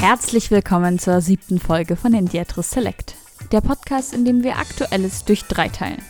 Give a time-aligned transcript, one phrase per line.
[0.00, 3.16] Herzlich willkommen zur siebten Folge von Indiatris Select,
[3.52, 6.00] der Podcast, in dem wir Aktuelles durch drei teilen.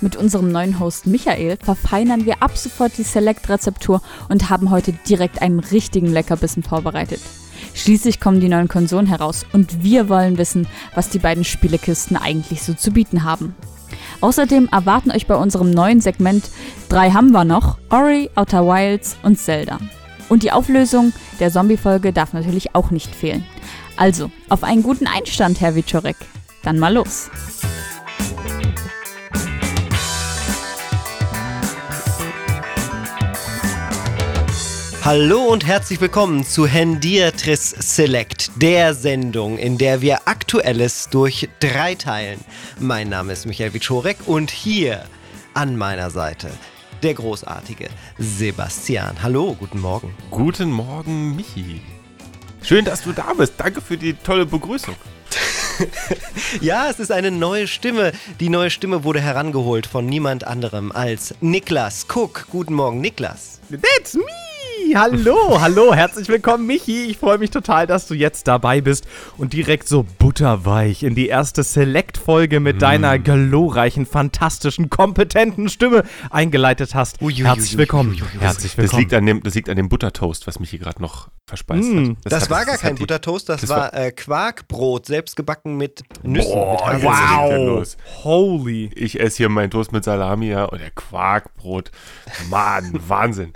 [0.00, 5.42] Mit unserem neuen Host Michael verfeinern wir ab sofort die Select-Rezeptur und haben heute direkt
[5.42, 7.20] einen richtigen Leckerbissen vorbereitet.
[7.74, 12.62] Schließlich kommen die neuen Konsolen heraus und wir wollen wissen, was die beiden Spielekisten eigentlich
[12.62, 13.54] so zu bieten haben.
[14.22, 16.48] Außerdem erwarten euch bei unserem neuen Segment
[16.88, 19.78] drei haben wir noch, Ori, Outer Wilds und Zelda.
[20.28, 23.46] Und die Auflösung der Zombie-Folge darf natürlich auch nicht fehlen.
[23.96, 26.16] Also, auf einen guten Einstand, Herr Wiczorek.
[26.62, 27.30] Dann mal los.
[35.04, 41.94] Hallo und herzlich willkommen zu Hendiatris Select, der Sendung, in der wir Aktuelles durch drei
[41.94, 42.40] teilen.
[42.80, 45.04] Mein Name ist Michael Wiczorek und hier
[45.54, 46.50] an meiner Seite
[47.02, 49.22] der großartige Sebastian.
[49.22, 50.14] Hallo, guten Morgen.
[50.30, 51.80] Guten Morgen, Michi.
[52.62, 53.54] Schön, dass du da bist.
[53.58, 54.96] Danke für die tolle Begrüßung.
[56.60, 58.12] ja, es ist eine neue Stimme.
[58.40, 62.46] Die neue Stimme wurde herangeholt von niemand anderem als Niklas Cook.
[62.50, 63.60] Guten Morgen, Niklas.
[63.70, 64.55] That's me!
[64.94, 67.04] Hallo, hallo, herzlich willkommen, Michi.
[67.06, 69.06] Ich freue mich total, dass du jetzt dabei bist
[69.36, 72.78] und direkt so butterweich in die erste Select-Folge mit mm.
[72.78, 77.20] deiner glorreichen, fantastischen, kompetenten Stimme eingeleitet hast.
[77.20, 78.22] Ui, ui, herzlich ui, willkommen.
[78.38, 78.90] Herzlich willkommen.
[78.90, 81.98] Das liegt, an dem, das liegt an dem Buttertoast, was Michi gerade noch verspeist mm.
[81.98, 82.16] hat.
[82.24, 86.02] Das, das hat, war gar das kein Buttertoast, das, das war, äh, Quarkbrot, selbstgebacken mit
[86.22, 86.52] Nüssen.
[86.52, 87.96] Boah, mit wow.
[88.24, 88.90] Holy.
[88.94, 91.90] Ich esse hier meinen Toast mit Salami ja, und der Quarkbrot.
[92.50, 93.52] Mann, Wahnsinn.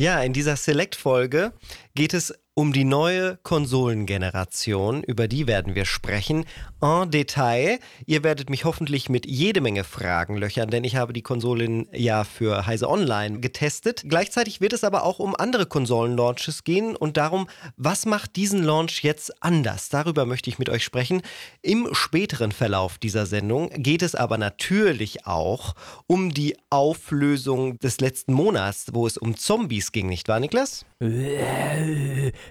[0.00, 1.52] Ja, in dieser Select-Folge
[1.94, 6.44] geht es um die neue Konsolengeneration, über die werden wir sprechen,
[6.82, 7.78] en Detail.
[8.04, 12.22] Ihr werdet mich hoffentlich mit jede Menge Fragen löchern, denn ich habe die Konsolen ja
[12.22, 14.02] für Heise Online getestet.
[14.06, 19.04] Gleichzeitig wird es aber auch um andere Konsolen-Launches gehen und darum, was macht diesen Launch
[19.04, 19.88] jetzt anders?
[19.88, 21.22] Darüber möchte ich mit euch sprechen.
[21.62, 25.74] Im späteren Verlauf dieser Sendung geht es aber natürlich auch
[26.06, 30.84] um die Auflösung des letzten Monats, wo es um Zombies ging, nicht wahr, Niklas?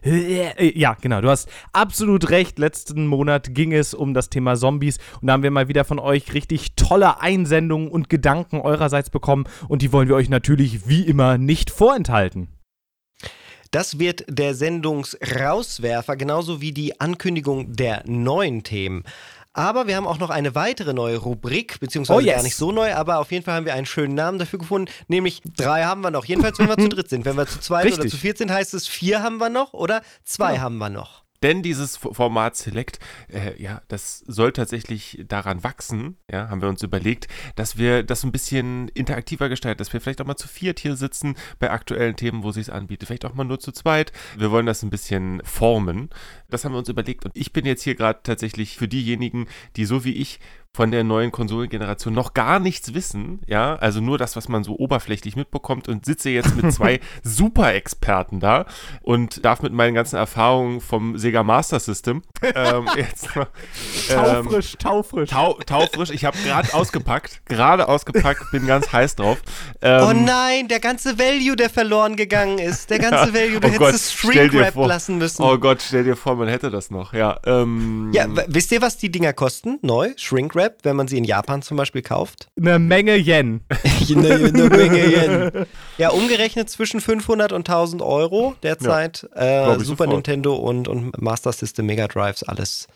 [0.03, 2.59] Ja, genau, du hast absolut recht.
[2.59, 5.99] Letzten Monat ging es um das Thema Zombies und da haben wir mal wieder von
[5.99, 11.01] euch richtig tolle Einsendungen und Gedanken eurerseits bekommen und die wollen wir euch natürlich wie
[11.01, 12.47] immer nicht vorenthalten.
[13.71, 19.03] Das wird der Sendungsrauswerfer, genauso wie die Ankündigung der neuen Themen.
[19.59, 22.35] Aber wir haben auch noch eine weitere neue Rubrik, beziehungsweise oh yes.
[22.35, 24.89] gar nicht so neu, aber auf jeden Fall haben wir einen schönen Namen dafür gefunden,
[25.09, 26.23] nämlich drei haben wir noch.
[26.23, 27.25] Jedenfalls, wenn wir zu dritt sind.
[27.25, 27.99] Wenn wir zu zweit Richtig.
[27.99, 30.61] oder zu viert sind, heißt es vier haben wir noch oder zwei ja.
[30.61, 31.23] haben wir noch.
[31.41, 32.99] Denn dieses Format Select,
[33.31, 38.23] äh, ja, das soll tatsächlich daran wachsen, ja, haben wir uns überlegt, dass wir das
[38.23, 42.15] ein bisschen interaktiver gestalten, dass wir vielleicht auch mal zu viert hier sitzen bei aktuellen
[42.15, 44.11] Themen, wo es anbietet, vielleicht auch mal nur zu zweit.
[44.37, 46.09] Wir wollen das ein bisschen formen.
[46.49, 49.47] Das haben wir uns überlegt und ich bin jetzt hier gerade tatsächlich für diejenigen,
[49.77, 50.39] die so wie ich
[50.75, 54.77] von der neuen Konsolengeneration noch gar nichts wissen, ja, also nur das, was man so
[54.77, 58.65] oberflächlich mitbekommt und sitze jetzt mit zwei Super-Experten da
[59.01, 62.21] und darf mit meinen ganzen Erfahrungen vom Sega Master System
[62.55, 63.47] ähm, jetzt mal,
[64.09, 65.29] ähm, taufrisch, taufrisch.
[65.31, 69.41] Tau, taufrisch, ich habe gerade ausgepackt, gerade ausgepackt, bin ganz heiß drauf.
[69.81, 73.71] Ähm, oh nein, der ganze Value, der verloren gegangen ist, der ganze Value, du oh
[73.71, 75.41] hättest es Shrink lassen müssen.
[75.41, 77.39] Oh Gott, stell dir vor, man hätte das noch, ja.
[77.45, 79.79] Ähm, ja, wisst ihr, was die Dinger kosten?
[79.81, 80.13] Neu?
[80.15, 82.49] Shrink Wrap, wenn man sie in Japan zum Beispiel kauft?
[82.59, 83.61] Eine Menge Yen.
[84.09, 85.65] eine, eine, Menge Yen.
[85.97, 89.27] Ja, umgerechnet zwischen 500 und 1000 Euro derzeit.
[89.35, 90.09] Ja, äh, Super sofort.
[90.09, 92.87] Nintendo und, und Master System Mega Drives, alles,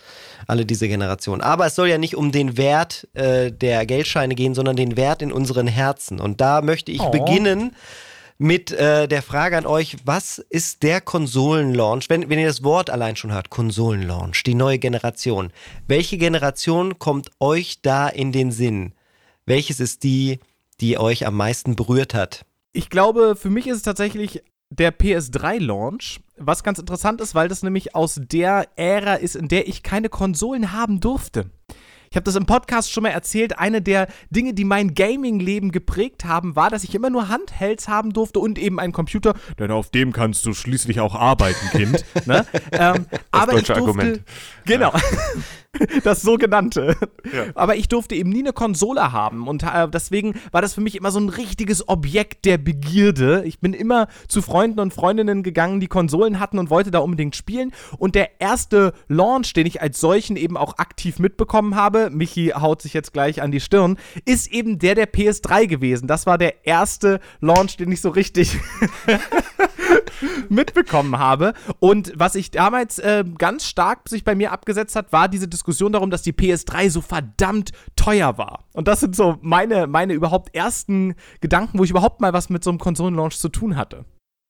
[0.47, 1.41] alle diese Generationen.
[1.41, 5.22] Aber es soll ja nicht um den Wert äh, der Geldscheine gehen, sondern den Wert
[5.22, 6.19] in unseren Herzen.
[6.19, 7.12] Und da möchte ich oh.
[7.12, 7.75] beginnen
[8.43, 12.89] mit äh, der Frage an euch, was ist der Konsolenlaunch, wenn, wenn ihr das Wort
[12.89, 15.53] allein schon hört, Konsolenlaunch, die neue Generation.
[15.87, 18.91] Welche Generation kommt euch da in den Sinn?
[19.45, 20.41] Welches ist die,
[20.81, 22.45] die euch am meisten berührt hat?
[22.73, 27.63] Ich glaube, für mich ist es tatsächlich der PS3-Launch, was ganz interessant ist, weil das
[27.63, 31.50] nämlich aus der Ära ist, in der ich keine Konsolen haben durfte.
[32.13, 33.57] Ich habe das im Podcast schon mal erzählt.
[33.57, 38.13] Eine der Dinge, die mein Gaming-Leben geprägt haben, war, dass ich immer nur Handhelds haben
[38.13, 39.33] durfte und eben einen Computer.
[39.57, 42.06] Denn auf dem kannst du schließlich auch arbeiten, Kind.
[42.27, 42.45] ne?
[42.71, 44.21] ähm, das aber deutsche ich durfte, Argument.
[44.63, 44.94] Genau.
[44.94, 45.01] Ja.
[46.03, 46.95] das sogenannte.
[47.31, 47.45] Ja.
[47.55, 50.95] Aber ich durfte eben nie eine Konsole haben und äh, deswegen war das für mich
[50.95, 53.43] immer so ein richtiges Objekt der Begierde.
[53.45, 57.35] Ich bin immer zu Freunden und Freundinnen gegangen, die Konsolen hatten und wollte da unbedingt
[57.35, 57.71] spielen.
[57.97, 62.81] Und der erste Launch, den ich als solchen eben auch aktiv mitbekommen habe, Michi haut
[62.81, 66.07] sich jetzt gleich an die Stirn, ist eben der der PS3 gewesen.
[66.07, 68.57] Das war der erste Launch, den ich so richtig
[70.50, 71.54] mitbekommen habe.
[71.80, 75.92] Und was ich damals äh, ganz stark sich bei mir abgesetzt hat, war diese Diskussion
[75.92, 78.66] darum, dass die PS3 so verdammt teuer war.
[78.74, 82.63] Und das sind so meine, meine überhaupt ersten Gedanken, wo ich überhaupt mal was mit
[82.63, 84.06] so einem Konsolenlaunch zu tun hatte.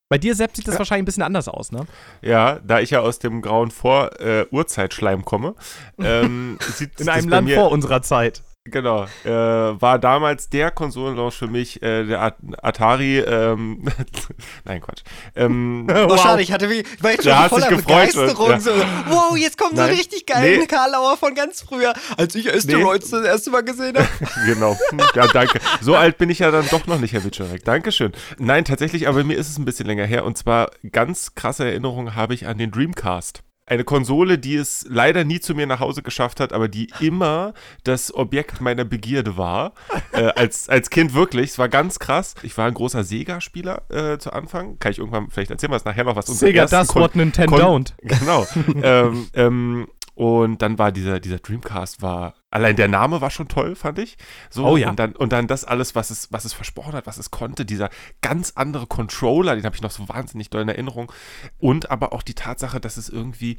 [0.10, 0.80] Bei dir, Sepp, sieht das ja.
[0.80, 1.88] wahrscheinlich ein bisschen anders aus, ne?
[2.22, 5.56] Ja, da ich ja aus dem grauen Vor-Uhrzeitschleim äh, komme.
[6.00, 8.44] Ähm, sieht In einem Land vor unserer Zeit.
[8.65, 9.07] Genau.
[9.25, 13.19] Äh, war damals der Konsolenlaunch für mich, äh, der At Atari.
[13.19, 13.83] Ähm,
[14.63, 15.04] Nein, Quatsch.
[15.36, 16.21] Ähm, oh, wow.
[16.21, 18.45] schade, ich hatte wie, ich war jetzt schon voller Begeisterung.
[18.45, 18.60] Und, ja.
[18.62, 18.71] so,
[19.10, 19.89] wow, jetzt kommt Nein.
[19.89, 20.65] so richtig geil nee.
[20.65, 23.18] Karlauer von ganz früher, als ich Asteroids nee.
[23.18, 24.07] das erste Mal gesehen habe.
[24.45, 24.77] genau.
[25.13, 25.59] Ja, danke.
[25.81, 27.66] So alt bin ich ja dann doch noch nicht, Herr Witschorek.
[27.66, 28.13] Dankeschön.
[28.38, 30.24] Nein, tatsächlich, aber mir ist es ein bisschen länger her.
[30.24, 35.24] Und zwar ganz krasse Erinnerungen habe ich an den Dreamcast eine Konsole, die es leider
[35.24, 39.74] nie zu mir nach Hause geschafft hat, aber die immer das Objekt meiner Begierde war.
[40.12, 41.51] äh, als, als Kind wirklich.
[41.51, 42.36] Es war ganz krass.
[42.44, 44.80] Ich war ein großer Sega-Spieler äh, zu Anfang.
[44.80, 47.56] Kann ich irgendwann vielleicht erzählen wir es nachher noch, was unser Sega, das what Nintendo
[47.56, 47.94] don't.
[48.04, 48.45] Genau.
[48.83, 53.75] ähm, ähm, und dann war dieser, dieser Dreamcast war, allein der Name war schon toll,
[53.75, 54.18] fand ich.
[54.51, 54.89] So, oh ja.
[54.89, 57.65] Und dann, und dann das alles, was es, was es versprochen hat, was es konnte,
[57.65, 57.89] dieser
[58.21, 61.12] ganz andere Controller, den habe ich noch so wahnsinnig doll in Erinnerung.
[61.57, 63.57] Und aber auch die Tatsache, dass es irgendwie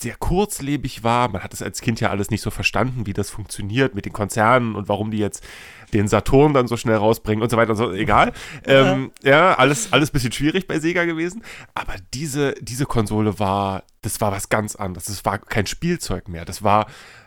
[0.00, 1.28] sehr kurzlebig war.
[1.28, 4.12] Man hat es als Kind ja alles nicht so verstanden, wie das funktioniert mit den
[4.12, 5.44] Konzernen und warum die jetzt
[5.92, 7.92] den Saturn dann so schnell rausbringen und so weiter und so.
[7.92, 8.32] Egal.
[8.66, 11.42] Ja, ähm, ja alles, alles bisschen schwierig bei Sega gewesen.
[11.74, 15.06] Aber diese, diese Konsole war, das war was ganz anderes.
[15.06, 16.44] Das war kein Spielzeug mehr.
[16.44, 16.86] Das war.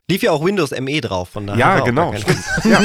[0.09, 1.59] Lief ja auch Windows ME drauf, von daher.
[1.59, 2.13] Ja, genau.
[2.63, 2.81] ja,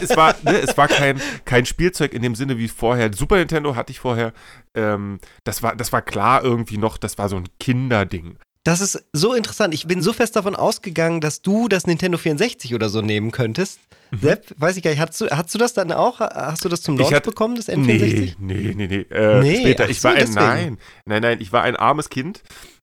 [0.00, 3.12] es war, ne, es war kein, kein Spielzeug in dem Sinne wie vorher.
[3.12, 4.32] Super Nintendo hatte ich vorher.
[4.74, 8.36] Ähm, das, war, das war klar irgendwie noch, das war so ein Kinderding.
[8.66, 9.72] Das ist so interessant.
[9.74, 13.78] Ich bin so fest davon ausgegangen, dass du das Nintendo 64 oder so nehmen könntest.
[14.10, 14.18] Mhm.
[14.18, 16.18] Sepp, weiß ich gar nicht, hast du, hast du das dann auch?
[16.18, 18.34] Hast du das zum Launch bekommen, das N64?
[18.40, 19.16] Nee, nee, nee, nee.
[19.16, 19.88] Äh, nee später.
[19.88, 22.42] Ich so, war ein, nein, nein, nein, ich war ein armes Kind.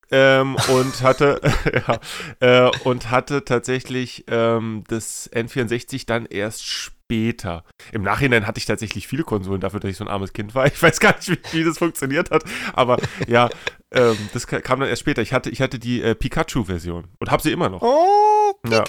[0.10, 1.42] Ähm, und hatte
[2.40, 7.66] ja, äh, und hatte tatsächlich ähm, das N64 dann erst später.
[7.92, 10.66] Im Nachhinein hatte ich tatsächlich viele Konsolen dafür, dass ich so ein armes Kind war.
[10.68, 12.44] Ich weiß gar nicht, wie, wie das funktioniert hat,
[12.74, 12.98] aber
[13.28, 13.50] ja,
[13.94, 15.22] ähm, das kam dann erst später.
[15.22, 17.82] Ich hatte, ich hatte die äh, Pikachu-Version und habe sie immer noch.
[17.82, 18.78] Oh, Pika!
[18.78, 18.84] Ja.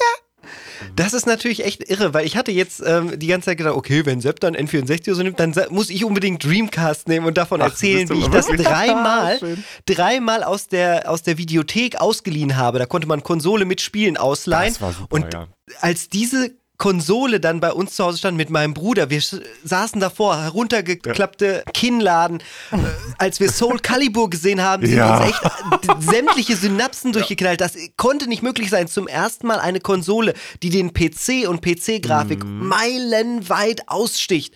[0.96, 4.04] Das ist natürlich echt irre, weil ich hatte jetzt ähm, die ganze Zeit gedacht, okay,
[4.04, 7.60] wenn Sepp dann N64 oder so nimmt, dann muss ich unbedingt Dreamcast nehmen und davon
[7.62, 9.38] Ach, erzählen, wie ich das dreimal,
[9.86, 12.78] dreimal aus der, aus der Videothek ausgeliehen habe.
[12.78, 14.74] Da konnte man Konsole mit Spielen ausleihen.
[14.74, 15.48] Das war super, und ja.
[15.80, 19.08] als diese Konsole dann bei uns zu Hause stand mit meinem Bruder.
[19.08, 19.22] Wir
[19.64, 21.72] saßen davor, heruntergeklappte ja.
[21.72, 22.40] Kinnladen.
[22.72, 22.76] Äh,
[23.18, 25.18] als wir Soul Calibur gesehen haben, sind ja.
[25.18, 27.60] uns echt sämtliche Synapsen durchgeknallt.
[27.60, 28.88] Das konnte nicht möglich sein.
[28.88, 32.66] Zum ersten Mal eine Konsole, die den PC und PC-Grafik mhm.
[32.66, 34.54] meilenweit aussticht.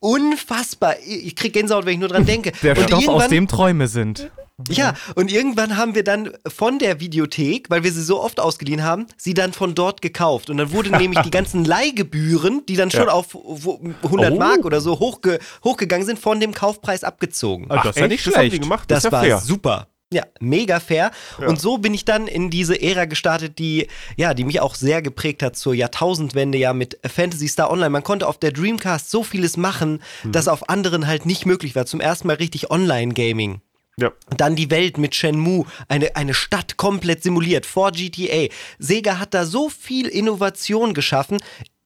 [0.00, 0.96] Unfassbar.
[1.06, 2.52] Ich krieg Gänsehaut, wenn ich nur dran denke.
[2.62, 4.32] Der und Stoff, aus dem Träume sind.
[4.70, 8.82] Ja, und irgendwann haben wir dann von der Videothek, weil wir sie so oft ausgeliehen
[8.82, 10.50] haben, sie dann von dort gekauft.
[10.50, 13.12] Und dann wurden nämlich die ganzen Leihgebühren, die dann schon ja.
[13.12, 14.36] auf 100 oh.
[14.36, 17.66] Mark oder so hochge hochgegangen sind, von dem Kaufpreis abgezogen.
[17.68, 18.36] Ach, das ist ja nicht schlecht.
[18.36, 18.90] Das, haben die gemacht.
[18.90, 19.38] das, das war fair.
[19.38, 19.88] super.
[20.12, 21.10] Ja, mega fair.
[21.40, 21.46] Ja.
[21.46, 25.00] Und so bin ich dann in diese Ära gestartet, die, ja, die mich auch sehr
[25.00, 27.90] geprägt hat zur Jahrtausendwende, ja, mit Fantasy Star Online.
[27.90, 30.32] Man konnte auf der Dreamcast so vieles machen, mhm.
[30.32, 31.86] das auf anderen halt nicht möglich war.
[31.86, 33.62] Zum ersten Mal richtig Online-Gaming.
[33.98, 34.10] Ja.
[34.36, 38.48] Dann die Welt mit Shenmue, eine, eine Stadt komplett simuliert vor GTA.
[38.78, 41.38] Sega hat da so viel Innovation geschaffen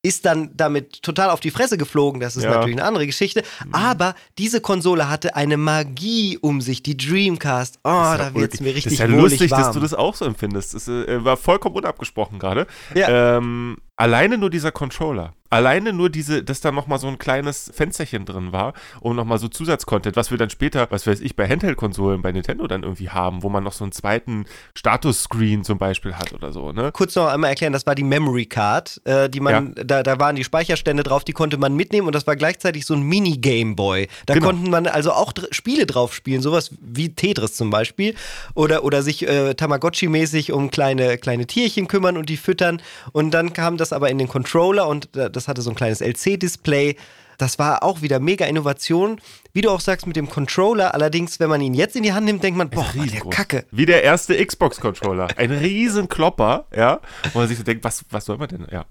[0.06, 2.20] ist dann damit total auf die Fresse geflogen.
[2.20, 2.50] Das ist ja.
[2.50, 3.42] natürlich eine andere Geschichte.
[3.64, 3.74] Mhm.
[3.74, 7.80] Aber diese Konsole hatte eine Magie um sich, die Dreamcast.
[7.82, 9.62] Oh, ja da wird es mir richtig Das ist ja lustig, warm.
[9.62, 10.74] dass du das auch so empfindest.
[10.74, 12.68] Das äh, war vollkommen unabgesprochen gerade.
[12.94, 13.36] Ja.
[13.38, 18.24] Ähm, alleine nur dieser Controller alleine nur diese, dass da nochmal so ein kleines Fensterchen
[18.24, 22.22] drin war, um nochmal so Zusatzcontent, was wir dann später, was weiß ich, bei Handheld-Konsolen
[22.22, 26.32] bei Nintendo dann irgendwie haben, wo man noch so einen zweiten Status-Screen zum Beispiel hat
[26.32, 26.92] oder so, ne?
[26.92, 29.84] Kurz noch einmal erklären, das war die Memory Card, äh, die man, ja.
[29.84, 32.94] da, da waren die Speicherstände drauf, die konnte man mitnehmen und das war gleichzeitig so
[32.94, 34.08] ein Mini-Game Boy.
[34.26, 34.46] Da genau.
[34.46, 38.14] konnten man also auch Spiele drauf spielen, sowas wie Tetris zum Beispiel
[38.54, 42.82] oder, oder sich äh, Tamagotchi-mäßig um kleine, kleine Tierchen kümmern und die füttern
[43.12, 46.00] und dann kam das aber in den Controller und äh, das hatte so ein kleines
[46.00, 46.96] LC-Display.
[47.38, 49.20] Das war auch wieder mega Innovation.
[49.52, 50.92] Wie du auch sagst, mit dem Controller.
[50.92, 53.64] Allerdings, wenn man ihn jetzt in die Hand nimmt, denkt man, boah, der Kacke.
[53.70, 55.28] Wie der erste Xbox-Controller.
[55.36, 57.00] Ein riesen Klopper, ja.
[57.32, 58.66] Wo man sich so denkt, was, was soll man denn?
[58.72, 58.86] Ja.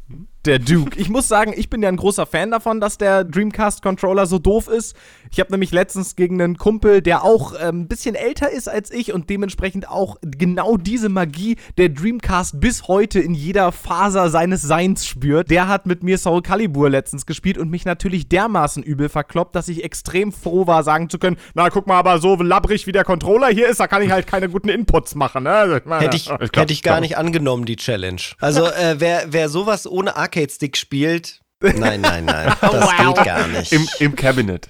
[0.46, 1.00] Der Duke.
[1.00, 4.68] Ich muss sagen, ich bin ja ein großer Fan davon, dass der Dreamcast-Controller so doof
[4.68, 4.96] ist.
[5.32, 8.92] Ich habe nämlich letztens gegen einen Kumpel, der auch äh, ein bisschen älter ist als
[8.92, 14.62] ich und dementsprechend auch genau diese Magie der Dreamcast bis heute in jeder Faser seines
[14.62, 15.50] Seins spürt.
[15.50, 19.68] Der hat mit mir Soul Calibur letztens gespielt und mich natürlich dermaßen übel verkloppt, dass
[19.68, 23.04] ich extrem froh war, sagen zu können, na guck mal, aber so labbrig wie der
[23.04, 25.46] Controller hier ist, da kann ich halt keine guten Inputs machen.
[25.46, 25.50] Ne?
[25.50, 28.22] Also, hätte ich, ich glaub, hätte ich gar nicht angenommen, die Challenge.
[28.40, 33.16] Also äh, wer, wer sowas ohne Arcade-Stick spielt, nein, nein, nein, das wow.
[33.16, 33.72] geht gar nicht.
[33.72, 34.70] Im, Im Cabinet.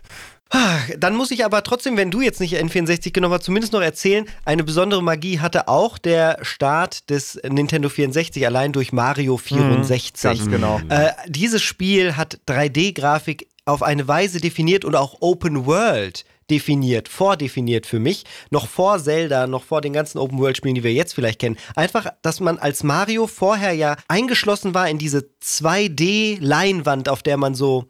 [0.52, 3.82] Ah, dann muss ich aber trotzdem, wenn du jetzt nicht N64 genommen hast, zumindest noch
[3.82, 10.46] erzählen, eine besondere Magie hatte auch der Start des Nintendo 64 allein durch Mario 64.
[10.46, 10.80] Mhm, genau.
[10.90, 17.86] Äh, dieses Spiel hat 3D-Grafik auf eine Weise definiert und auch Open World definiert, vordefiniert
[17.86, 21.58] für mich, noch vor Zelda, noch vor den ganzen Open-World-Spielen, die wir jetzt vielleicht kennen.
[21.76, 27.56] Einfach, dass man als Mario vorher ja eingeschlossen war in diese 2D-Leinwand, auf der man
[27.56, 27.86] so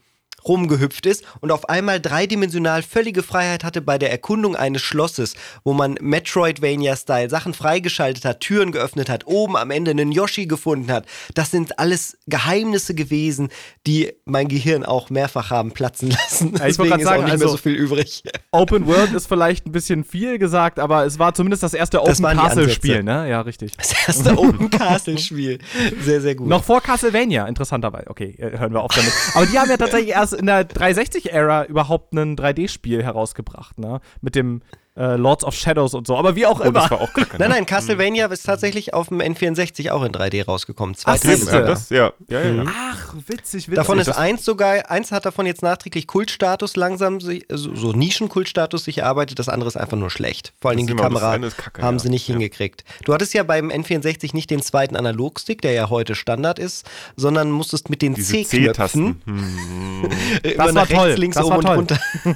[0.47, 5.73] rumgehüpft ist und auf einmal dreidimensional völlige Freiheit hatte bei der Erkundung eines Schlosses, wo
[5.73, 11.05] man Metroidvania-Style Sachen freigeschaltet hat, Türen geöffnet hat, oben am Ende einen Yoshi gefunden hat.
[11.33, 13.49] Das sind alles Geheimnisse gewesen,
[13.87, 16.53] die mein Gehirn auch mehrfach haben platzen lassen.
[16.57, 18.23] Ja, ich Deswegen ist sagen, auch nicht also, mehr so viel übrig.
[18.51, 22.23] Open World ist vielleicht ein bisschen viel gesagt, aber es war zumindest das erste Open
[22.23, 23.29] Castle-Spiel, ne?
[23.29, 23.75] Ja, richtig.
[23.77, 25.59] Das erste Open Castle-Spiel.
[26.01, 26.47] Sehr, sehr gut.
[26.47, 28.09] Noch vor Castlevania, interessanterweise.
[28.09, 29.11] Okay, äh, hören wir auf damit.
[29.33, 34.01] Aber die haben ja tatsächlich erst in der 360-Ära überhaupt ein 3D-Spiel herausgebracht, ne?
[34.21, 34.61] Mit dem
[34.97, 36.91] äh, Lords of Shadows und so, aber wie auch oh, immer.
[36.91, 40.95] Auch nein, nein, Castlevania ist tatsächlich auf dem N64 auch in 3D rausgekommen.
[40.95, 42.13] Zwei Ach, ja, das, ja.
[42.29, 42.71] Ja, ja, mhm.
[42.73, 43.75] Ach, witzig, witzig.
[43.75, 48.99] Davon ist eins sogar, eins hat davon jetzt nachträglich Kultstatus langsam, so, so Nischenkultstatus sich
[48.99, 50.53] erarbeitet, das andere ist einfach nur schlecht.
[50.61, 52.85] Vor allen Dingen die Kamera Kacke, haben sie nicht hingekriegt.
[53.03, 57.51] Du hattest ja beim N64 nicht den zweiten Analogstick, der ja heute Standard ist, sondern
[57.51, 60.09] musstest mit den C-Knöpfen hm.
[60.43, 61.11] immer nach rechts, toll.
[61.17, 61.99] links, das oben und runter.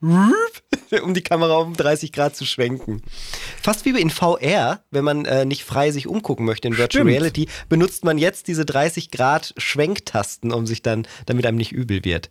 [1.02, 3.02] um die Kamera um 30 Grad zu schwenken.
[3.62, 7.10] Fast wie in VR, wenn man äh, nicht frei sich umgucken möchte in Virtual Stimmt.
[7.10, 12.04] Reality, benutzt man jetzt diese 30 Grad Schwenktasten, um sich dann, damit einem nicht übel
[12.04, 12.30] wird.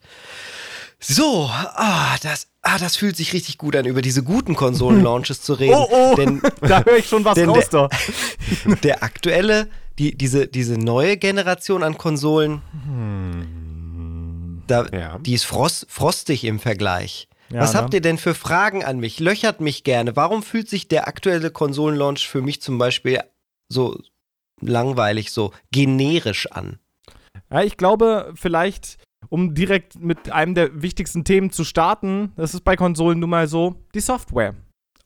[1.01, 5.53] So, ah, das, ah, das fühlt sich richtig gut an, über diese guten Konsolen-Launches zu
[5.53, 5.75] reden.
[5.75, 8.75] Oh, oh, denn, da höre ich schon was raus der, da.
[8.83, 14.63] Der aktuelle, die, diese, diese neue Generation an Konsolen, hm.
[14.67, 15.19] da, ja.
[15.19, 17.29] die ist frost, frostig im Vergleich.
[17.51, 17.79] Ja, Was ne?
[17.79, 19.19] habt ihr denn für Fragen an mich?
[19.19, 20.15] Löchert mich gerne.
[20.15, 23.21] Warum fühlt sich der aktuelle Konsolenlaunch für mich zum Beispiel
[23.69, 23.99] so
[24.61, 26.79] langweilig, so generisch an?
[27.51, 28.97] Ja, ich glaube, vielleicht,
[29.29, 33.47] um direkt mit einem der wichtigsten Themen zu starten, das ist bei Konsolen nun mal
[33.47, 34.55] so, die Software.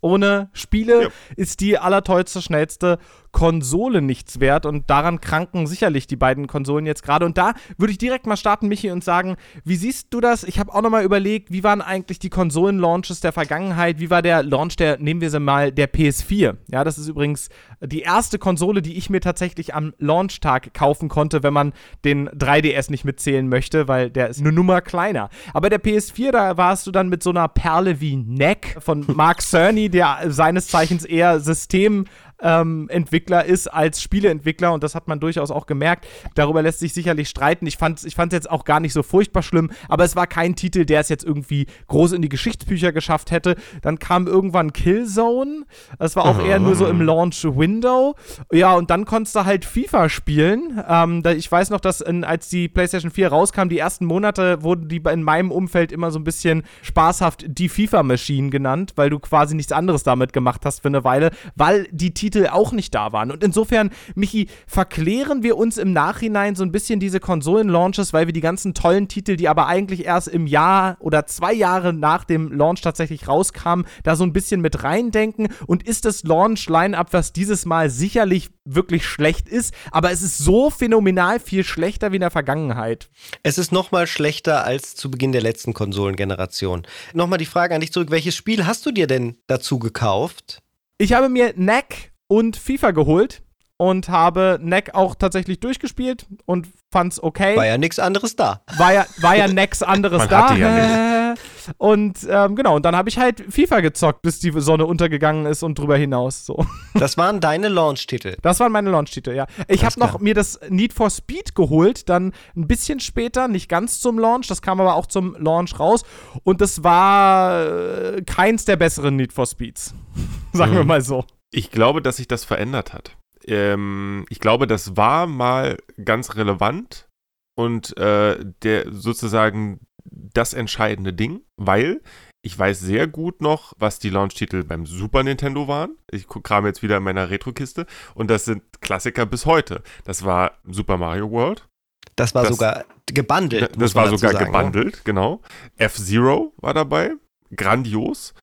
[0.02, 1.10] Ohne Spiele ja.
[1.38, 3.00] ist die allertollste, schnellste
[3.34, 7.26] Konsole nichts wert und daran kranken sicherlich die beiden Konsolen jetzt gerade.
[7.26, 9.36] Und da würde ich direkt mal starten, Michi, und sagen,
[9.66, 10.44] wie siehst du das?
[10.44, 14.00] Ich habe auch nochmal überlegt, wie waren eigentlich die Konsolen-Launches der Vergangenheit?
[14.00, 16.58] Wie war der Launch der, nehmen wir sie mal, der PS4?
[16.72, 17.50] Ja, das ist übrigens
[17.82, 21.74] die erste Konsole, die ich mir tatsächlich am Launchtag kaufen konnte, wenn man
[22.06, 25.30] den 3DS nicht mitzählen möchte, weil der ist eine Nummer kleiner.
[25.54, 29.42] Aber der PS4, da warst du dann mit so einer Perle wie Neck von Mark
[29.42, 32.06] Cerny, der seines Zeichens eher System
[32.44, 36.06] ähm, Entwickler ist als Spieleentwickler und das hat man durchaus auch gemerkt.
[36.36, 37.66] Darüber lässt sich sicherlich streiten.
[37.66, 40.56] Ich fand es ich jetzt auch gar nicht so furchtbar schlimm, aber es war kein
[40.56, 43.56] Titel, der es jetzt irgendwie groß in die Geschichtsbücher geschafft hätte.
[43.82, 45.66] Dann kam irgendwann Killzone.
[45.98, 48.16] Das war auch eher nur so im Launch-Window.
[48.52, 50.84] Ja, und dann konntest du halt FIFA spielen.
[50.88, 54.88] Ähm, ich weiß noch, dass in, als die PlayStation 4 rauskam, die ersten Monate wurden
[54.88, 59.56] die in meinem Umfeld immer so ein bisschen spaßhaft die FIFA-Maschinen genannt, weil du quasi
[59.56, 63.12] nichts anderes damit gemacht hast für eine Weile, weil die Titel Titel auch nicht da
[63.12, 63.32] waren.
[63.32, 68.34] Und insofern, Michi, verklären wir uns im Nachhinein so ein bisschen diese Konsolen-Launches, weil wir
[68.34, 72.52] die ganzen tollen Titel, die aber eigentlich erst im Jahr oder zwei Jahre nach dem
[72.52, 75.50] Launch tatsächlich rauskamen, da so ein bisschen mit reindenken.
[75.68, 80.70] Und ist das Launch-Line-Up, was dieses Mal sicherlich wirklich schlecht ist, aber es ist so
[80.70, 83.10] phänomenal viel schlechter wie in der Vergangenheit.
[83.44, 86.84] Es ist noch mal schlechter als zu Beginn der letzten Konsolengeneration.
[87.14, 90.62] Nochmal die Frage an dich zurück, welches Spiel hast du dir denn dazu gekauft?
[90.98, 93.44] Ich habe mir Knack und FIFA geholt
[93.78, 97.58] und habe Neck auch tatsächlich durchgespielt und fand's okay.
[97.58, 98.62] War ja nichts anderes da.
[98.78, 100.50] War ja, war ja nix anderes Man da.
[100.50, 101.34] Hatte ja
[101.78, 105.64] und ähm, genau, und dann habe ich halt FIFA gezockt, bis die Sonne untergegangen ist
[105.64, 106.46] und drüber hinaus.
[106.46, 106.66] So.
[106.94, 108.38] Das waren deine Launch-Titel.
[108.42, 109.48] Das waren meine Launch-Titel, ja.
[109.68, 114.00] Ich habe noch mir das Need for Speed geholt, dann ein bisschen später, nicht ganz
[114.00, 116.04] zum Launch, das kam aber auch zum Launch raus.
[116.44, 119.96] Und das war äh, keins der besseren Need for Speeds.
[120.54, 120.78] Sagen mhm.
[120.78, 121.26] wir mal so.
[121.54, 123.18] Ich glaube, dass sich das verändert hat.
[123.46, 127.08] Ähm, ich glaube, das war mal ganz relevant
[127.56, 132.02] und äh, der sozusagen das entscheidende Ding, weil
[132.42, 135.96] ich weiß sehr gut noch, was die Launch-Titel beim Super Nintendo waren.
[136.12, 139.82] Ich kram jetzt wieder in meiner Retro-Kiste und das sind Klassiker bis heute.
[140.04, 141.68] Das war Super Mario World,
[142.16, 143.72] Das war das, sogar gebundelt.
[143.78, 145.02] Das war sogar sagen, gebundelt, ja?
[145.06, 145.42] genau.
[145.78, 147.14] F-Zero war dabei.
[147.56, 148.34] Grandios.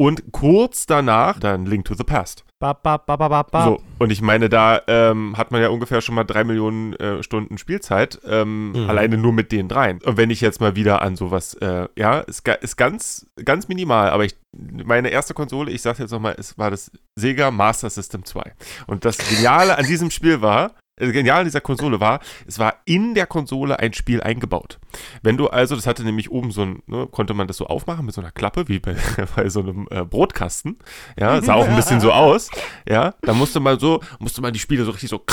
[0.00, 2.46] Und kurz danach dann Link to the Past.
[2.58, 6.24] Ba, ba, ba, so, und ich meine, da ähm, hat man ja ungefähr schon mal
[6.24, 8.88] drei Millionen äh, Stunden Spielzeit, ähm, mhm.
[8.88, 10.00] alleine nur mit den dreien.
[10.02, 14.08] Und wenn ich jetzt mal wieder an sowas, äh, ja, ist, ist ganz, ganz minimal,
[14.08, 18.24] aber ich, meine erste Konsole, ich sag's jetzt nochmal, es war das Sega Master System
[18.24, 18.54] 2.
[18.86, 23.14] Und das Geniale an diesem Spiel war, genial an dieser Konsole war, es war in
[23.14, 24.78] der Konsole ein Spiel eingebaut.
[25.22, 28.06] Wenn du also, das hatte nämlich oben so ein, ne, konnte man das so aufmachen
[28.06, 28.96] mit so einer Klappe, wie bei,
[29.36, 30.78] bei so einem äh, Brotkasten.
[31.18, 32.50] Ja, sah auch ein bisschen so aus.
[32.88, 35.24] Ja, da musste man so, musste man die Spiele so richtig so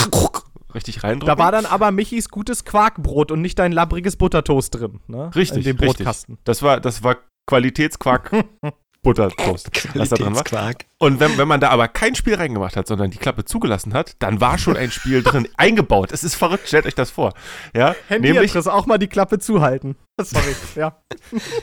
[0.74, 1.36] richtig reindrücken.
[1.36, 5.32] Da war dann aber Michis gutes Quarkbrot und nicht dein labbriges Buttertoast drin, ne?
[5.36, 6.36] Richtig, in dem Brotkasten.
[6.36, 6.46] Richtig.
[6.46, 8.32] Das war, das war Qualitätsquark
[9.04, 10.74] Buttertoast, was da drin war.
[11.00, 14.16] Und wenn, wenn man da aber kein Spiel reingemacht hat, sondern die Klappe zugelassen hat,
[14.20, 16.12] dann war schon ein Spiel drin, eingebaut.
[16.12, 17.34] Es ist verrückt, stellt euch das vor.
[17.76, 19.96] Ja, Handy nämlich auch mal die Klappe zuhalten.
[20.20, 20.98] Sorry, ja.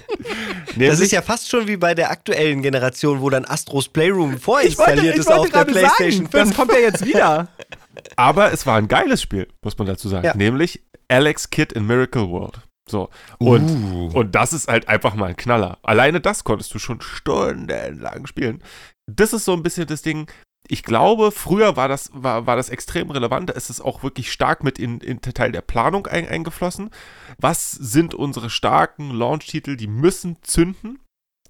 [0.79, 5.17] das ist ja fast schon wie bei der aktuellen Generation, wo dann Astros Playroom vorinstalliert
[5.17, 6.31] ist auf der PlayStation 5.
[6.31, 7.49] Das kommt ja jetzt wieder.
[8.17, 10.25] Aber es war ein geiles Spiel, muss man dazu sagen.
[10.25, 10.37] Ja.
[10.37, 12.61] Nämlich Alex Kidd in Miracle World.
[12.89, 13.09] So.
[13.39, 14.11] Und, uh.
[14.13, 15.79] und das ist halt einfach mal ein Knaller.
[15.83, 18.63] Alleine das konntest du schon stundenlang spielen.
[19.07, 20.31] Das ist so ein bisschen das Ding.
[20.67, 23.51] Ich glaube, früher war das, war, war das extrem relevant.
[23.51, 26.91] Es ist auch wirklich stark mit in, in Teil der Planung ein, eingeflossen.
[27.39, 29.77] Was sind unsere starken Launch-Titel?
[29.77, 31.01] Die müssen zünden.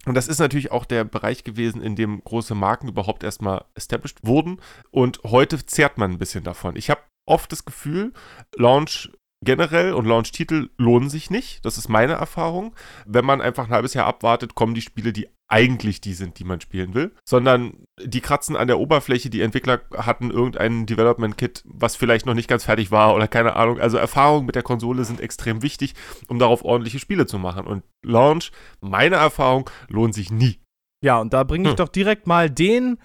[0.07, 4.19] Und das ist natürlich auch der Bereich gewesen, in dem große Marken überhaupt erstmal established
[4.27, 4.61] wurden.
[4.91, 6.77] Und heute zehrt man ein bisschen davon.
[6.77, 8.13] Ich habe oft das Gefühl,
[8.57, 9.11] Launch
[9.45, 11.65] generell und Launch-Titel lohnen sich nicht.
[11.65, 12.75] Das ist meine Erfahrung.
[13.07, 16.45] Wenn man einfach ein halbes Jahr abwartet, kommen die Spiele, die eigentlich die sind, die
[16.45, 19.31] man spielen will, sondern die kratzen an der Oberfläche.
[19.31, 23.79] Die Entwickler hatten irgendein Development-Kit, was vielleicht noch nicht ganz fertig war oder keine Ahnung.
[23.79, 25.95] Also Erfahrungen mit der Konsole sind extrem wichtig,
[26.29, 27.67] um darauf ordentliche Spiele zu machen.
[27.67, 30.61] Und Launch, meine Erfahrung, lohnt sich nie.
[31.05, 31.77] Ja, und da bringe ich hm.
[31.77, 32.99] doch direkt mal den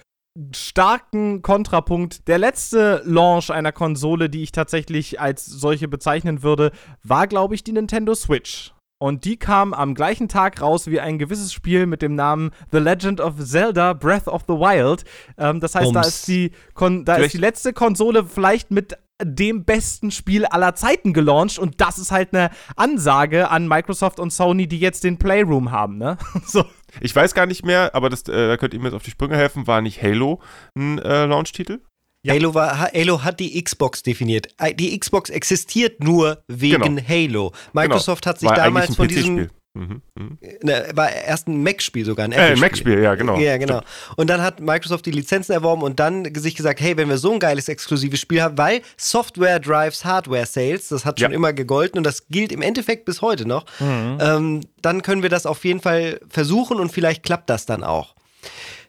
[0.54, 2.28] starken Kontrapunkt.
[2.28, 6.72] Der letzte Launch einer Konsole, die ich tatsächlich als solche bezeichnen würde,
[7.04, 8.74] war, glaube ich, die Nintendo Switch.
[9.02, 12.80] Und die kam am gleichen Tag raus wie ein gewisses Spiel mit dem Namen The
[12.80, 15.06] Legend of Zelda Breath of the Wild.
[15.38, 16.02] Ähm, das heißt, Ums.
[16.02, 20.76] da, ist die, Kon da ist die letzte Konsole vielleicht mit dem besten Spiel aller
[20.76, 25.18] Zeiten gelauncht und das ist halt eine Ansage an Microsoft und Sony, die jetzt den
[25.18, 26.18] Playroom haben, ne?
[26.46, 26.66] so.
[27.02, 29.12] Ich weiß gar nicht mehr, aber das, äh, da könnt ihr mir jetzt auf die
[29.12, 29.68] Sprünge helfen.
[29.68, 30.42] War nicht Halo
[30.76, 31.82] ein äh, Launch-Titel?
[32.24, 32.34] Ja.
[32.34, 34.48] Halo, war, Halo hat die Xbox definiert.
[34.76, 37.08] Die Xbox existiert nur wegen genau.
[37.08, 37.52] Halo.
[37.74, 38.32] Microsoft genau.
[38.32, 40.38] hat sich war damals von diesem Mhm, mh.
[40.64, 43.38] Ne, war erst ein Mac-Spiel sogar, ein Äh, Mac-Spiel, ja, genau.
[43.38, 43.82] Ja, genau.
[44.16, 47.34] Und dann hat Microsoft die Lizenzen erworben und dann sich gesagt, hey, wenn wir so
[47.34, 51.36] ein geiles exklusives Spiel haben, weil Software drives Hardware Sales, das hat schon ja.
[51.36, 54.18] immer gegolten und das gilt im Endeffekt bis heute noch, mhm.
[54.20, 58.16] ähm, dann können wir das auf jeden Fall versuchen und vielleicht klappt das dann auch.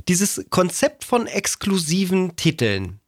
[0.09, 3.01] Dieses Konzept von exklusiven Titeln,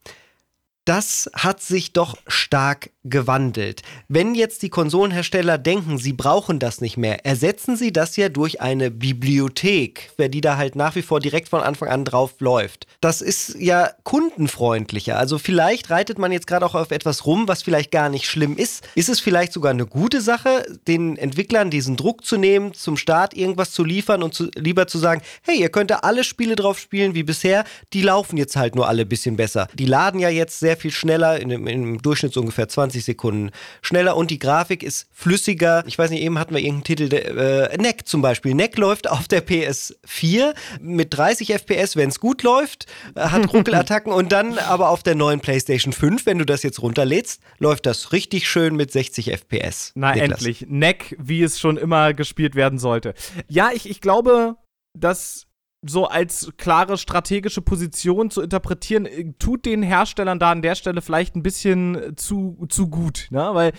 [0.84, 3.82] das hat sich doch stark gewandelt.
[4.08, 8.60] Wenn jetzt die Konsolenhersteller denken, sie brauchen das nicht mehr, ersetzen sie das ja durch
[8.60, 12.86] eine Bibliothek, wer die da halt nach wie vor direkt von Anfang an drauf läuft.
[13.00, 15.18] Das ist ja kundenfreundlicher.
[15.18, 18.56] Also vielleicht reitet man jetzt gerade auch auf etwas rum, was vielleicht gar nicht schlimm
[18.56, 18.86] ist.
[18.94, 23.34] Ist es vielleicht sogar eine gute Sache, den Entwicklern diesen Druck zu nehmen, zum Start
[23.34, 26.78] irgendwas zu liefern und zu, lieber zu sagen, hey, ihr könnt da alle Spiele drauf
[26.78, 29.66] spielen wie bisher, die laufen jetzt halt nur alle ein bisschen besser.
[29.74, 33.50] Die laden ja jetzt sehr viel schneller, in, im Durchschnitt so ungefähr 20 20 Sekunden
[33.80, 35.82] schneller und die Grafik ist flüssiger.
[35.86, 38.54] Ich weiß nicht, eben hatten wir irgendeinen Titel, äh, Neck zum Beispiel.
[38.54, 44.12] Neck läuft auf der PS4 mit 30 FPS, wenn es gut läuft, äh, hat Ruckelattacken
[44.12, 48.12] und dann aber auf der neuen PlayStation 5, wenn du das jetzt runterlädst, läuft das
[48.12, 49.92] richtig schön mit 60 FPS.
[49.94, 50.30] Na Niklas.
[50.30, 50.66] endlich.
[50.68, 53.14] Neck, wie es schon immer gespielt werden sollte.
[53.48, 54.56] Ja, ich, ich glaube,
[54.94, 55.46] dass
[55.84, 61.02] so als klare strategische Position zu interpretieren, äh, tut den Herstellern da an der Stelle
[61.02, 63.50] vielleicht ein bisschen zu, zu gut, ne?
[63.52, 63.72] Weil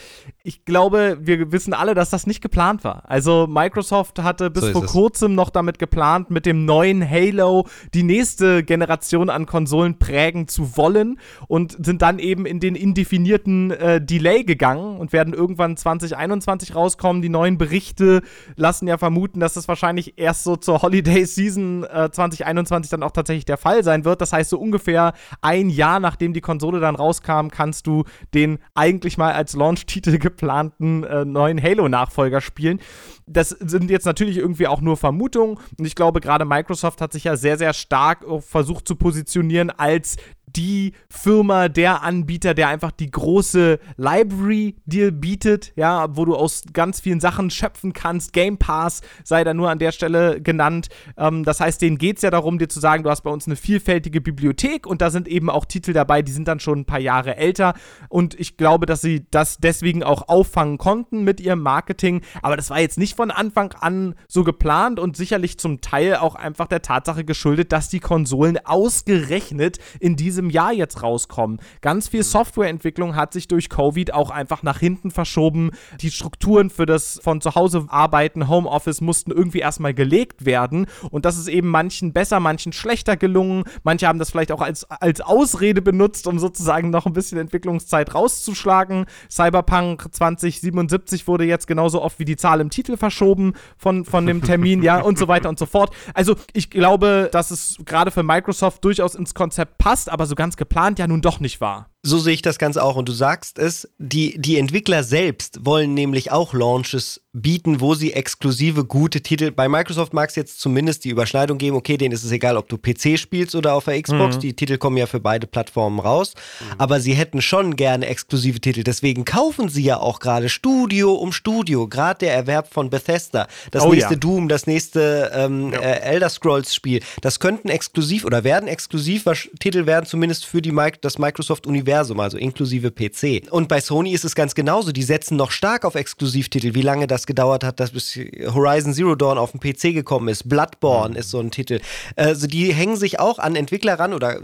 [0.44, 3.10] ich glaube, wir wissen alle, dass das nicht geplant war.
[3.10, 8.04] Also Microsoft hatte bis so vor kurzem noch damit geplant, mit dem neuen Halo die
[8.04, 14.02] nächste Generation an Konsolen prägen zu wollen und sind dann eben in den indefinierten äh,
[14.02, 17.22] Delay gegangen und werden irgendwann 2021 rauskommen.
[17.22, 18.22] Die neuen Berichte
[18.58, 23.12] lassen ja vermuten, dass es wahrscheinlich erst so zur Holiday Season 2021 äh, dann auch
[23.12, 24.22] tatsächlich der Fall sein wird.
[24.22, 28.04] Das heißt, so ungefähr ein Jahr nachdem die Konsole dann rauskam, kannst du
[28.34, 32.80] den eigentlich mal als Launch-Titel geplanten äh, neuen Halo-Nachfolger spielen.
[33.26, 35.58] Das sind jetzt natürlich irgendwie auch nur Vermutungen.
[35.78, 40.18] Und ich glaube, gerade Microsoft hat sich ja sehr, sehr stark versucht zu positionieren als
[40.56, 46.64] die Firma, der Anbieter, der einfach die große Library dir bietet, ja, wo du aus
[46.74, 48.34] ganz vielen Sachen schöpfen kannst.
[48.34, 50.90] Game Pass sei da nur an der Stelle genannt.
[51.18, 53.48] Ähm, das heißt, denen geht es ja darum, dir zu sagen, du hast bei uns
[53.48, 56.86] eine vielfältige Bibliothek und da sind eben auch Titel dabei, die sind dann schon ein
[56.86, 57.74] paar Jahre älter.
[58.10, 62.22] Und ich glaube, dass sie das deswegen auch auffangen konnten mit ihrem Marketing.
[62.42, 66.36] Aber das war jetzt nicht von Anfang an so geplant und sicherlich zum Teil auch
[66.36, 71.60] einfach der Tatsache geschuldet, dass die Konsolen ausgerechnet in diesem Jahr jetzt rauskommen.
[71.82, 75.72] Ganz viel Softwareentwicklung hat sich durch Covid auch einfach nach hinten verschoben.
[76.02, 80.88] Die Strukturen für das von zu Hause arbeiten, Homeoffice mussten irgendwie erstmal gelegt werden.
[81.10, 83.64] Und das ist eben manchen besser, manchen schlechter gelungen.
[83.84, 88.14] Manche haben das vielleicht auch als, als Ausrede benutzt, um sozusagen noch ein bisschen Entwicklungszeit
[88.14, 89.06] rauszuschlagen.
[89.30, 94.42] Cyberpunk 2077 wurde jetzt genauso oft wie die Zahl im Titel verschoben von, von dem
[94.42, 95.94] Termin, ja, und so weiter und so fort.
[96.14, 100.58] Also ich glaube, dass es gerade für Microsoft durchaus ins Konzept passt, aber so ganz
[100.58, 101.93] geplant ja nun doch nicht war.
[102.06, 102.98] So sehe ich das Ganze auch.
[102.98, 108.14] Und du sagst es, die, die Entwickler selbst wollen nämlich auch Launches bieten, wo sie
[108.14, 109.50] exklusive gute Titel.
[109.50, 112.70] Bei Microsoft mag es jetzt zumindest die Überschneidung geben, okay, denen ist es egal, ob
[112.70, 114.36] du PC spielst oder auf der Xbox.
[114.36, 114.40] Mhm.
[114.42, 116.34] Die Titel kommen ja für beide Plattformen raus.
[116.36, 116.76] Mhm.
[116.78, 118.84] Aber sie hätten schon gerne exklusive Titel.
[118.84, 121.88] Deswegen kaufen sie ja auch gerade Studio um Studio.
[121.88, 123.48] Gerade der Erwerb von Bethesda.
[123.72, 124.20] Das oh, nächste ja.
[124.20, 125.80] Doom, das nächste ähm, ja.
[125.80, 127.02] äh, Elder Scrolls Spiel.
[127.22, 129.24] Das könnten exklusiv oder werden exklusiv
[129.60, 133.52] Titel werden, zumindest für die, das Microsoft-Universum, also inklusive PC.
[133.52, 134.92] Und bei Sony ist es ganz genauso.
[134.92, 136.76] Die setzen noch stark auf Exklusivtitel.
[136.76, 138.20] Wie lange das das gedauert hat, dass bis
[138.54, 140.50] Horizon Zero Dawn auf den PC gekommen ist.
[140.50, 141.20] Bloodborne mhm.
[141.20, 141.80] ist so ein Titel.
[142.16, 144.42] Also die hängen sich auch an Entwickler ran oder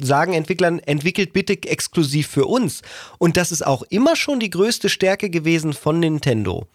[0.00, 2.82] sagen Entwicklern, entwickelt bitte exklusiv für uns.
[3.18, 6.66] Und das ist auch immer schon die größte Stärke gewesen von Nintendo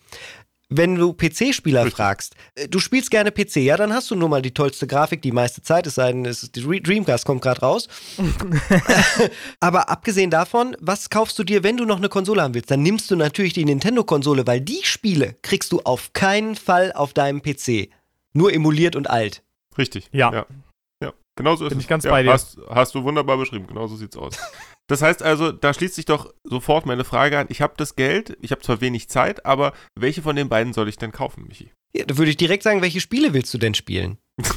[0.69, 4.41] wenn du PC-Spieler fragst, äh, du spielst gerne PC, ja, dann hast du nur mal
[4.41, 7.61] die tollste Grafik die meiste Zeit, es sei denn, es ist die Dreamcast kommt gerade
[7.61, 7.87] raus.
[9.59, 12.71] Aber abgesehen davon, was kaufst du dir, wenn du noch eine Konsole haben willst?
[12.71, 17.13] Dann nimmst du natürlich die Nintendo-Konsole, weil die Spiele kriegst du auf keinen Fall auf
[17.13, 17.89] deinem PC.
[18.33, 19.41] Nur emuliert und alt.
[19.77, 20.07] Richtig.
[20.11, 20.31] Ja.
[20.31, 20.45] Ja,
[21.39, 21.43] ja.
[21.43, 21.85] genau so ist Bin es.
[21.85, 22.31] ich ganz ja, bei dir.
[22.31, 24.37] Hast, hast du wunderbar beschrieben, genau so sieht's aus.
[24.87, 27.47] Das heißt also, da schließt sich doch sofort meine Frage an.
[27.49, 30.89] Ich habe das Geld, ich habe zwar wenig Zeit, aber welche von den beiden soll
[30.89, 31.71] ich denn kaufen, Michi?
[31.95, 34.17] Ja, da würde ich direkt sagen, welche Spiele willst du denn spielen?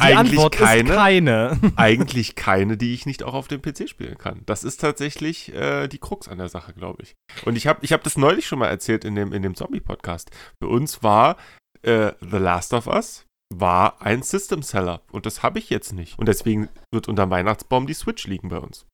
[0.00, 1.60] eigentlich keine, keine.
[1.76, 4.42] eigentlich keine, die ich nicht auch auf dem PC spielen kann.
[4.46, 7.14] Das ist tatsächlich äh, die Krux an der Sache, glaube ich.
[7.44, 10.30] Und ich habe ich hab das neulich schon mal erzählt in dem, in dem Zombie-Podcast.
[10.62, 11.36] Für uns war
[11.82, 16.18] äh, The Last of Us war ein System Seller und das habe ich jetzt nicht.
[16.18, 18.86] Und deswegen wird unter Weihnachtsbaum die Switch liegen bei uns.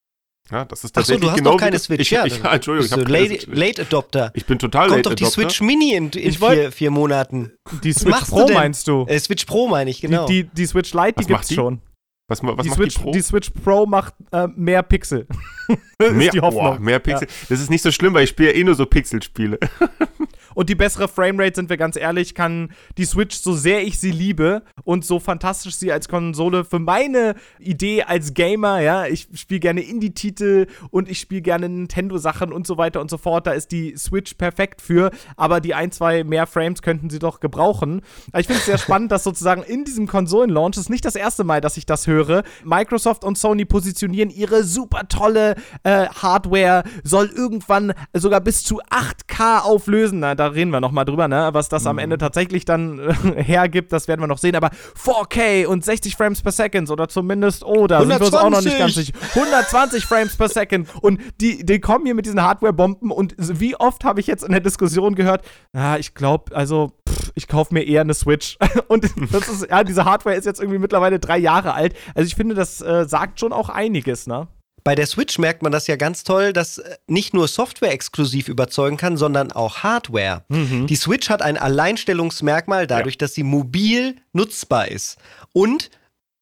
[0.51, 2.27] Ja, das ist tatsächlich Ach so, du hast genau doch keine Switch, ich, ja.
[2.27, 4.33] Ich, Entschuldigung, ich habe late, late Adopter.
[4.35, 5.25] Ich bin total Kommt Late Adopter.
[5.25, 7.53] Kommt doch die Switch Mini in, in vier, vier, Monaten.
[7.85, 9.07] Die Switch Pro du meinst du?
[9.09, 10.27] Äh, Switch Pro meine ich, genau.
[10.27, 11.55] Die, die, die Switch Lite, die gibt's die?
[11.55, 11.81] schon.
[12.29, 13.13] Was, was die macht Switch, die Pro?
[13.13, 15.27] Die Switch Pro macht äh, mehr Pixel.
[15.99, 16.63] mehr, ist die Hoffnung.
[16.63, 17.29] Boah, mehr Pixel.
[17.29, 17.35] Ja.
[17.49, 19.59] Das ist nicht so schlimm, weil ich spiele eh nur so Pixel-Spiele.
[20.55, 24.11] Und die bessere Framerate, sind wir ganz ehrlich, kann die Switch, so sehr ich sie
[24.11, 29.61] liebe und so fantastisch sie als Konsole für meine Idee als Gamer, ja, ich spiele
[29.61, 33.47] gerne Indie-Titel und ich spiele gerne Nintendo-Sachen und so weiter und so fort.
[33.47, 37.41] Da ist die Switch perfekt für, aber die ein, zwei mehr Frames könnten sie doch
[37.41, 38.03] gebrauchen.
[38.37, 41.61] Ich finde es sehr spannend, dass sozusagen in diesem Konsolen-Launch ist nicht das erste Mal,
[41.61, 42.43] dass ich das höre.
[42.65, 49.61] Microsoft und Sony positionieren ihre super tolle äh, Hardware, soll irgendwann sogar bis zu 8K
[49.61, 50.21] auflösen.
[50.21, 51.51] Na, da reden wir nochmal drüber, ne?
[51.53, 51.89] Was das mhm.
[51.89, 54.57] am Ende tatsächlich dann äh, hergibt, das werden wir noch sehen.
[54.57, 58.09] Aber 4K und 60 Frames per Second oder zumindest, oh, da 120.
[58.09, 59.13] sind wir uns auch noch nicht ganz sicher.
[59.35, 60.89] 120 Frames per Second.
[61.01, 63.11] Und die, die kommen hier mit diesen Hardware-Bomben.
[63.11, 67.33] Und wie oft habe ich jetzt in der Diskussion gehört, ja, ich glaube, also, pff,
[67.35, 68.59] ich kaufe mir eher eine Switch.
[68.89, 71.95] und das ist, ja, diese Hardware ist jetzt irgendwie mittlerweile drei Jahre alt.
[72.15, 74.49] Also ich finde, das äh, sagt schon auch einiges, ne?
[74.85, 78.49] Bei der Switch merkt man das ja ganz toll, dass äh, nicht nur Software exklusiv
[78.49, 80.45] überzeugen kann, sondern auch Hardware.
[80.49, 80.87] Mhm.
[80.87, 83.19] Die Switch hat ein Alleinstellungsmerkmal dadurch, ja.
[83.19, 85.19] dass sie mobil nutzbar ist.
[85.53, 85.91] Und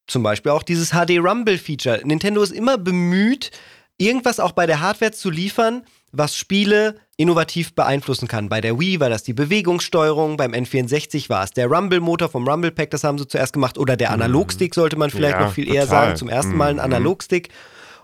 [0.06, 2.00] zum Beispiel auch dieses HD Rumble Feature.
[2.04, 3.50] Nintendo ist immer bemüht,
[3.96, 8.48] irgendwas auch bei der Hardware zu liefern, was Spiele innovativ beeinflussen kann.
[8.48, 12.72] Bei der Wii war das die Bewegungssteuerung, beim N64 war es der Rumble-Motor vom Rumble
[12.72, 14.14] Pack, das haben sie zuerst gemacht, oder der mhm.
[14.14, 15.76] Analogstick, sollte man vielleicht ja, noch viel total.
[15.76, 16.80] eher sagen, zum ersten Mal ein mhm.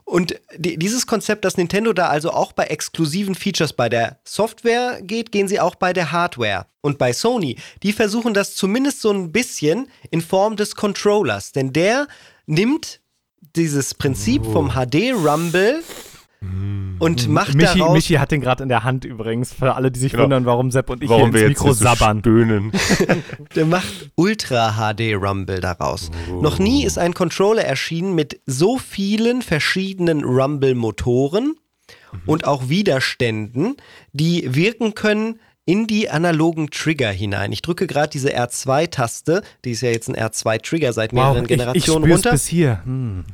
[0.06, 5.02] Und die, dieses Konzept, dass Nintendo da also auch bei exklusiven Features bei der Software
[5.02, 6.66] geht, gehen sie auch bei der Hardware.
[6.80, 11.50] Und bei Sony, die versuchen das zumindest so ein bisschen in Form des Controllers.
[11.50, 12.06] Denn der
[12.46, 13.00] nimmt
[13.56, 14.52] dieses Prinzip oh.
[14.52, 15.82] vom HD Rumble
[16.98, 20.00] und macht Michi, daraus Michi hat den gerade in der Hand übrigens, für alle, die
[20.00, 20.24] sich genau.
[20.24, 22.20] wundern, warum Sepp und ich warum hier ins Mikro so sabbern.
[22.20, 22.72] Stöhnen.
[23.54, 26.10] Der macht Ultra HD Rumble daraus.
[26.30, 26.40] Oh.
[26.40, 31.54] Noch nie ist ein Controller erschienen mit so vielen verschiedenen Rumble Motoren
[32.12, 32.20] mhm.
[32.26, 33.76] und auch Widerständen,
[34.12, 37.50] die wirken können in die analogen Trigger hinein.
[37.52, 42.04] Ich drücke gerade diese R2-Taste, die ist ja jetzt ein R2-Trigger seit mehreren wow, Generationen
[42.04, 42.30] ich, ich runter.
[42.30, 42.82] bis hier.
[42.84, 43.24] Hm.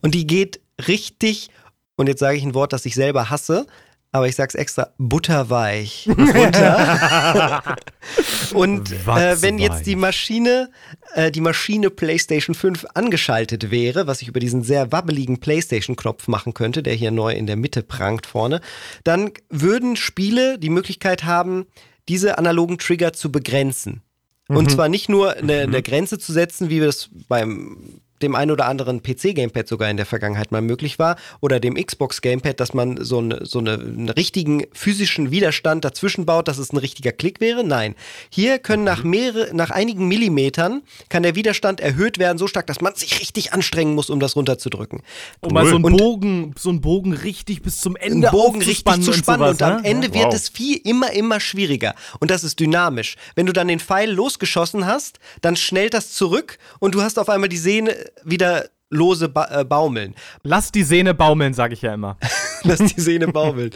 [0.00, 1.48] Und die geht richtig
[1.96, 3.66] und jetzt sage ich ein Wort, das ich selber hasse,
[4.14, 7.76] aber ich sag's extra, butterweich runter.
[8.54, 10.70] und äh, wenn jetzt die Maschine,
[11.14, 16.52] äh, die Maschine PlayStation 5 angeschaltet wäre, was ich über diesen sehr wabbeligen PlayStation-Knopf machen
[16.52, 18.60] könnte, der hier neu in der Mitte prangt vorne,
[19.02, 21.64] dann würden Spiele die Möglichkeit haben,
[22.08, 24.02] diese analogen Trigger zu begrenzen.
[24.48, 24.68] Und mhm.
[24.68, 25.82] zwar nicht nur eine, eine, mhm.
[25.82, 30.06] Grenze zu setzen, wie wir es beim dem ein oder anderen PC-Gamepad sogar in der
[30.06, 34.64] Vergangenheit mal möglich war oder dem Xbox-Gamepad, dass man so, eine, so eine, einen richtigen
[34.72, 37.64] physischen Widerstand dazwischen baut, dass es ein richtiger Klick wäre.
[37.64, 37.94] Nein.
[38.30, 42.80] Hier können nach, mehrere, nach einigen Millimetern kann der Widerstand erhöht werden, so stark, dass
[42.80, 45.02] man sich richtig anstrengen muss, um das runterzudrücken.
[45.40, 49.02] Um mal so einen Bogen, so einen Bogen richtig bis zum Ende einen Bogen richtig
[49.02, 50.14] zu spannen und, sowas, und am Ende ja?
[50.14, 50.34] wird wow.
[50.34, 51.94] es viel immer, immer schwieriger.
[52.20, 53.16] Und das ist dynamisch.
[53.34, 57.28] Wenn du dann den Pfeil losgeschossen hast, dann schnellt das zurück und du hast auf
[57.28, 60.14] einmal die Sehne wieder lose ba äh, baumeln.
[60.42, 62.18] Lass die Sehne baumeln, sage ich ja immer.
[62.62, 63.70] Lass die Sehne baumeln.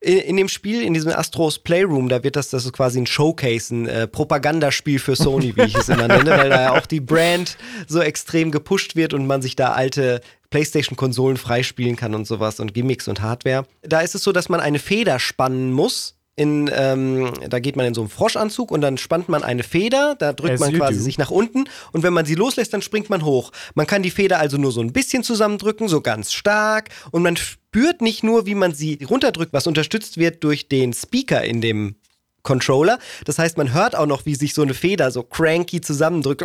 [0.00, 3.06] In, in, dem Spiel, in diesem Astros Playroom, da wird das, das ist quasi ein
[3.06, 6.86] Showcase, ein äh, Propagandaspiel für Sony, wie ich es immer nenne, weil da ja auch
[6.86, 7.56] die Brand
[7.86, 12.74] so extrem gepusht wird und man sich da alte PlayStation-Konsolen freispielen kann und sowas und
[12.74, 13.64] Gimmicks und Hardware.
[13.82, 17.86] Da ist es so, dass man eine Feder spannen muss in, ähm, da geht man
[17.86, 20.98] in so einen Froschanzug und dann spannt man eine Feder, da drückt As man quasi
[20.98, 21.04] do.
[21.04, 23.52] sich nach unten und wenn man sie loslässt, dann springt man hoch.
[23.74, 27.36] Man kann die Feder also nur so ein bisschen zusammendrücken, so ganz stark und man
[27.36, 31.96] spürt nicht nur, wie man sie runterdrückt, was unterstützt wird durch den Speaker in dem
[32.42, 32.98] Controller.
[33.24, 36.42] Das heißt, man hört auch noch, wie sich so eine Feder so cranky zusammendrückt.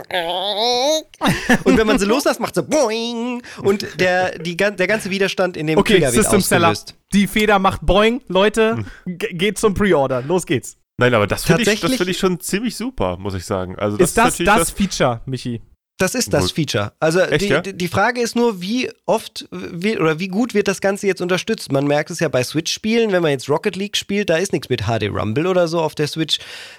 [1.64, 3.42] Und wenn man sie loslässt, macht sie boing.
[3.64, 6.88] Und der, die, der ganze Widerstand in dem okay, Trigger wird System ausgelöst.
[6.88, 7.00] Seller.
[7.14, 8.22] Die Feder macht boing.
[8.28, 10.22] Leute, geht zum Pre-Order.
[10.22, 10.78] Los geht's.
[11.00, 13.78] Nein, aber das finde ich, find ich schon ziemlich super, muss ich sagen.
[13.78, 15.62] Also das ist das ist das, das Feature, Michi?
[15.98, 16.92] Das ist das Feature.
[17.00, 17.62] Also Echt, die, ja?
[17.62, 21.72] die Frage ist nur, wie oft wie, oder wie gut wird das Ganze jetzt unterstützt?
[21.72, 24.70] Man merkt es ja bei Switch-Spielen, wenn man jetzt Rocket League spielt, da ist nichts
[24.70, 26.38] mit HD Rumble oder so auf der Switch.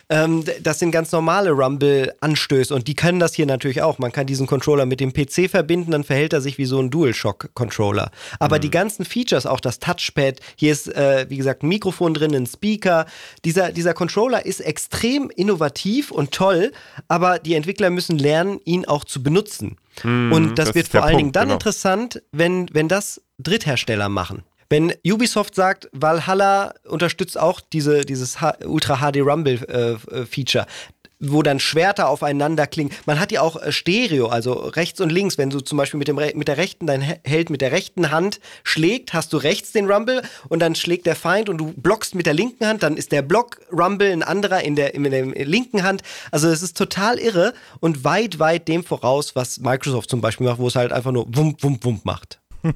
[0.09, 3.99] Ähm, das sind ganz normale Rumble-Anstöße und die können das hier natürlich auch.
[3.99, 6.91] Man kann diesen Controller mit dem PC verbinden, dann verhält er sich wie so ein
[6.91, 8.13] DualShock-Controller.
[8.39, 8.61] Aber mhm.
[8.61, 12.47] die ganzen Features, auch das Touchpad, hier ist, äh, wie gesagt, ein Mikrofon drin, ein
[12.47, 13.07] Speaker.
[13.45, 16.71] Dieser, dieser Controller ist extrem innovativ und toll,
[17.09, 19.77] aber die Entwickler müssen lernen, ihn auch zu benutzen.
[20.05, 21.55] Mm, und das, das wird vor allen Punkt, Dingen dann genau.
[21.55, 24.45] interessant, wenn, wenn das Dritthersteller machen.
[24.71, 30.67] Wenn Ubisoft sagt, Valhalla unterstützt auch diese, dieses Ultra HD Rumble äh, äh, Feature,
[31.21, 32.93] wo dann Schwerter aufeinander klingen.
[33.07, 35.39] Man hat ja auch äh, Stereo, also rechts und links.
[35.39, 38.41] Wenn du zum Beispiel mit, dem mit der rechten, dein Held mit der rechten Hand
[38.63, 42.27] schlägt, hast du rechts den Rumble und dann schlägt der Feind und du blockst mit
[42.27, 45.83] der linken Hand, dann ist der Block Rumble ein anderer in der, in der linken
[45.83, 46.03] Hand.
[46.31, 50.59] Also es ist total irre und weit, weit dem voraus, was Microsoft zum Beispiel macht,
[50.59, 52.41] wo es halt einfach nur wump, wump, wump macht.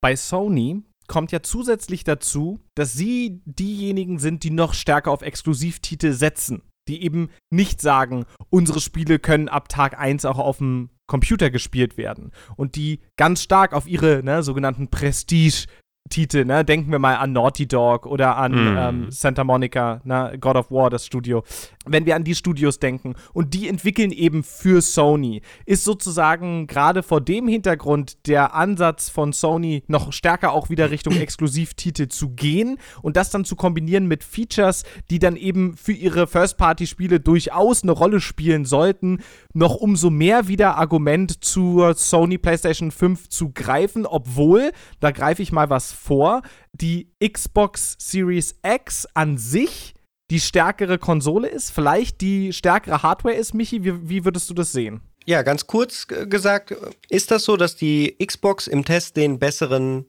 [0.00, 6.12] Bei Sony kommt ja zusätzlich dazu, dass sie diejenigen sind, die noch stärker auf Exklusivtitel
[6.12, 11.50] setzen die eben nicht sagen, unsere Spiele können ab Tag 1 auch auf dem Computer
[11.50, 15.66] gespielt werden und die ganz stark auf ihre ne, sogenannten Prestige
[16.08, 16.64] Titel, ne?
[16.64, 18.78] Denken wir mal an Naughty Dog oder an mm.
[18.78, 20.36] ähm, Santa Monica, ne?
[20.40, 21.42] God of War, das Studio.
[21.86, 23.14] Wenn wir an die Studios denken.
[23.32, 29.32] Und die entwickeln eben für Sony, ist sozusagen gerade vor dem Hintergrund der Ansatz von
[29.32, 34.24] Sony noch stärker auch wieder Richtung Exklusivtitel zu gehen und das dann zu kombinieren mit
[34.24, 39.18] Features, die dann eben für ihre First-Party-Spiele durchaus eine Rolle spielen sollten,
[39.52, 45.52] noch umso mehr wieder Argument zur Sony PlayStation 5 zu greifen, obwohl, da greife ich
[45.52, 49.95] mal was vor, die Xbox Series X an sich
[50.30, 54.72] die stärkere Konsole ist, vielleicht die stärkere Hardware ist, Michi, wie, wie würdest du das
[54.72, 55.00] sehen?
[55.24, 56.74] Ja, ganz kurz gesagt,
[57.08, 60.06] ist das so, dass die Xbox im Test den besseren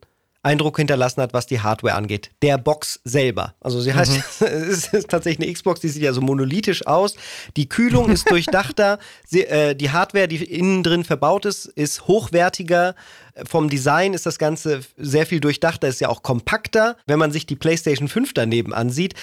[0.48, 2.32] Eindruck hinterlassen hat, was die Hardware angeht.
[2.42, 3.56] Der Box selber.
[3.60, 4.48] Also sie heißt, mhm.
[4.48, 7.16] es ist tatsächlich eine Xbox, die sieht ja so monolithisch aus.
[7.58, 9.00] Die Kühlung ist durchdachter.
[9.26, 12.96] Sie, äh, die Hardware, die innen drin verbaut ist, ist hochwertiger.
[13.46, 16.96] Vom Design ist das Ganze sehr viel durchdachter, ist ja auch kompakter.
[17.06, 19.16] Wenn man sich die PlayStation 5 daneben ansieht,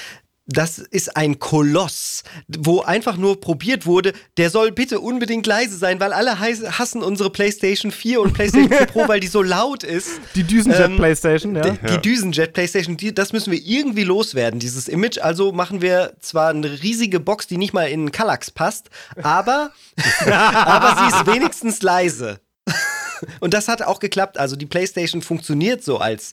[0.46, 6.00] das ist ein Koloss, wo einfach nur probiert wurde, der soll bitte unbedingt leise sein,
[6.00, 10.20] weil alle hassen unsere PlayStation 4 und PlayStation 4 Pro, weil die so laut ist.
[10.34, 11.70] Die Düsenjet ähm, PlayStation, ja.
[11.70, 15.18] Die, die Düsenjet PlayStation, die, das müssen wir irgendwie loswerden, dieses Image.
[15.18, 18.90] Also machen wir zwar eine riesige Box, die nicht mal in einen Kallax passt,
[19.22, 19.70] aber,
[20.26, 22.40] aber sie ist wenigstens leise.
[23.40, 24.36] und das hat auch geklappt.
[24.36, 26.32] Also die PlayStation funktioniert so als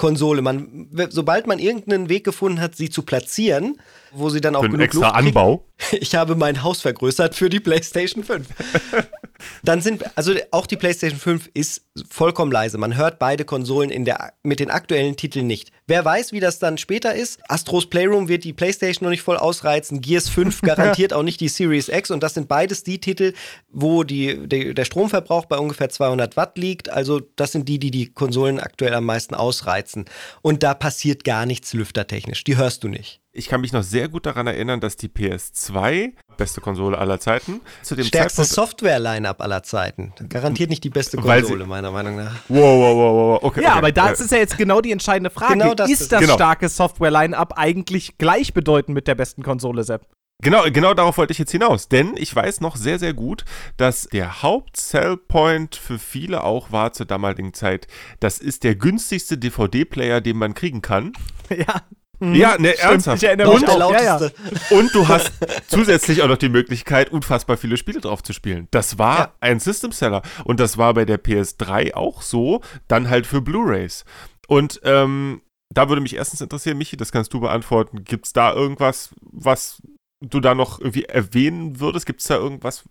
[0.00, 0.40] Konsole.
[0.40, 3.78] Man, sobald man irgendeinen Weg gefunden hat, sie zu platzieren,
[4.12, 5.64] wo sie dann auch für genug extra Luft Anbau.
[5.92, 8.48] Ich habe mein Haus vergrößert für die PlayStation 5.
[9.62, 12.78] dann sind also auch die PlayStation 5 ist vollkommen leise.
[12.78, 15.70] Man hört beide Konsolen in der, mit den aktuellen Titeln nicht.
[15.86, 17.40] Wer weiß, wie das dann später ist.
[17.48, 20.00] Astros Playroom wird die PlayStation noch nicht voll ausreizen.
[20.00, 22.10] Gears 5 garantiert auch nicht die Series X.
[22.10, 23.34] Und das sind beides die Titel,
[23.68, 26.88] wo die, die, der Stromverbrauch bei ungefähr 200 Watt liegt.
[26.88, 30.04] Also das sind die, die die Konsolen aktuell am meisten ausreizen.
[30.42, 32.44] Und da passiert gar nichts lüftertechnisch.
[32.44, 33.19] Die hörst du nicht.
[33.32, 37.60] Ich kann mich noch sehr gut daran erinnern, dass die PS2, beste Konsole aller Zeiten,
[37.80, 40.12] zu dem Stärkste Software-Line-Up aller Zeiten.
[40.28, 42.34] Garantiert nicht die beste Konsole, meiner Meinung nach.
[42.48, 43.42] Wow, wow, wow, wow.
[43.44, 43.78] Okay, ja, okay.
[43.78, 45.52] aber das ist ja jetzt genau die entscheidende Frage.
[45.52, 46.34] Genau das ist das genau.
[46.34, 50.08] starke Software-Line-Up eigentlich gleichbedeutend mit der besten Konsole, Sepp?
[50.42, 51.88] Genau, genau darauf wollte ich jetzt hinaus.
[51.88, 53.44] Denn ich weiß noch sehr, sehr gut,
[53.76, 57.86] dass der Haupt-Sellpoint für viele auch war zur damaligen Zeit,
[58.18, 61.12] das ist der günstigste DVD-Player, den man kriegen kann.
[61.50, 61.82] Ja.
[62.20, 62.34] Mhm.
[62.34, 63.22] Ja, ne, ernsthaft.
[63.22, 63.92] Ich erinnere mich und, auch.
[63.92, 64.30] Ja, ja.
[64.70, 65.32] und du hast
[65.68, 68.68] zusätzlich auch noch die Möglichkeit, unfassbar viele Spiele drauf zu spielen.
[68.70, 69.32] Das war ja.
[69.40, 70.22] ein System Seller.
[70.44, 74.04] Und das war bei der PS3 auch so, dann halt für Blu-Rays.
[74.46, 78.04] Und ähm, da würde mich erstens interessieren, Michi, das kannst du beantworten.
[78.04, 79.80] Gibt es da irgendwas, was
[80.20, 82.06] du da noch irgendwie erwähnen würdest?
[82.06, 82.84] Gibt es da irgendwas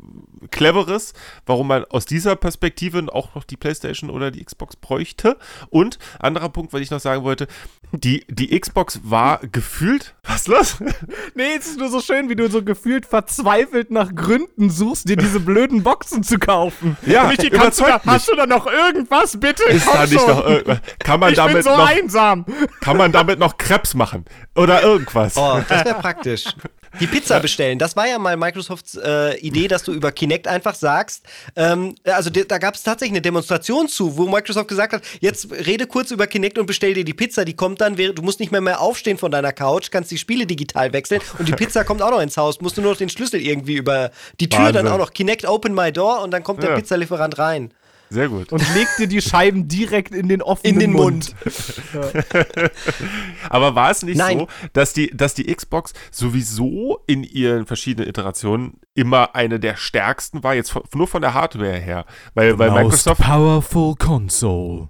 [0.52, 1.14] Cleveres,
[1.46, 5.38] warum man aus dieser Perspektive auch noch die PlayStation oder die Xbox bräuchte?
[5.70, 7.48] Und anderer Punkt, was ich noch sagen wollte,
[7.92, 10.16] die, die Xbox war gefühlt.
[10.24, 10.78] Was ist los?
[11.36, 15.16] Nee, es ist nur so schön, wie du so gefühlt verzweifelt nach Gründen suchst, dir
[15.16, 16.98] diese blöden Boxen zu kaufen.
[17.06, 19.40] Ja, Michi, kannst du da, hast du da noch irgendwas?
[19.40, 20.64] Bitte, ist komm da nicht schon.
[20.66, 22.46] Noch, kann man ich damit bin so noch, einsam.
[22.82, 24.26] Kann man damit noch Krebs machen?
[24.56, 25.38] Oder irgendwas?
[25.38, 26.46] Oh, das wäre praktisch.
[27.00, 27.80] Die Pizza bestellen.
[27.80, 31.26] Das war ja mal Microsofts äh, Idee, dass du über Kinect einfach sagst.
[31.56, 35.88] Ähm, also da gab es tatsächlich eine Demonstration zu, wo Microsoft gesagt hat: Jetzt rede
[35.88, 37.46] kurz über Kinect und bestell dir die Pizza.
[37.46, 40.46] Die kommt dann, du musst nicht mehr mehr aufstehen von deiner Couch, kannst die Spiele
[40.46, 42.62] digital wechseln und die Pizza kommt auch noch ins Haus.
[42.62, 44.86] Musst du nur noch den Schlüssel irgendwie über die Tür Wahnsinn.
[44.86, 47.72] dann auch noch Kinect Open My Door und dann kommt der Pizzalieferant rein.
[48.10, 48.52] Sehr gut.
[48.52, 51.36] Und legt dir die Scheiben direkt in den offenen in den Mund.
[51.44, 52.16] Mund.
[53.50, 54.40] Aber war es nicht Nein.
[54.40, 60.44] so, dass die, dass die Xbox sowieso in ihren verschiedenen Iterationen immer eine der stärksten
[60.44, 62.06] war, jetzt nur von der Hardware her?
[62.34, 63.22] Weil, weil Microsoft.
[63.22, 64.90] Powerful Console.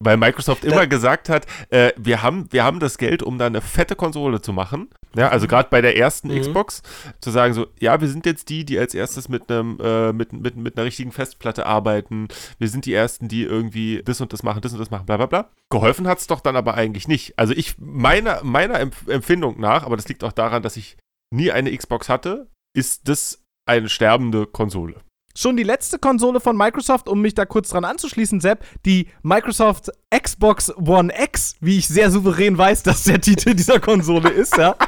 [0.00, 3.60] Weil Microsoft immer gesagt hat, äh, wir, haben, wir haben das Geld, um da eine
[3.60, 4.90] fette Konsole zu machen.
[5.16, 5.50] Ja, also mhm.
[5.50, 6.40] gerade bei der ersten mhm.
[6.40, 6.82] Xbox
[7.20, 10.32] zu sagen so, ja, wir sind jetzt die, die als erstes mit einem äh, mit,
[10.32, 12.28] mit, mit einer richtigen Festplatte arbeiten.
[12.58, 15.16] Wir sind die ersten, die irgendwie das und das machen, das und das machen, bla
[15.16, 15.50] bla bla.
[15.70, 17.36] Geholfen hat es doch dann aber eigentlich nicht.
[17.36, 20.96] Also ich meiner meiner Empfindung nach, aber das liegt auch daran, dass ich
[21.34, 25.00] nie eine Xbox hatte, ist das eine sterbende Konsole
[25.38, 29.90] schon die letzte Konsole von Microsoft, um mich da kurz dran anzuschließen, Sepp, die Microsoft
[30.10, 34.74] Xbox One X, wie ich sehr souverän weiß, dass der Titel dieser Konsole ist, ja.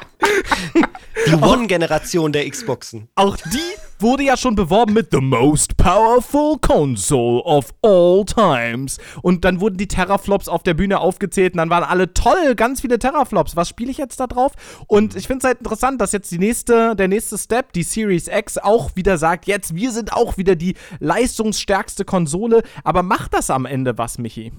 [1.26, 3.08] Die One-Generation der Xboxen.
[3.14, 3.58] Auch die
[4.02, 8.98] wurde ja schon beworben mit The Most Powerful Console of All Times.
[9.22, 12.80] Und dann wurden die Terraflops auf der Bühne aufgezählt und dann waren alle toll, ganz
[12.80, 13.56] viele Terraflops.
[13.56, 14.52] Was spiele ich jetzt da drauf?
[14.86, 18.28] Und ich finde es halt interessant, dass jetzt die nächste, der nächste Step, die Series
[18.28, 22.62] X, auch wieder sagt, jetzt, wir sind auch wieder die leistungsstärkste Konsole.
[22.84, 24.52] Aber macht das am Ende was, Michi?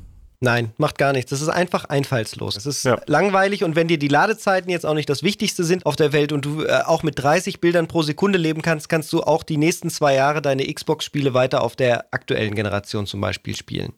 [0.43, 1.29] Nein, macht gar nichts.
[1.29, 2.55] Das ist einfach einfallslos.
[2.55, 2.99] Es ist ja.
[3.05, 6.31] langweilig und wenn dir die Ladezeiten jetzt auch nicht das Wichtigste sind auf der Welt
[6.31, 9.57] und du äh, auch mit 30 Bildern pro Sekunde leben kannst, kannst du auch die
[9.57, 13.93] nächsten zwei Jahre deine Xbox-Spiele weiter auf der aktuellen Generation zum Beispiel spielen.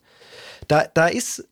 [0.67, 1.47] Da, da ist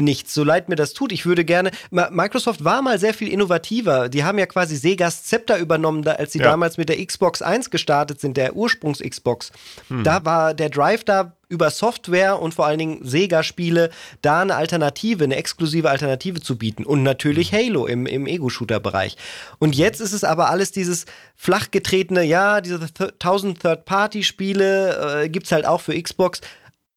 [0.00, 1.10] nichts, so leid mir das tut.
[1.12, 1.70] Ich würde gerne.
[1.90, 4.08] Microsoft war mal sehr viel innovativer.
[4.08, 6.44] Die haben ja quasi Segas Zepter übernommen, als sie ja.
[6.44, 9.52] damals mit der Xbox 1 gestartet sind, der Ursprungs-Xbox.
[9.88, 10.04] Hm.
[10.04, 13.90] Da war der Drive da über Software und vor allen Dingen Sega-Spiele
[14.22, 16.84] da eine Alternative, eine exklusive Alternative zu bieten.
[16.84, 17.58] Und natürlich hm.
[17.58, 19.16] Halo im, im Ego-Shooter-Bereich.
[19.58, 25.52] Und jetzt ist es aber alles dieses flachgetretene, ja, diese 1000 Third-Party-Spiele äh, gibt es
[25.52, 26.42] halt auch für Xbox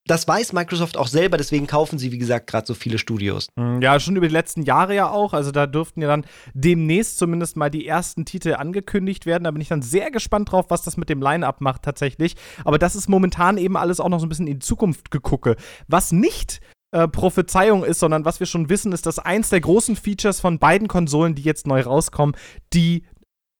[0.06, 3.48] das weiß Microsoft auch selber, deswegen kaufen sie, wie gesagt, gerade so viele Studios.
[3.58, 5.34] Hm, ja, schon über die letzten Jahre ja auch.
[5.34, 9.46] Also da dürften ja dann demnächst zumindest mal die ersten Titel angekündigt werden.
[9.46, 12.36] Da bin ich dann sehr gespannt drauf, was das mit dem Line-Up macht tatsächlich.
[12.66, 15.56] Aber das ist momentan eben alles auch noch so ein bisschen in die Zukunft gegucke.
[15.88, 16.60] Was nicht
[16.92, 20.60] äh, Prophezeiung ist, sondern was wir schon wissen, ist, dass eins der großen Features von
[20.60, 22.36] beiden Konsolen, die jetzt neu rauskommen,
[22.74, 23.04] die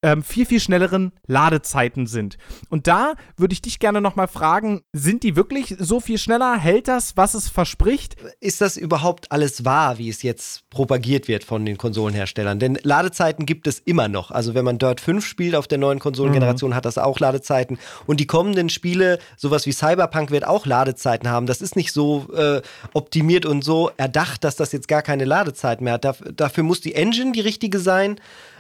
[0.04, 2.38] ähm, viel, viel schnelleren Ladezeiten sind.
[2.70, 6.58] Und da würde ich dich gerne nochmal fragen, sind die wirklich so viel schneller?
[6.58, 8.18] Hält das, was es verspricht?
[8.42, 12.60] Ist das überhaupt alles wahr, wie es jetzt propagiert wird von den Konsolenherstellern?
[12.60, 14.30] Denn Ladezeiten gibt es immer noch.
[14.30, 16.76] Also wenn man Dirt 5 spielt auf der neuen Konsolengeneration, mhm.
[16.76, 17.80] hat das auch Ladezeiten.
[18.06, 21.48] Und die kommenden Spiele, sowas wie Cyberpunk, wird auch Ladezeiten haben.
[21.48, 22.62] Das ist nicht so äh,
[22.94, 26.06] optimiert und so erdacht, dass das jetzt gar keine Ladezeiten mehr hat.
[26.36, 28.20] dafür muss die Engine die richtige sein.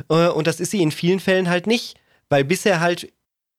[0.09, 1.95] Äh, und das ist sie in vielen Fällen Fällen halt nicht,
[2.29, 3.11] weil bisher halt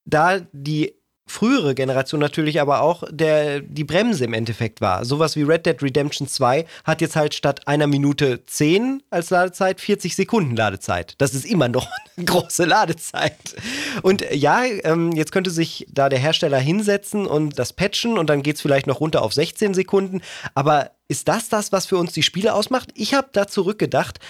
[0.04, 0.94] da die
[1.26, 5.04] frühere Generation natürlich aber auch der, die Bremse im Endeffekt war.
[5.04, 9.80] Sowas wie Red Dead Redemption 2 hat jetzt halt statt einer Minute 10 als Ladezeit
[9.80, 11.14] 40 Sekunden Ladezeit.
[11.18, 13.56] Das ist immer noch eine große Ladezeit.
[14.02, 18.44] Und ja, ähm, jetzt könnte sich da der Hersteller hinsetzen und das patchen und dann
[18.44, 20.20] geht es vielleicht noch runter auf 16 Sekunden.
[20.54, 22.90] Aber ist das das, was für uns die Spiele ausmacht?
[22.94, 24.20] Ich habe da zurückgedacht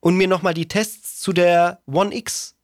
[0.00, 2.55] und mir nochmal die Tests zu der One X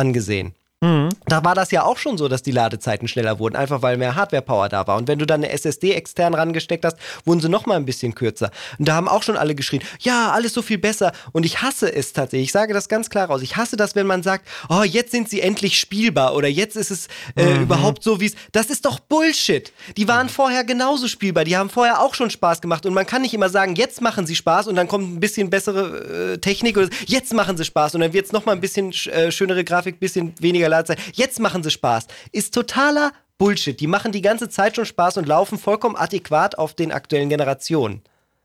[0.00, 0.54] angesehen.
[0.82, 1.10] Mhm.
[1.26, 4.14] Da war das ja auch schon so, dass die Ladezeiten schneller wurden, einfach weil mehr
[4.14, 4.96] Hardware-Power da war.
[4.96, 8.14] Und wenn du dann eine SSD extern rangesteckt hast, wurden sie noch mal ein bisschen
[8.14, 8.50] kürzer.
[8.78, 11.12] Und da haben auch schon alle geschrien, ja, alles so viel besser.
[11.32, 14.06] Und ich hasse es tatsächlich, ich sage das ganz klar raus, ich hasse das, wenn
[14.06, 17.62] man sagt, oh, jetzt sind sie endlich spielbar oder jetzt ist es äh, mhm.
[17.64, 19.72] überhaupt so, wie es, das ist doch Bullshit.
[19.98, 20.30] Die waren mhm.
[20.30, 22.86] vorher genauso spielbar, die haben vorher auch schon Spaß gemacht.
[22.86, 25.50] Und man kann nicht immer sagen, jetzt machen sie Spaß und dann kommt ein bisschen
[25.50, 28.62] bessere äh, Technik oder jetzt machen sie Spaß und dann wird es noch mal ein
[28.62, 30.98] bisschen äh, schönere Grafik, bisschen weniger Ladezeit.
[31.14, 32.06] Jetzt machen sie Spaß.
[32.32, 33.78] Ist totaler Bullshit.
[33.80, 38.02] Die machen die ganze Zeit schon Spaß und laufen vollkommen adäquat auf den aktuellen Generationen.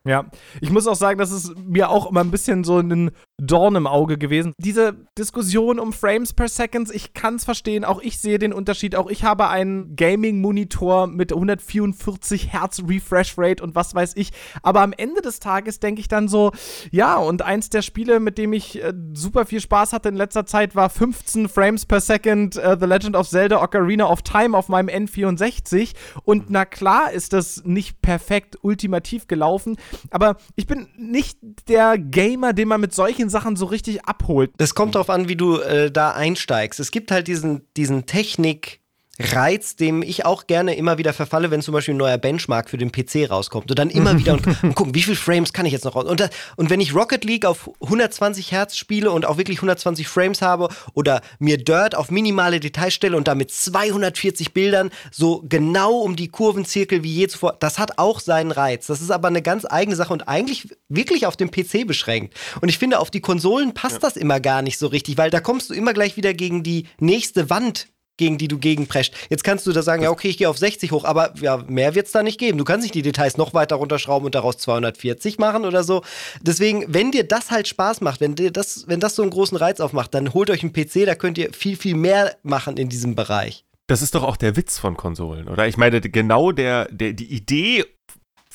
[0.08, 0.26] Ja,
[0.62, 3.10] ich muss auch sagen, das ist mir auch immer ein bisschen so ein
[3.42, 4.54] Dorn im Auge gewesen.
[4.60, 8.96] Diese Diskussion um Frames per Second, ich kann es verstehen, auch ich sehe den Unterschied.
[8.96, 14.32] Auch ich habe einen Gaming-Monitor mit 144 Hertz Refresh Rate und was weiß ich.
[14.62, 16.52] Aber am Ende des Tages denke ich dann so,
[16.92, 20.46] ja, und eins der Spiele, mit dem ich äh, super viel Spaß hatte in letzter
[20.46, 24.70] Zeit, war 15 Frames per Second äh, The Legend of Zelda Ocarina of Time auf
[24.70, 25.94] meinem N64.
[26.24, 29.78] Und na klar ist das nicht perfekt ultimativ gelaufen,
[30.12, 31.38] aber ich bin nicht
[31.68, 34.52] der Gamer, den man mit solchen Sachen so richtig abholt.
[34.58, 36.80] Das kommt darauf an, wie du äh, da einsteigst.
[36.80, 38.80] Es gibt halt diesen, diesen Technik-
[39.20, 42.78] Reiz, dem ich auch gerne immer wieder verfalle, wenn zum Beispiel ein neuer Benchmark für
[42.78, 43.70] den PC rauskommt.
[43.70, 46.06] Und dann immer wieder und, und gucken, wie viele Frames kann ich jetzt noch raus.
[46.06, 50.08] Und, das, und wenn ich Rocket League auf 120 Hertz spiele und auch wirklich 120
[50.08, 56.00] Frames habe oder mir Dirt auf minimale Details stelle und damit 240 Bildern so genau
[56.00, 58.88] um die Kurvenzirkel wie je zuvor, das hat auch seinen Reiz.
[58.88, 62.34] Das ist aber eine ganz eigene Sache und eigentlich wirklich auf den PC beschränkt.
[62.62, 64.00] Und ich finde, auf die Konsolen passt ja.
[64.02, 66.88] das immer gar nicht so richtig, weil da kommst du immer gleich wieder gegen die
[67.00, 67.88] nächste Wand
[68.18, 69.14] gegen die du gegenprescht.
[69.30, 71.96] Jetzt kannst du da sagen, ja, okay, ich gehe auf 60 hoch, aber ja, mehr
[71.96, 72.58] wird es da nicht geben.
[72.58, 76.04] Du kannst nicht die Details noch weiter runterschrauben und daraus 240 machen oder so.
[76.42, 79.58] Deswegen, wenn dir das halt Spaß macht, wenn dir das, wenn das so einen großen
[79.58, 82.90] Reiz aufmacht, dann holt euch einen PC, da könnt ihr viel, viel mehr machen in
[82.90, 83.66] diesem Bereich.
[83.88, 85.68] Das ist doch auch der Witz von Konsolen, oder?
[85.68, 87.86] Ich meine, genau der, der, die Idee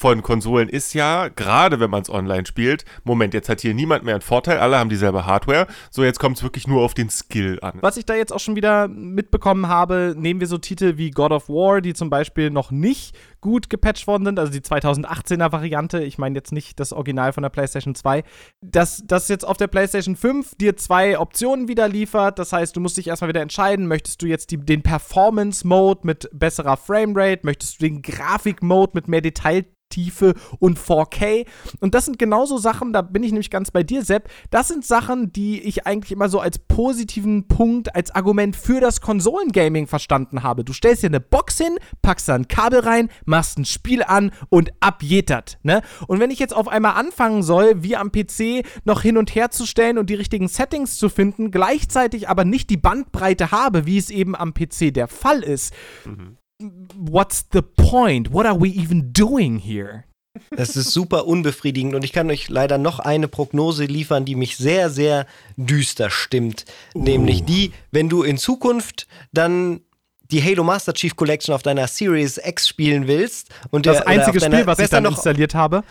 [0.01, 4.03] von Konsolen ist ja, gerade wenn man es online spielt, Moment, jetzt hat hier niemand
[4.03, 7.11] mehr einen Vorteil, alle haben dieselbe Hardware, so jetzt kommt es wirklich nur auf den
[7.11, 7.77] Skill an.
[7.83, 11.33] Was ich da jetzt auch schon wieder mitbekommen habe, nehmen wir so Titel wie God
[11.33, 16.03] of War, die zum Beispiel noch nicht gut gepatcht worden sind, also die 2018er Variante,
[16.03, 18.23] ich meine jetzt nicht das Original von der PlayStation 2,
[18.61, 22.81] dass das jetzt auf der PlayStation 5 dir zwei Optionen wieder liefert, das heißt, du
[22.81, 27.41] musst dich erstmal wieder entscheiden, möchtest du jetzt die, den Performance Mode mit besserer Framerate,
[27.45, 31.47] möchtest du den Grafik Mode mit mehr Detail Tiefe und 4K.
[31.81, 34.31] Und das sind genauso Sachen, da bin ich nämlich ganz bei dir, Sepp.
[34.51, 39.01] Das sind Sachen, die ich eigentlich immer so als positiven Punkt, als Argument für das
[39.01, 40.65] Konsolengaming verstanden habe.
[40.65, 44.33] Du stellst dir eine Box hin, packst da ein Kabel rein, machst ein Spiel an
[44.51, 45.59] und abjetert.
[45.63, 45.81] Ne?
[46.07, 49.51] Und wenn ich jetzt auf einmal anfangen soll, wie am PC noch hin und her
[49.51, 53.97] zu stellen und die richtigen Settings zu finden, gleichzeitig aber nicht die Bandbreite habe, wie
[53.97, 55.73] es eben am PC der Fall ist,
[56.05, 56.37] mhm
[56.95, 58.33] what's the point?
[58.33, 60.05] What are we even doing here?
[60.51, 64.57] Das ist super unbefriedigend und ich kann euch leider noch eine Prognose liefern, die mich
[64.57, 65.27] sehr, sehr
[65.57, 66.67] düster stimmt.
[66.95, 67.03] Uh.
[67.03, 69.81] Nämlich die, wenn du in Zukunft dann
[70.31, 74.41] die Halo Master Chief Collection auf deiner Series X spielen willst und das der, einzige
[74.41, 75.83] Spiel, was ich dann noch, installiert habe,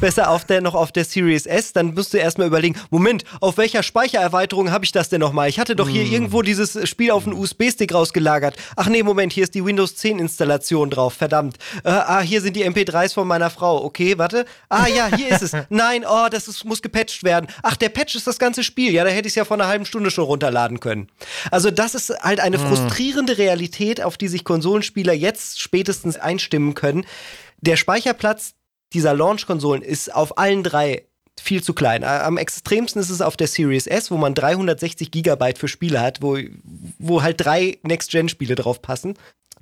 [0.00, 3.56] besser auf der noch auf der Series S, dann musst du erstmal überlegen, Moment, auf
[3.58, 5.48] welcher Speichererweiterung habe ich das denn nochmal?
[5.48, 6.12] Ich hatte doch hier mm.
[6.12, 8.56] irgendwo dieses Spiel auf einen USB-Stick rausgelagert.
[8.76, 11.56] Ach nee, Moment, hier ist die Windows 10 Installation drauf, verdammt.
[11.84, 13.84] Äh, ah, hier sind die MP3s von meiner Frau.
[13.84, 14.44] Okay, warte.
[14.68, 15.52] Ah ja, hier ist es.
[15.68, 17.48] Nein, oh, das ist, muss gepatcht werden.
[17.62, 18.92] Ach, der Patch ist das ganze Spiel.
[18.92, 21.08] Ja, da hätte ich es ja vor einer halben Stunde schon runterladen können.
[21.50, 22.60] Also das ist halt eine mm.
[22.60, 27.04] frustrierende Realität Realität, auf die sich Konsolenspieler jetzt spätestens einstimmen können.
[27.60, 28.54] Der Speicherplatz
[28.92, 31.04] dieser Launch-Konsolen ist auf allen drei
[31.40, 32.02] viel zu klein.
[32.02, 36.20] Am extremsten ist es auf der Series S, wo man 360 Gigabyte für Spiele hat,
[36.20, 36.38] wo,
[36.98, 39.14] wo halt drei Next-Gen-Spiele drauf passen.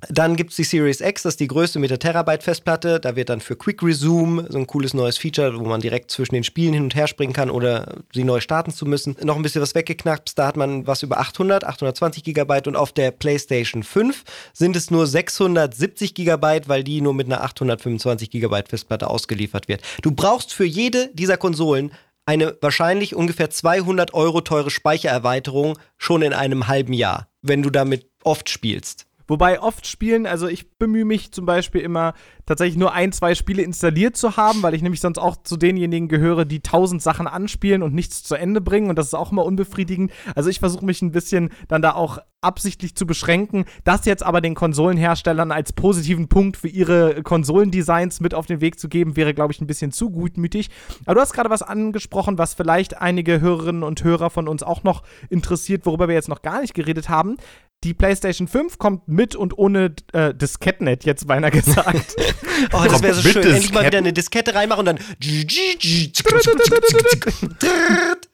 [0.09, 2.99] Dann gibt es die Series X, das ist die größte mit der Terabyte-Festplatte.
[2.99, 6.35] Da wird dann für Quick Resume so ein cooles neues Feature, wo man direkt zwischen
[6.35, 9.15] den Spielen hin und her springen kann oder sie neu starten zu müssen.
[9.23, 10.37] Noch ein bisschen was weggeknackt.
[10.37, 14.23] Da hat man was über 800, 820 Gigabyte und auf der PlayStation 5
[14.53, 19.81] sind es nur 670 Gigabyte, weil die nur mit einer 825 Gigabyte Festplatte ausgeliefert wird.
[20.01, 21.91] Du brauchst für jede dieser Konsolen
[22.27, 28.09] eine wahrscheinlich ungefähr 200 Euro teure Speichererweiterung schon in einem halben Jahr, wenn du damit
[28.23, 29.06] oft spielst.
[29.27, 32.13] Wobei oft Spielen, also ich bemühe mich zum Beispiel immer
[32.45, 36.07] tatsächlich nur ein, zwei Spiele installiert zu haben, weil ich nämlich sonst auch zu denjenigen
[36.07, 39.45] gehöre, die tausend Sachen anspielen und nichts zu Ende bringen und das ist auch immer
[39.45, 40.11] unbefriedigend.
[40.35, 43.65] Also ich versuche mich ein bisschen dann da auch absichtlich zu beschränken.
[43.83, 48.79] Das jetzt aber den Konsolenherstellern als positiven Punkt für ihre Konsolendesigns mit auf den Weg
[48.79, 50.69] zu geben, wäre, glaube ich, ein bisschen zu gutmütig.
[51.05, 54.83] Aber du hast gerade was angesprochen, was vielleicht einige Hörerinnen und Hörer von uns auch
[54.83, 57.37] noch interessiert, worüber wir jetzt noch gar nicht geredet haben.
[57.83, 62.15] Die PlayStation 5 kommt mit und ohne äh, Disketten, hätte jetzt beinahe gesagt.
[62.73, 63.43] oh, das wäre so schön.
[63.43, 64.97] Endlich mal wieder eine Diskette reinmachen und dann.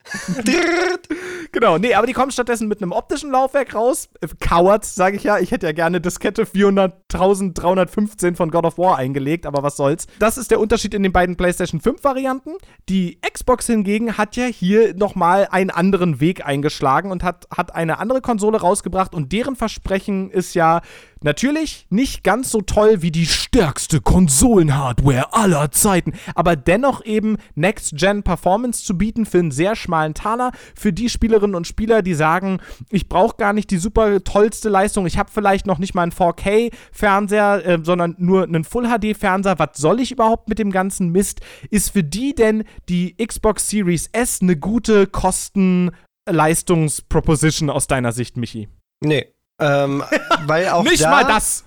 [1.52, 4.10] genau, nee, aber die kommen stattdessen mit einem optischen Laufwerk raus.
[4.40, 5.40] Coward, sage ich ja.
[5.40, 10.08] Ich hätte ja gerne Diskette 400.315 von God of War eingelegt, aber was soll's.
[10.20, 12.52] Das ist der Unterschied in den beiden PlayStation 5 Varianten.
[12.90, 18.00] Die Xbox hingegen hat ja hier nochmal einen anderen Weg eingeschlagen und hat, hat eine
[18.00, 20.82] andere Konsole rausgebracht und deren Versprechen ist ja,
[21.24, 28.84] Natürlich nicht ganz so toll wie die stärkste Konsolenhardware aller Zeiten, aber dennoch eben Next-Gen-Performance
[28.84, 30.52] zu bieten für einen sehr schmalen Taler.
[30.76, 32.60] Für die Spielerinnen und Spieler, die sagen,
[32.90, 36.12] ich brauche gar nicht die super tollste Leistung, ich habe vielleicht noch nicht mal einen
[36.12, 39.60] 4K-Fernseher, äh, sondern nur einen Full-HD-Fernseher.
[39.60, 41.40] Was soll ich überhaupt mit dem ganzen Mist?
[41.70, 48.68] Ist für die denn die Xbox Series S eine gute Kosten-Leistungs-Proposition aus deiner Sicht, Michi?
[49.02, 49.34] Nee,
[49.64, 50.04] ähm,
[50.46, 51.64] weil auch Nicht da, mal das!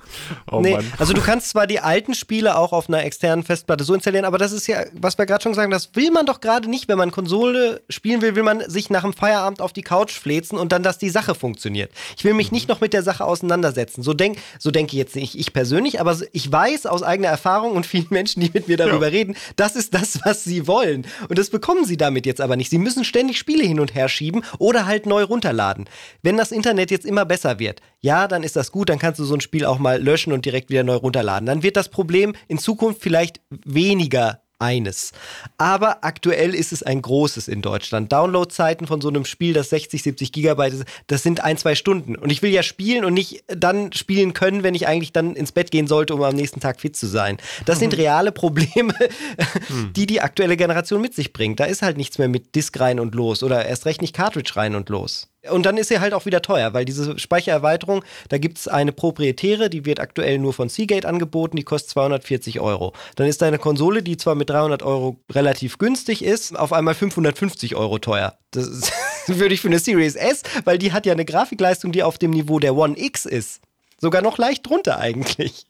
[0.51, 3.95] Oh nee, also du kannst zwar die alten Spiele auch auf einer externen Festplatte so
[3.95, 6.69] installieren, aber das ist ja, was wir gerade schon sagen, das will man doch gerade
[6.69, 6.89] nicht.
[6.89, 10.59] Wenn man Konsole spielen will, will man sich nach dem Feierabend auf die Couch flezen
[10.59, 11.91] und dann, dass die Sache funktioniert.
[12.17, 14.03] Ich will mich nicht noch mit der Sache auseinandersetzen.
[14.03, 17.73] So denke so denk ich jetzt nicht ich persönlich, aber ich weiß aus eigener Erfahrung
[17.73, 19.13] und vielen Menschen, die mit mir darüber ja.
[19.13, 21.07] reden, das ist das, was sie wollen.
[21.29, 22.71] Und das bekommen sie damit jetzt aber nicht.
[22.71, 25.89] Sie müssen ständig Spiele hin und her schieben oder halt neu runterladen.
[26.23, 29.24] Wenn das Internet jetzt immer besser wird, ja, dann ist das gut, dann kannst du
[29.24, 31.47] so ein Spiel auch mal löschen und direkt wieder neu runterladen.
[31.47, 35.12] Dann wird das Problem in Zukunft vielleicht weniger eines.
[35.59, 38.12] Aber aktuell ist es ein großes in Deutschland.
[38.12, 42.16] Downloadzeiten von so einem Spiel, das 60, 70 Gigabyte ist, das sind ein, zwei Stunden.
[42.16, 45.53] Und ich will ja spielen und nicht dann spielen können, wenn ich eigentlich dann ins
[45.53, 47.37] Bett gehen sollte, um am nächsten Tag fit zu sein.
[47.64, 48.01] Das sind mhm.
[48.01, 48.95] reale Probleme,
[49.66, 49.93] hm.
[49.95, 51.61] die die aktuelle Generation mit sich bringt.
[51.61, 54.53] Da ist halt nichts mehr mit Disk rein und los oder erst recht nicht Cartridge
[54.57, 55.28] rein und los.
[55.51, 58.93] Und dann ist sie halt auch wieder teuer, weil diese Speichererweiterung, da gibt es eine
[58.93, 62.93] proprietäre, die wird aktuell nur von Seagate angeboten, die kostet 240 Euro.
[63.17, 67.77] Dann ist deine Konsole, die zwar mit 300 Euro relativ günstig ist, auf einmal 550
[67.77, 68.39] Euro teuer.
[68.51, 68.93] Das ist,
[69.27, 72.31] würde ich für eine Series S, weil die hat ja eine Grafikleistung, die auf dem
[72.31, 73.61] Niveau der One X ist.
[73.99, 75.67] Sogar noch leicht drunter eigentlich.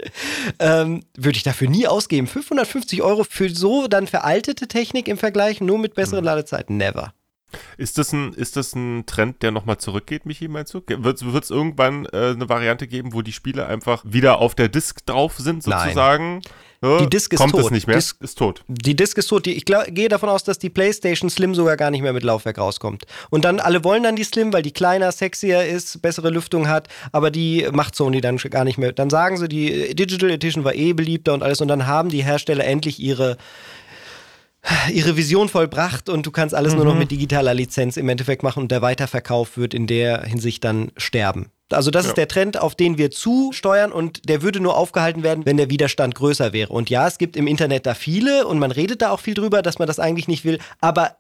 [0.59, 2.27] Ähm, würde ich dafür nie ausgeben.
[2.27, 6.25] 550 Euro für so dann veraltete Technik im Vergleich, nur mit besseren hm.
[6.25, 6.77] Ladezeiten.
[6.77, 7.13] Never.
[7.79, 10.83] Ist das ein, ist das ein Trend, der nochmal zurückgeht, Michi, meinst du?
[10.87, 15.05] Wird es irgendwann äh, eine Variante geben, wo die Spiele einfach wieder auf der Disk
[15.07, 16.43] drauf sind, sozusagen?
[16.83, 17.67] Ja, die Disk ist kommt tot.
[17.67, 17.97] Es nicht mehr?
[17.97, 18.63] Disk ist tot.
[18.69, 19.47] Die Disk ist tot.
[19.47, 22.59] ich glaub, gehe davon aus, dass die PlayStation Slim sogar gar nicht mehr mit Laufwerk
[22.59, 23.05] rauskommt.
[23.31, 26.89] Und dann alle wollen dann die Slim, weil die kleiner, sexier ist, bessere Lüftung hat,
[27.13, 28.93] aber die macht Sony dann gar nicht mehr.
[28.93, 32.23] Dann sagen sie, die Digital Edition war eh beliebter und alles und dann haben die
[32.23, 33.37] Hersteller endlich ihre
[34.93, 36.79] ihre Vision vollbracht und du kannst alles mhm.
[36.79, 37.01] nur noch mhm.
[37.01, 41.51] mit digitaler Lizenz im Endeffekt machen und der Weiterverkauf wird in der Hinsicht dann sterben.
[41.71, 42.11] Also das ja.
[42.11, 45.69] ist der Trend, auf den wir zusteuern und der würde nur aufgehalten werden, wenn der
[45.69, 46.73] Widerstand größer wäre.
[46.73, 49.63] Und ja, es gibt im Internet da viele und man redet da auch viel drüber,
[49.63, 51.17] dass man das eigentlich nicht will, aber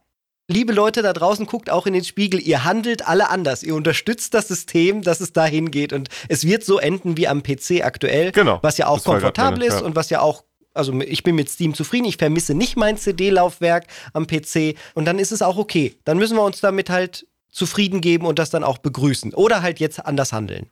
[0.48, 2.40] Liebe Leute da draußen, guckt auch in den Spiegel.
[2.40, 3.64] Ihr handelt alle anders.
[3.64, 5.92] Ihr unterstützt das System, dass es dahin geht.
[5.92, 8.30] Und es wird so enden wie am PC aktuell.
[8.30, 8.60] Genau.
[8.62, 9.84] Was ja auch komfortabel meine, ist ja.
[9.84, 10.44] und was ja auch
[10.76, 15.18] also ich bin mit Steam zufrieden, ich vermisse nicht mein CD-Laufwerk am PC und dann
[15.18, 15.96] ist es auch okay.
[16.04, 19.80] Dann müssen wir uns damit halt zufrieden geben und das dann auch begrüßen oder halt
[19.80, 20.70] jetzt anders handeln.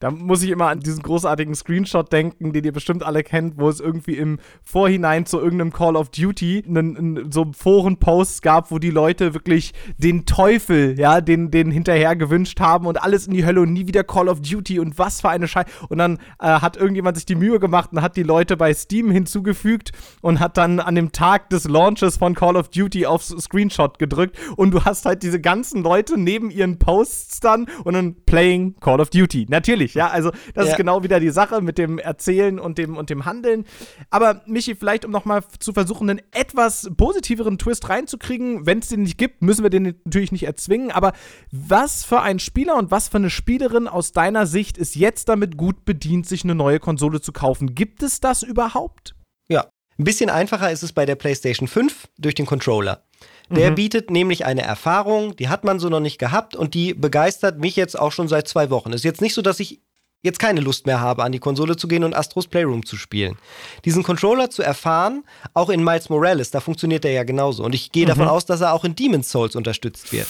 [0.00, 3.68] Da muss ich immer an diesen großartigen Screenshot denken, den ihr bestimmt alle kennt, wo
[3.68, 8.78] es irgendwie im Vorhinein zu irgendeinem Call of Duty einen, einen, so Foren-Posts gab, wo
[8.78, 13.44] die Leute wirklich den Teufel, ja, den, den hinterher gewünscht haben und alles in die
[13.44, 15.68] Hölle und nie wieder Call of Duty und was für eine Scheiße.
[15.90, 19.10] Und dann äh, hat irgendjemand sich die Mühe gemacht und hat die Leute bei Steam
[19.10, 19.92] hinzugefügt
[20.22, 24.38] und hat dann an dem Tag des Launches von Call of Duty aufs Screenshot gedrückt
[24.56, 29.00] und du hast halt diese ganzen Leute neben ihren Posts dann und dann playing Call
[29.00, 29.46] of Duty.
[29.50, 30.72] Natürlich, ja, also das ja.
[30.72, 33.64] ist genau wieder die Sache mit dem Erzählen und dem und dem Handeln.
[34.10, 39.02] Aber Michi, vielleicht um nochmal zu versuchen, einen etwas positiveren Twist reinzukriegen, wenn es den
[39.02, 41.12] nicht gibt, müssen wir den natürlich nicht erzwingen, aber
[41.50, 45.56] was für ein Spieler und was für eine Spielerin aus deiner Sicht ist jetzt damit
[45.56, 47.74] gut bedient, sich eine neue Konsole zu kaufen?
[47.74, 49.14] Gibt es das überhaupt?
[49.48, 49.66] Ja,
[49.98, 53.04] ein bisschen einfacher ist es bei der PlayStation 5 durch den Controller.
[53.50, 53.74] Der mhm.
[53.74, 57.76] bietet nämlich eine Erfahrung, die hat man so noch nicht gehabt und die begeistert mich
[57.76, 58.92] jetzt auch schon seit zwei Wochen.
[58.92, 59.80] Ist jetzt nicht so, dass ich
[60.22, 63.36] jetzt keine Lust mehr habe, an die Konsole zu gehen und Astros Playroom zu spielen.
[63.84, 65.24] Diesen Controller zu erfahren,
[65.54, 67.64] auch in Miles Morales, da funktioniert er ja genauso.
[67.64, 68.08] Und ich gehe mhm.
[68.08, 70.26] davon aus, dass er auch in Demon's Souls unterstützt wird.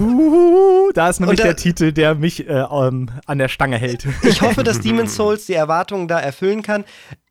[0.00, 4.06] Uh, da ist nämlich da, der Titel, der mich äh, um, an der Stange hält.
[4.22, 6.84] Ich hoffe, dass Demon's Souls die Erwartungen da erfüllen kann.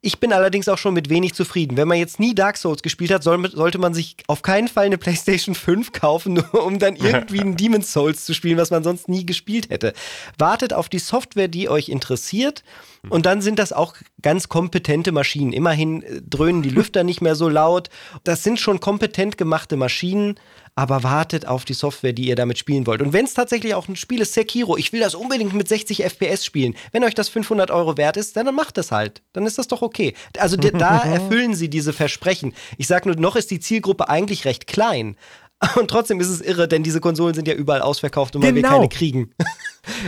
[0.05, 1.77] Ich bin allerdings auch schon mit wenig zufrieden.
[1.77, 4.85] Wenn man jetzt nie Dark Souls gespielt hat, soll, sollte man sich auf keinen Fall
[4.85, 8.83] eine PlayStation 5 kaufen, nur um dann irgendwie ein Demon's Souls zu spielen, was man
[8.83, 9.93] sonst nie gespielt hätte.
[10.37, 12.63] Wartet auf die Software, die euch interessiert.
[13.09, 15.53] Und dann sind das auch ganz kompetente Maschinen.
[15.53, 17.89] Immerhin äh, dröhnen die Lüfter nicht mehr so laut.
[18.23, 20.35] Das sind schon kompetent gemachte Maschinen
[20.75, 23.01] aber wartet auf die Software, die ihr damit spielen wollt.
[23.01, 26.03] Und wenn es tatsächlich auch ein Spiel ist, Sekiro, ich will das unbedingt mit 60
[26.03, 26.75] FPS spielen.
[26.91, 29.21] Wenn euch das 500 Euro wert ist, dann macht es halt.
[29.33, 30.13] Dann ist das doch okay.
[30.37, 32.53] Also da erfüllen sie diese Versprechen.
[32.77, 35.15] Ich sage nur, noch ist die Zielgruppe eigentlich recht klein.
[35.75, 38.55] Und trotzdem ist es irre, denn diese Konsolen sind ja überall ausverkauft und genau.
[38.55, 39.31] weil wir keine kriegen.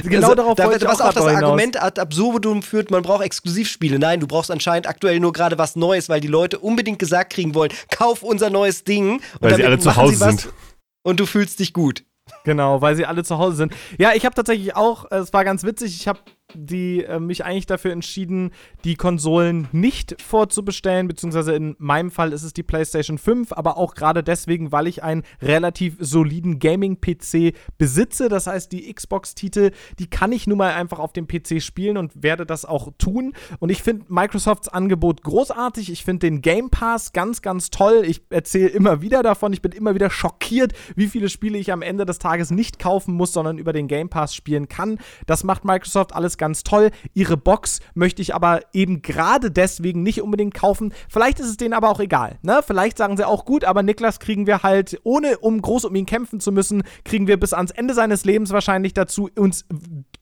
[0.04, 3.24] Genau also, darauf da, wollte Was auch, auch das Argument ad absurdum führt, man braucht
[3.24, 4.00] Exklusivspiele.
[4.00, 7.54] Nein, du brauchst anscheinend aktuell nur gerade was Neues, weil die Leute unbedingt gesagt kriegen
[7.54, 9.22] wollen, kauf unser neues Ding.
[9.40, 10.50] Weil sie alle zu Hause sind.
[11.04, 12.04] Und du fühlst dich gut.
[12.44, 13.74] Genau, weil sie alle zu Hause sind.
[14.00, 16.20] Ja, ich habe tatsächlich auch, es war ganz witzig, ich habe
[16.54, 18.52] die äh, mich eigentlich dafür entschieden,
[18.84, 23.96] die Konsolen nicht vorzubestellen, beziehungsweise in meinem Fall ist es die PlayStation 5, aber auch
[23.96, 28.30] gerade deswegen, weil ich einen relativ soliden Gaming-PC besitze.
[28.30, 32.24] Das heißt, die Xbox-Titel, die kann ich nun mal einfach auf dem PC spielen und
[32.24, 33.34] werde das auch tun.
[33.60, 35.92] Und ich finde Microsofts Angebot großartig.
[35.92, 38.04] Ich finde den Game Pass ganz, ganz toll.
[38.06, 39.52] Ich erzähle immer wieder davon.
[39.52, 43.14] Ich bin immer wieder schockiert, wie viele Spiele ich am Ende des Tages nicht kaufen
[43.16, 45.00] muss, sondern über den Game Pass spielen kann.
[45.26, 46.92] Das macht Microsoft alles ganz toll.
[47.14, 50.94] Ihre Box möchte ich aber eben gerade deswegen nicht unbedingt kaufen.
[51.10, 52.38] Vielleicht ist es denen aber auch egal.
[52.42, 52.62] Ne?
[52.66, 56.06] Vielleicht sagen sie auch gut, aber Niklas kriegen wir halt, ohne um groß um ihn
[56.06, 59.66] kämpfen zu müssen, kriegen wir bis ans Ende seines Lebens wahrscheinlich dazu, uns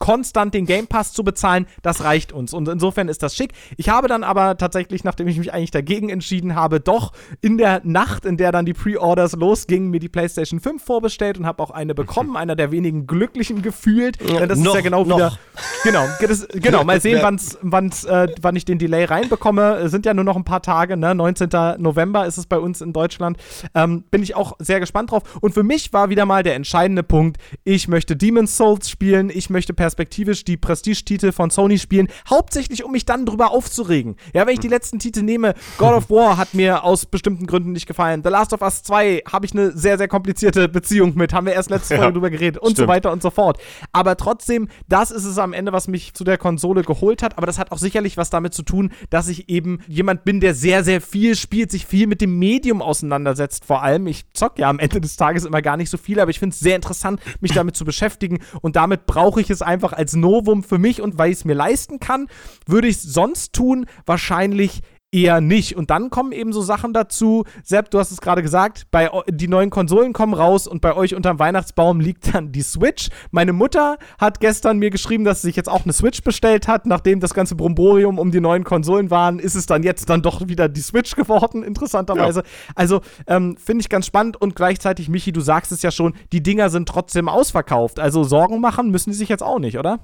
[0.06, 1.66] konstant den Game Pass zu bezahlen.
[1.82, 2.54] Das reicht uns.
[2.54, 3.54] Und insofern ist das schick.
[3.76, 7.82] Ich habe dann aber tatsächlich, nachdem ich mich eigentlich dagegen entschieden habe, doch in der
[7.84, 11.72] Nacht, in der dann die Pre-Orders losgingen, mir die PlayStation 5 vorbestellt und habe auch
[11.72, 12.36] eine bekommen.
[12.38, 14.20] Einer der wenigen glücklichen gefühlt.
[14.22, 15.18] Ja, das noch, ist ja genau noch.
[15.18, 15.40] wieder.
[15.84, 19.78] Genau, das, genau, mal sehen, wann's, wann's, äh, wann ich den Delay reinbekomme.
[19.78, 21.16] Es sind ja nur noch ein paar Tage, ne?
[21.16, 21.50] 19.
[21.80, 23.38] November ist es bei uns in Deutschland.
[23.74, 25.24] Ähm, bin ich auch sehr gespannt drauf.
[25.42, 29.50] Und für mich war wieder mal der entscheidende Punkt, ich möchte Demon's Souls spielen, ich
[29.50, 34.18] möchte perspektivisch die Prestige-Titel von Sony spielen, hauptsächlich um mich dann drüber aufzuregen.
[34.34, 37.72] Ja, wenn ich die letzten Titel nehme, God of War hat mir aus bestimmten Gründen
[37.72, 38.22] nicht gefallen.
[38.24, 41.54] The Last of Us 2 habe ich eine sehr, sehr komplizierte Beziehung mit, haben wir
[41.54, 42.78] erst letzte Folge ja, drüber geredet und stimmt.
[42.78, 43.58] so weiter und so fort.
[43.94, 47.48] Aber trotzdem, das ist es am Ende, was mich zu der Konsole geholt hat, aber
[47.48, 50.84] das hat auch sicherlich was damit zu tun, dass ich eben jemand bin, der sehr,
[50.84, 53.64] sehr viel spielt, sich viel mit dem Medium auseinandersetzt.
[53.64, 56.32] Vor allem, ich zock ja am Ende des Tages immer gar nicht so viel, aber
[56.32, 59.75] ich finde es sehr interessant, mich damit zu beschäftigen und damit brauche ich es einfach
[59.94, 62.28] als Novum für mich und weil ich es mir leisten kann,
[62.66, 64.82] würde ich es sonst tun, wahrscheinlich
[65.16, 65.76] eher nicht.
[65.76, 67.46] Und dann kommen eben so Sachen dazu.
[67.64, 71.16] Sepp, du hast es gerade gesagt, bei, die neuen Konsolen kommen raus und bei euch
[71.16, 73.10] unterm Weihnachtsbaum liegt dann die Switch.
[73.32, 76.86] Meine Mutter hat gestern mir geschrieben, dass sie sich jetzt auch eine Switch bestellt hat.
[76.86, 80.48] Nachdem das ganze Bromborium um die neuen Konsolen waren, ist es dann jetzt dann doch
[80.48, 82.42] wieder die Switch geworden, interessanterweise.
[82.42, 82.74] Ja.
[82.76, 86.44] Also ähm, finde ich ganz spannend und gleichzeitig, Michi, du sagst es ja schon, die
[86.44, 88.00] Dinger sind trotzdem ausverkauft.
[88.00, 90.00] Also Sorgen machen müssen die sich jetzt auch nicht, oder?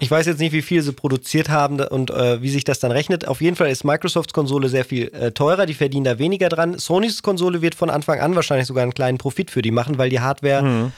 [0.00, 2.92] Ich weiß jetzt nicht, wie viel sie produziert haben und äh, wie sich das dann
[2.92, 3.26] rechnet.
[3.26, 6.78] Auf jeden Fall ist Microsofts Konsole sehr viel äh, teurer, die verdienen da weniger dran.
[6.78, 10.10] Sonys Konsole wird von Anfang an wahrscheinlich sogar einen kleinen Profit für die machen, weil
[10.10, 10.92] die Hardware mhm.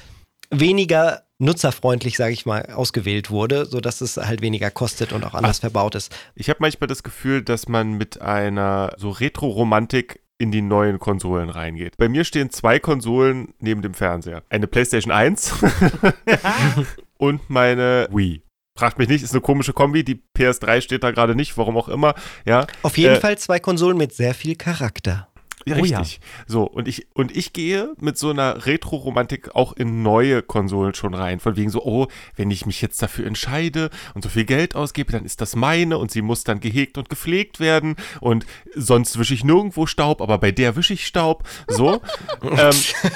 [0.51, 5.59] weniger nutzerfreundlich, sage ich mal, ausgewählt wurde, sodass es halt weniger kostet und auch anders
[5.59, 6.15] Ach, verbaut ist.
[6.35, 11.49] Ich habe manchmal das Gefühl, dass man mit einer so Retro-Romantik in die neuen Konsolen
[11.51, 11.97] reingeht.
[11.97, 14.43] Bei mir stehen zwei Konsolen neben dem Fernseher.
[14.49, 15.55] Eine PlayStation 1
[17.19, 18.43] und meine Wii.
[18.81, 20.05] Fragt mich nicht, ist eine komische Kombi.
[20.05, 22.15] Die PS3 steht da gerade nicht, warum auch immer.
[22.47, 22.67] Ja.
[22.83, 25.29] Auf jeden äh, Fall zwei Konsolen mit sehr viel Charakter.
[25.67, 25.93] Richtig.
[25.93, 26.05] Oh ja.
[26.47, 31.15] So, und ich, und ich gehe mit so einer Retro-Romantik auch in neue Konsolen schon
[31.15, 31.41] rein.
[31.41, 32.07] Von wegen so, oh,
[32.37, 35.99] wenn ich mich jetzt dafür entscheide und so viel Geld ausgebe, dann ist das meine
[35.99, 37.97] und sie muss dann gehegt und gepflegt werden.
[38.21, 41.45] Und sonst wische ich nirgendwo Staub, aber bei der wische ich Staub.
[41.69, 42.01] So.
[42.43, 42.75] ähm,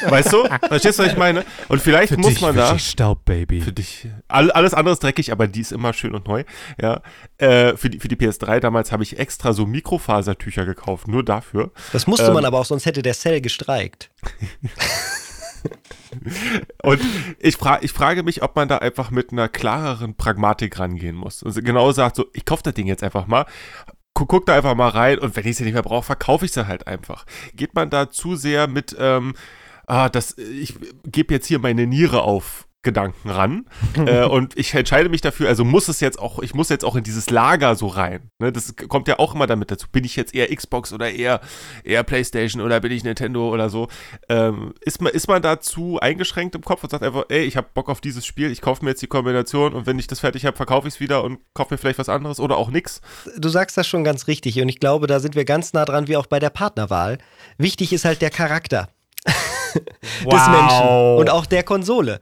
[0.09, 0.45] weißt du?
[0.69, 1.45] Verstehst du, was ich meine?
[1.69, 2.75] Und vielleicht für muss man da.
[2.75, 3.63] Ich Staub, Baby.
[3.63, 4.09] Für dich.
[4.29, 6.45] All, alles andere ist dreckig, aber die ist immer schön und neu.
[6.81, 7.01] Ja.
[7.39, 11.73] Äh, für, die, für die PS3 damals habe ich extra so Mikrofasertücher gekauft, nur dafür.
[11.93, 14.11] Das musste ähm, man aber auch, sonst hätte der Cell gestreikt.
[16.83, 17.01] Und
[17.39, 21.43] ich, fra ich frage mich, ob man da einfach mit einer klareren Pragmatik rangehen muss.
[21.43, 23.47] Also genau sagt so, ich kaufe das Ding jetzt einfach mal,
[24.15, 26.53] guck, guck da einfach mal rein und wenn ich sie nicht mehr brauche, verkaufe ich
[26.53, 27.27] sie halt einfach.
[27.55, 29.35] Geht man da zu sehr mit, ähm,
[29.87, 30.75] ah, das, ich
[31.05, 33.67] gebe jetzt hier meine Niere auf Gedanken ran.
[33.97, 36.95] äh, und ich entscheide mich dafür, also muss es jetzt auch, ich muss jetzt auch
[36.97, 38.31] in dieses Lager so rein.
[38.39, 38.53] Ne?
[38.53, 39.89] Das kommt ja auch immer damit dazu.
[39.91, 41.41] Bin ich jetzt eher Xbox oder eher,
[41.83, 43.89] eher Playstation oder bin ich Nintendo oder so?
[44.29, 47.69] Ähm, ist, man, ist man dazu eingeschränkt im Kopf und sagt einfach, ey, ich habe
[47.75, 50.47] Bock auf dieses Spiel, ich kaufe mir jetzt die Kombination und wenn ich das fertig
[50.47, 53.01] habe, verkaufe ich es wieder und kaufe mir vielleicht was anderes oder auch nix?
[53.37, 56.09] Du sagst das schon ganz richtig und ich glaube, da sind wir ganz nah dran,
[56.09, 57.19] wie auch bei der Partnerwahl.
[57.59, 58.89] Wichtig ist halt der Charakter.
[59.25, 60.25] wow.
[60.33, 62.21] des Menschen und auch der Konsole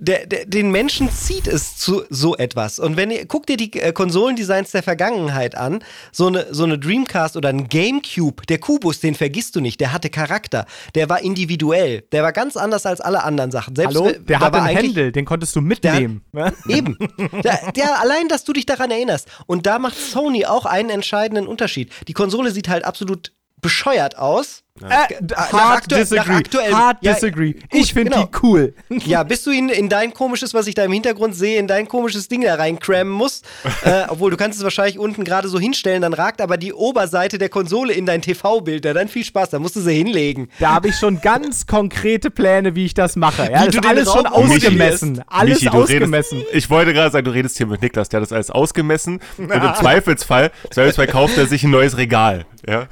[0.00, 2.80] der, der, den Menschen zieht es zu so etwas.
[2.80, 6.78] Und wenn ihr, guckt dir die äh, Konsolendesigns der Vergangenheit an, so eine, so eine
[6.78, 10.66] Dreamcast oder ein Gamecube, der Kubus, den vergisst du nicht, der hatte Charakter,
[10.96, 13.76] der war individuell, der war ganz anders als alle anderen Sachen.
[13.76, 16.24] Selbst, Hallo, der hatte einen Händel, den konntest du mitnehmen.
[16.32, 16.98] Der, eben.
[17.44, 19.28] Der, der, allein, dass du dich daran erinnerst.
[19.46, 21.92] Und da macht Sony auch einen entscheidenden Unterschied.
[22.08, 23.32] Die Konsole sieht halt absolut
[23.64, 24.62] bescheuert aus.
[24.80, 25.04] Ja.
[25.04, 26.42] Äh, hard disagree.
[26.72, 27.52] Hard ja, disagree.
[27.52, 28.24] Gut, ich finde genau.
[28.24, 28.74] die cool.
[29.06, 31.86] Ja, bis du ihn in dein komisches, was ich da im Hintergrund sehe, in dein
[31.86, 33.46] komisches Ding da reincrammen musst.
[33.84, 37.38] äh, obwohl du kannst es wahrscheinlich unten gerade so hinstellen, dann ragt aber die Oberseite
[37.38, 38.84] der Konsole in dein TV-Bild.
[38.84, 40.48] Dann viel Spaß, da musst du sie hinlegen.
[40.58, 43.50] Da habe ich schon ganz konkrete Pläne, wie ich das mache.
[43.50, 45.12] Ja, das ist alles schon ausgemessen.
[45.12, 46.38] Michi, alles Michi, ausgemessen.
[46.38, 49.20] Redest, ich wollte gerade sagen, du redest hier mit Niklas, der hat das alles ausgemessen.
[49.38, 52.44] Und im Zweifelsfall, Zweifelsfall kauft er sich ein neues Regal.
[52.66, 52.88] Ja.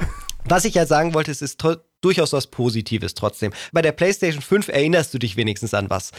[0.49, 1.63] Was ich ja sagen wollte, es ist
[2.01, 3.53] durchaus was Positives trotzdem.
[3.73, 6.11] Bei der PlayStation 5 erinnerst du dich wenigstens an was,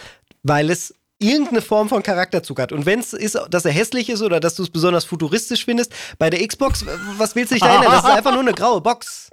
[0.43, 2.71] weil es irgendeine Form von Charakterzug hat.
[2.71, 5.93] Und wenn es ist, dass er hässlich ist oder dass du es besonders futuristisch findest,
[6.19, 6.85] bei der Xbox,
[7.17, 7.91] was willst du dich da erinnern?
[7.91, 9.29] Das ist einfach nur eine graue Box.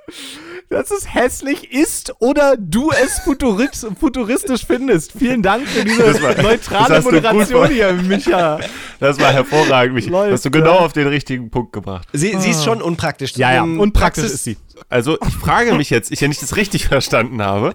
[0.69, 5.13] Dass es hässlich ist oder du es futuristisch findest.
[5.19, 8.61] Vielen Dank für diese war, neutrale Moderation hier, Micha.
[9.01, 10.11] Das war hervorragend, Micha.
[10.11, 10.35] Leute.
[10.35, 12.07] Hast du genau auf den richtigen Punkt gebracht.
[12.13, 13.37] Sie, sie ist schon unpraktisch.
[13.37, 14.57] Ja, ja, unpraktisch ist sie.
[14.89, 17.75] Also ich frage mich jetzt, ich ja nicht das richtig verstanden habe.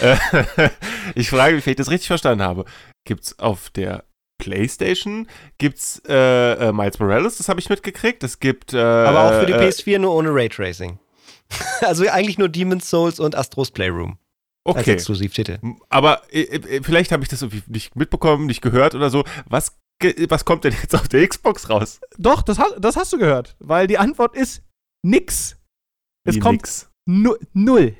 [0.00, 0.16] Äh,
[1.14, 2.64] ich frage mich, wenn ich das richtig verstanden habe
[3.06, 4.04] gibt es auf der
[4.38, 5.26] PlayStation
[5.56, 8.22] gibt's äh, äh, Miles Morales, das habe ich mitgekriegt.
[8.22, 10.98] Es gibt äh, aber auch für die äh, PS4 nur ohne Raytracing.
[11.80, 14.18] also eigentlich nur Demon's Souls und Astros Playroom.
[14.64, 14.78] Okay.
[14.80, 15.58] Als Exklusivtitel.
[15.88, 19.24] Aber äh, äh, vielleicht habe ich das nicht mitbekommen, nicht gehört oder so.
[19.46, 19.78] Was,
[20.28, 22.00] was kommt denn jetzt auf der Xbox raus?
[22.18, 24.62] Doch, das, das hast du gehört, weil die Antwort ist
[25.02, 25.56] nix.
[26.26, 26.90] Es kommt nix?
[27.06, 27.94] Nu null.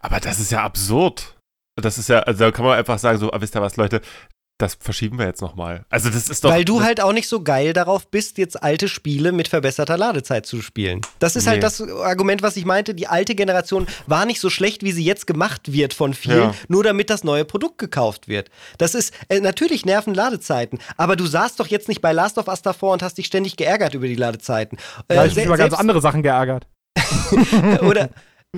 [0.00, 1.36] Aber das ist ja absurd.
[1.76, 4.00] Das ist ja, also da kann man einfach sagen, so, ah, wisst ihr was, Leute,
[4.58, 5.84] das verschieben wir jetzt nochmal.
[5.90, 6.50] Also das ist doch.
[6.50, 10.46] Weil du halt auch nicht so geil darauf bist, jetzt alte Spiele mit verbesserter Ladezeit
[10.46, 11.00] zu spielen.
[11.18, 11.64] Das ist halt nee.
[11.64, 12.94] halt das Argument, was ich meinte.
[12.94, 16.54] Die alte Generation war nicht so schlecht, wie sie jetzt gemacht wird von vielen, ja.
[16.68, 18.48] nur damit das neue Produkt gekauft wird.
[18.78, 22.46] Das ist äh, natürlich nerven Ladezeiten, aber du saßt doch jetzt nicht bei Last of
[22.46, 24.78] Us davor und hast dich ständig geärgert über die Ladezeiten.
[25.08, 26.68] Äh, ja, ich mich über ganz andere Sachen geärgert.
[27.82, 28.10] Oder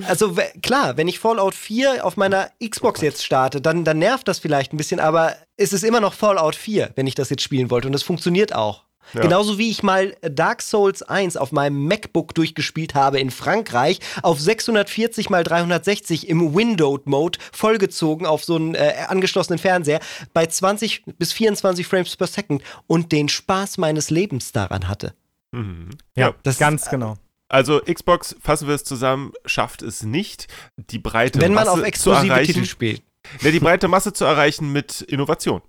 [0.05, 4.39] also klar, wenn ich Fallout 4 auf meiner Xbox jetzt starte, dann, dann nervt das
[4.39, 7.71] vielleicht ein bisschen, aber es ist immer noch Fallout 4, wenn ich das jetzt spielen
[7.71, 8.83] wollte und es funktioniert auch.
[9.13, 9.21] Ja.
[9.21, 14.39] Genauso wie ich mal Dark Souls 1 auf meinem MacBook durchgespielt habe in Frankreich, auf
[14.39, 20.01] 640 x 360 im Windowed-Mode, vollgezogen auf so einen äh, angeschlossenen Fernseher,
[20.33, 25.13] bei 20 bis 24 Frames per Second und den Spaß meines Lebens daran hatte.
[25.51, 25.91] Mhm.
[26.15, 27.15] Ja, das ganz genau.
[27.49, 31.85] Also Xbox, fassen wir es zusammen, schafft es nicht, die breite Wenn Masse man auf
[31.85, 33.03] exklusive zu erreichen, Titel spielt.
[33.41, 35.61] Ne, die breite Masse zu erreichen mit Innovation.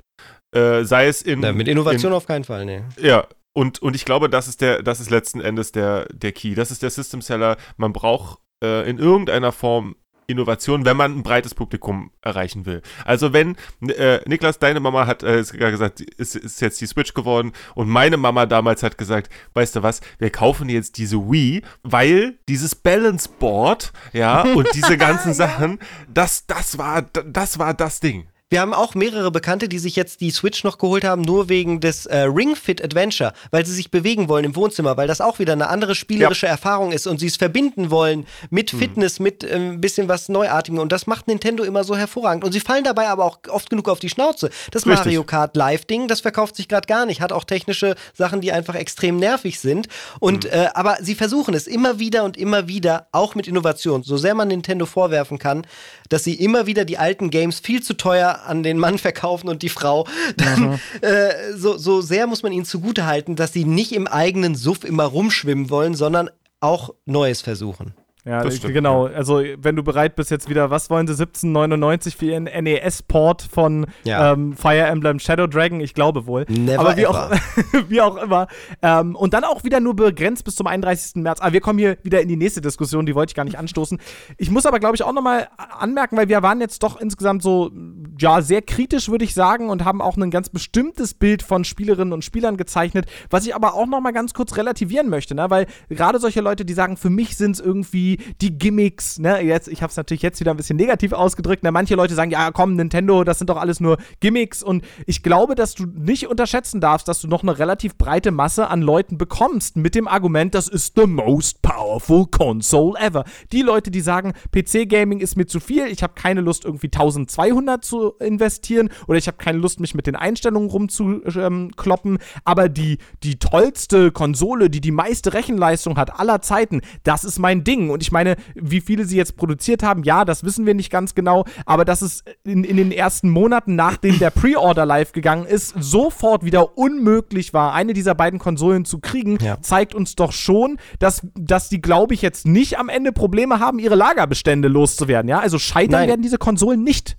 [0.53, 1.41] Äh, sei es in.
[1.41, 2.89] Na, mit Innovation in, auf keinen Fall, ne.
[3.01, 6.55] Ja, und, und ich glaube, das ist der, das ist letzten Endes der, der Key.
[6.55, 7.57] Das ist der System Seller.
[7.76, 9.97] Man braucht äh, in irgendeiner Form
[10.29, 12.83] Innovation, wenn man ein breites Publikum erreichen will.
[13.05, 17.53] Also wenn, äh, Niklas, deine Mama hat äh, gesagt, ist, ist jetzt die Switch geworden
[17.74, 22.39] und meine Mama damals hat gesagt, weißt du was, wir kaufen jetzt diese Wii, weil
[22.49, 25.39] dieses Balance Board, ja, und diese ganzen.
[25.39, 25.79] Sachen,
[26.12, 28.29] das, das war, das war das Ding.
[28.51, 31.80] Wir haben auch mehrere Bekannte, die sich jetzt die Switch noch geholt haben, nur wegen
[31.80, 35.38] des äh, Ring Fit Adventure, weil sie sich bewegen wollen im Wohnzimmer, weil das auch
[35.38, 36.53] wieder eine andere spielerische ja.
[36.53, 38.78] Erfahrung ist und sie es verbinden wollen mit hm.
[38.78, 40.78] Fitness, mit ein ähm, bisschen was Neuartigem.
[40.78, 42.42] Und das macht Nintendo immer so hervorragend.
[42.42, 44.49] Und sie fallen dabei aber auch oft genug auf die Schnauze.
[44.70, 45.05] Das Richtig.
[45.05, 48.76] Mario Kart Live-Ding, das verkauft sich gerade gar nicht, hat auch technische Sachen, die einfach
[48.76, 49.88] extrem nervig sind.
[50.20, 50.53] Und hm.
[50.53, 54.05] äh, aber sie versuchen es immer wieder und immer wieder, auch mit Innovation.
[54.05, 55.66] So sehr man Nintendo vorwerfen kann,
[56.09, 59.62] dass sie immer wieder die alten Games viel zu teuer an den Mann verkaufen und
[59.62, 60.80] die Frau, dann mhm.
[61.01, 65.05] äh, so, so sehr muss man ihnen zugutehalten, dass sie nicht im eigenen Suff immer
[65.05, 66.30] rumschwimmen wollen, sondern
[66.61, 67.95] auch Neues versuchen.
[68.25, 69.09] Ja, stimmt, genau.
[69.09, 69.14] Ja.
[69.14, 73.87] Also, wenn du bereit bist, jetzt wieder, was wollen sie, 1799 für ihren NES-Port von
[74.05, 74.33] ja.
[74.33, 75.81] ähm, Fire Emblem Shadow Dragon?
[75.81, 76.45] Ich glaube wohl.
[76.49, 77.31] Never Aber wie, Auch,
[77.89, 78.49] wie auch immer.
[78.83, 81.23] Ähm, und dann auch wieder nur begrenzt bis zum 31.
[81.23, 81.41] März.
[81.41, 83.99] Aber wir kommen hier wieder in die nächste Diskussion, die wollte ich gar nicht anstoßen.
[84.37, 87.71] Ich muss aber, glaube ich, auch nochmal anmerken, weil wir waren jetzt doch insgesamt so,
[88.19, 92.12] ja, sehr kritisch, würde ich sagen, und haben auch ein ganz bestimmtes Bild von Spielerinnen
[92.12, 95.49] und Spielern gezeichnet, was ich aber auch nochmal ganz kurz relativieren möchte, ne?
[95.49, 99.41] weil gerade solche Leute, die sagen, für mich sind es irgendwie die, Gimmicks, ne?
[99.43, 101.63] Jetzt, ich habe es natürlich jetzt wieder ein bisschen negativ ausgedrückt.
[101.63, 101.71] Ne?
[101.71, 104.63] Manche Leute sagen, ja, komm, Nintendo, das sind doch alles nur Gimmicks.
[104.63, 108.69] Und ich glaube, dass du nicht unterschätzen darfst, dass du noch eine relativ breite Masse
[108.69, 113.25] an Leuten bekommst mit dem Argument, das ist the most powerful console ever.
[113.53, 117.85] Die Leute, die sagen, PC-Gaming ist mir zu viel, ich habe keine Lust, irgendwie 1200
[117.85, 122.99] zu investieren oder ich habe keine Lust, mich mit den Einstellungen rumzukloppen, ähm, aber die,
[123.23, 127.91] die tollste Konsole, die die meiste Rechenleistung hat aller Zeiten, das ist mein Ding.
[127.91, 130.90] Und ich ich meine, wie viele sie jetzt produziert haben, ja, das wissen wir nicht
[130.90, 135.44] ganz genau, aber dass es in, in den ersten Monaten, nachdem der Pre-Order live gegangen
[135.44, 139.61] ist, sofort wieder unmöglich war, eine dieser beiden Konsolen zu kriegen, ja.
[139.61, 143.78] zeigt uns doch schon, dass, dass die, glaube ich, jetzt nicht am Ende Probleme haben,
[143.78, 145.28] ihre Lagerbestände loszuwerden.
[145.28, 146.09] Ja, also scheitern Nein.
[146.09, 147.18] werden diese Konsolen nicht.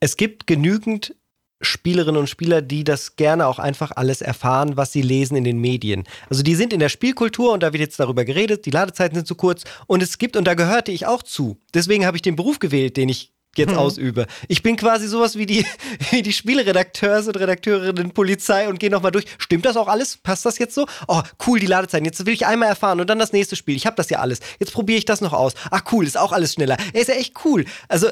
[0.00, 1.14] Es gibt genügend
[1.62, 5.58] Spielerinnen und Spieler, die das gerne auch einfach alles erfahren, was sie lesen in den
[5.58, 6.04] Medien.
[6.28, 9.26] Also die sind in der Spielkultur und da wird jetzt darüber geredet, die Ladezeiten sind
[9.26, 11.58] zu kurz und es gibt, und da gehörte ich auch zu.
[11.74, 13.78] Deswegen habe ich den Beruf gewählt, den ich jetzt hm.
[13.78, 14.26] ausübe.
[14.48, 15.64] Ich bin quasi sowas wie die,
[16.10, 19.24] wie die Spielredakteurs und Redakteurinnen Polizei und gehe nochmal durch.
[19.38, 20.16] Stimmt das auch alles?
[20.16, 20.86] Passt das jetzt so?
[21.08, 22.04] Oh, cool, die Ladezeiten.
[22.04, 23.76] Jetzt will ich einmal erfahren und dann das nächste Spiel.
[23.76, 24.40] Ich habe das ja alles.
[24.58, 25.54] Jetzt probiere ich das noch aus.
[25.70, 26.76] Ach cool, ist auch alles schneller.
[26.92, 27.64] Er ist ja echt cool.
[27.88, 28.08] Also,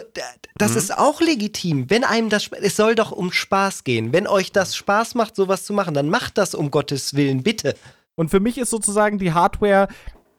[0.56, 0.78] das mhm.
[0.78, 1.88] ist auch legitim.
[1.88, 4.12] Wenn einem das, es soll doch um Spaß gehen.
[4.12, 7.74] Wenn euch das Spaß macht, sowas zu machen, dann macht das um Gottes Willen, bitte.
[8.14, 9.88] Und für mich ist sozusagen die Hardware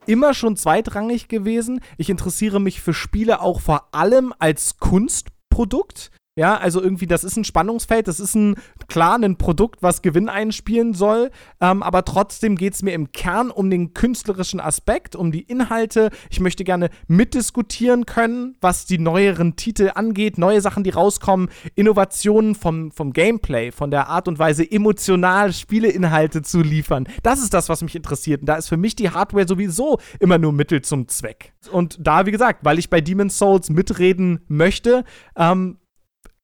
[0.05, 1.81] immer schon zweitrangig gewesen.
[1.97, 6.11] Ich interessiere mich für Spiele auch vor allem als Kunstprodukt.
[6.37, 8.55] Ja, also irgendwie, das ist ein Spannungsfeld, das ist ein
[8.87, 11.29] klar ein Produkt, was Gewinn einspielen soll,
[11.59, 16.09] ähm, aber trotzdem geht es mir im Kern um den künstlerischen Aspekt, um die Inhalte.
[16.29, 22.55] Ich möchte gerne mitdiskutieren können, was die neueren Titel angeht, neue Sachen, die rauskommen, Innovationen
[22.55, 27.09] vom, vom Gameplay, von der Art und Weise, emotional Spieleinhalte zu liefern.
[27.23, 28.39] Das ist das, was mich interessiert.
[28.39, 31.51] Und da ist für mich die Hardware sowieso immer nur Mittel zum Zweck.
[31.73, 35.03] Und da, wie gesagt, weil ich bei Demon's Souls mitreden möchte,
[35.35, 35.77] ähm,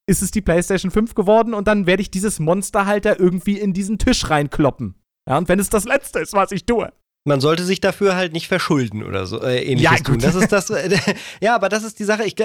[0.07, 3.59] ist es die PlayStation 5 geworden und dann werde ich dieses Monster halt da irgendwie
[3.59, 4.95] in diesen Tisch reinkloppen.
[5.27, 6.91] Ja, und wenn es das Letzte ist, was ich tue.
[7.25, 10.19] Man sollte sich dafür halt nicht verschulden oder so äh, ähnliches ja, tun.
[10.19, 10.69] Das ist das.
[10.77, 10.97] Äh,
[11.41, 12.23] ja, aber das ist die Sache.
[12.23, 12.35] Ich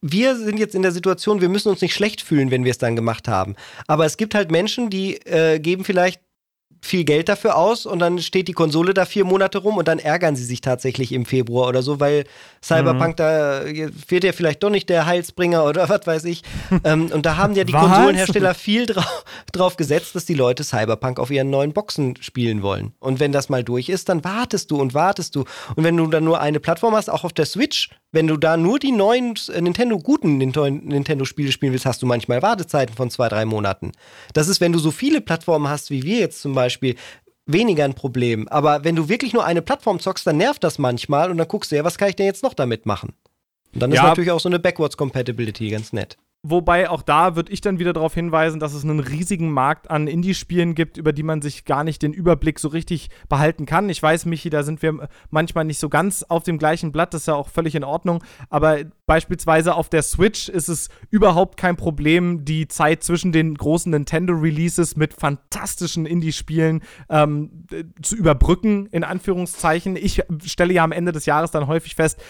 [0.00, 2.78] wir sind jetzt in der Situation, wir müssen uns nicht schlecht fühlen, wenn wir es
[2.78, 3.54] dann gemacht haben.
[3.86, 6.22] Aber es gibt halt Menschen, die äh, geben vielleicht
[6.80, 9.98] viel Geld dafür aus und dann steht die Konsole da vier Monate rum und dann
[9.98, 12.24] ärgern sie sich tatsächlich im Februar oder so, weil
[12.62, 13.16] Cyberpunk, mhm.
[13.16, 13.62] da
[14.06, 16.42] fehlt ja vielleicht doch nicht der Heilsbringer oder was weiß ich.
[16.84, 17.82] ähm, und da haben ja die was?
[17.82, 19.04] Konsolenhersteller viel dra
[19.52, 22.92] drauf gesetzt, dass die Leute Cyberpunk auf ihren neuen Boxen spielen wollen.
[22.98, 25.44] Und wenn das mal durch ist, dann wartest du und wartest du.
[25.76, 28.56] Und wenn du dann nur eine Plattform hast, auch auf der Switch, wenn du da
[28.56, 33.28] nur die neuen äh, Nintendo guten Nintendo-Spiele spielen willst, hast du manchmal Wartezeiten von zwei,
[33.28, 33.92] drei Monaten.
[34.32, 36.96] Das ist, wenn du so viele Plattformen hast wie wir jetzt zum Beispiel,
[37.46, 38.48] weniger ein Problem.
[38.48, 41.72] Aber wenn du wirklich nur eine Plattform zockst, dann nervt das manchmal und dann guckst
[41.72, 43.12] du ja, was kann ich denn jetzt noch damit machen?
[43.74, 44.00] Und dann ja.
[44.02, 46.16] ist natürlich auch so eine Backwards Compatibility ganz nett.
[46.46, 50.06] Wobei auch da würde ich dann wieder darauf hinweisen, dass es einen riesigen Markt an
[50.06, 53.88] Indie-Spielen gibt, über die man sich gar nicht den Überblick so richtig behalten kann.
[53.88, 57.22] Ich weiß, Michi, da sind wir manchmal nicht so ganz auf dem gleichen Blatt, das
[57.22, 58.22] ist ja auch völlig in Ordnung.
[58.50, 63.90] Aber beispielsweise auf der Switch ist es überhaupt kein Problem, die Zeit zwischen den großen
[63.90, 67.66] Nintendo-Releases mit fantastischen Indie-Spielen ähm,
[68.02, 69.96] zu überbrücken, in Anführungszeichen.
[69.96, 72.22] Ich stelle ja am Ende des Jahres dann häufig fest,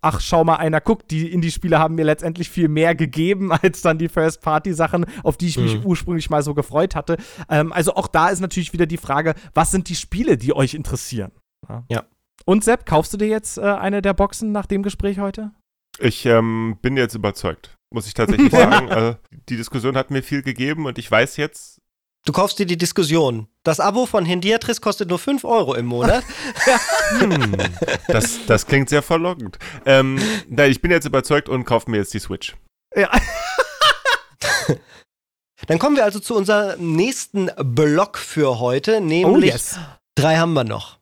[0.00, 3.98] ach, schau mal einer, guck, die Indie-Spiele haben mir letztendlich viel mehr gegeben als dann
[3.98, 5.86] die First-Party-Sachen, auf die ich mich mhm.
[5.86, 7.16] ursprünglich mal so gefreut hatte.
[7.48, 10.74] Ähm, also auch da ist natürlich wieder die Frage, was sind die Spiele, die euch
[10.74, 11.32] interessieren?
[11.68, 11.84] Ja.
[11.88, 12.04] ja.
[12.44, 15.52] Und Sepp, kaufst du dir jetzt äh, eine der Boxen nach dem Gespräch heute?
[15.98, 17.76] Ich ähm, bin jetzt überzeugt.
[17.90, 18.90] muss ich tatsächlich sagen.
[18.90, 19.16] Also,
[19.48, 21.80] die Diskussion hat mir viel gegeben und ich weiß jetzt.
[22.24, 23.48] Du kaufst dir die Diskussion.
[23.62, 26.24] Das Abo von Hendiatris kostet nur 5 Euro im Monat.
[27.18, 27.56] hm,
[28.08, 29.58] das, das klingt sehr verlockend.
[29.86, 32.56] Ähm, nein, ich bin jetzt überzeugt und kaufe mir jetzt die Switch.
[32.94, 33.10] Ja.
[35.66, 39.78] Dann kommen wir also zu unserem nächsten Block für heute, nämlich oh yes.
[40.14, 40.98] drei haben wir noch.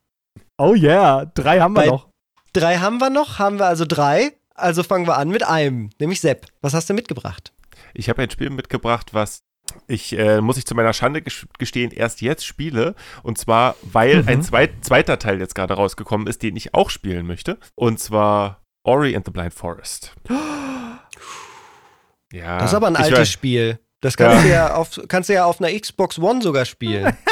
[0.58, 2.08] Oh yeah, drei haben wir Bei noch.
[2.52, 4.32] Drei haben wir noch, haben wir also drei.
[4.56, 6.46] Also fangen wir an mit einem, nämlich Sepp.
[6.62, 7.52] Was hast du mitgebracht?
[7.94, 9.42] Ich habe ein Spiel mitgebracht, was
[9.86, 12.94] ich, äh, muss ich zu meiner Schande gestehen, erst jetzt spiele.
[13.22, 14.28] Und zwar, weil mhm.
[14.28, 17.58] ein zweit, zweiter Teil jetzt gerade rausgekommen ist, den ich auch spielen möchte.
[17.74, 20.14] Und zwar Ori and the Blind Forest.
[22.32, 23.78] Ja, das ist aber ein altes weiß, Spiel.
[24.00, 24.42] Das kannst, ja.
[24.42, 27.16] Du ja auf, kannst du ja auf einer Xbox One sogar spielen.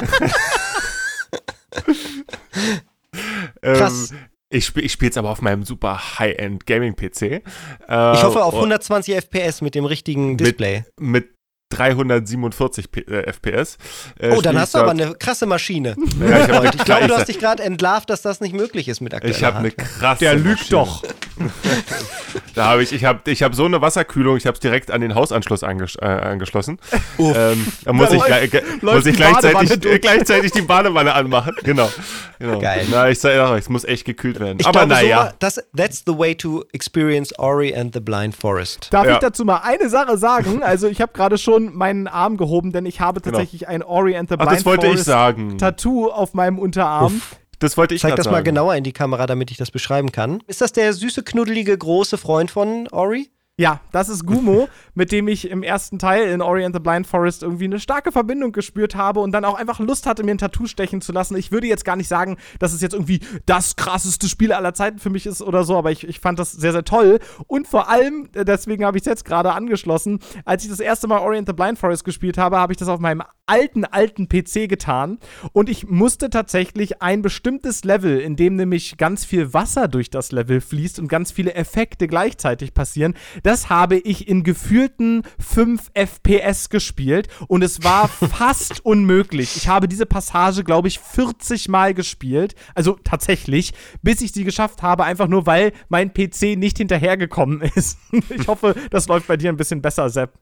[3.61, 4.12] Krass.
[4.12, 4.18] Ähm,
[4.55, 7.22] ich, spiele ich es aber auf meinem super High-End Gaming-PC.
[7.22, 7.40] Äh,
[7.88, 10.84] ich hoffe auf 120 FPS mit dem richtigen Display.
[10.98, 11.34] Mit, mit
[11.77, 13.79] 347 P äh, FPS.
[14.18, 15.97] Äh, oh, dann hast du aber eine krasse Maschine.
[16.25, 19.12] Ja, ich, ich glaube, du hast dich gerade entlarvt, dass das nicht möglich ist mit
[19.12, 20.70] aktueller Ich habe eine krasse Der lügt Maschine.
[20.70, 21.03] doch.
[22.55, 25.01] da habe ich, ich habe ich hab so eine Wasserkühlung, ich habe es direkt an
[25.01, 26.79] den Hausanschluss anges äh, angeschlossen.
[27.18, 31.55] Ähm, da muss da ich, läuft, muss ich gleichzeitig, gleichzeitig die Badewanne anmachen.
[31.64, 31.91] Genau.
[32.39, 32.61] genau.
[32.61, 32.87] Geil.
[32.91, 34.59] Na, ich sage es muss echt gekühlt werden.
[34.61, 35.31] Ich aber naja.
[35.31, 38.89] So, das, that's the way to experience Ori and the Blind Forest.
[38.91, 39.14] Darf ja.
[39.14, 40.62] ich dazu mal eine Sache sagen?
[40.62, 43.39] Also ich habe gerade schon meinen Arm gehoben, denn ich habe genau.
[43.39, 43.73] tatsächlich genau.
[43.73, 45.59] ein Ori and the Blind Ach, das wollte Forest ich sagen.
[45.59, 47.17] Tattoo auf meinem Unterarm.
[47.17, 47.37] Uff.
[47.59, 48.35] Das wollte ich Zeig das sagen.
[48.35, 50.43] mal genauer in die Kamera, damit ich das beschreiben kann.
[50.47, 53.31] Ist das der süße, knuddelige, große Freund von Ori?
[53.57, 57.07] Ja, das ist Gumo, mit dem ich im ersten Teil in Ori and the Blind
[57.07, 60.38] Forest irgendwie eine starke Verbindung gespürt habe und dann auch einfach Lust hatte, mir ein
[60.38, 61.36] Tattoo stechen zu lassen.
[61.36, 64.98] Ich würde jetzt gar nicht sagen, dass es jetzt irgendwie das krasseste Spiel aller Zeiten
[64.98, 67.20] für mich ist oder so, aber ich, ich fand das sehr, sehr toll.
[67.46, 71.07] Und vor allem, äh, deswegen habe ich es jetzt gerade angeschlossen, als ich das erste
[71.07, 74.28] Mal Ori and the Blind Forest gespielt habe, habe ich das auf meinem alten, alten
[74.28, 75.18] PC getan
[75.52, 80.32] und ich musste tatsächlich ein bestimmtes Level, in dem nämlich ganz viel Wasser durch das
[80.32, 83.14] Level fließt und ganz viele Effekte gleichzeitig passieren,
[83.45, 89.57] das habe ich in gefühlten 5 FPS gespielt und es war fast unmöglich.
[89.57, 92.57] Ich habe diese Passage, glaube ich, 40 Mal gespielt.
[92.74, 93.72] Also tatsächlich,
[94.03, 97.99] bis ich sie geschafft habe, einfach nur weil mein PC nicht hinterhergekommen ist.
[98.30, 100.32] ich hoffe, das läuft bei dir ein bisschen besser, Sepp.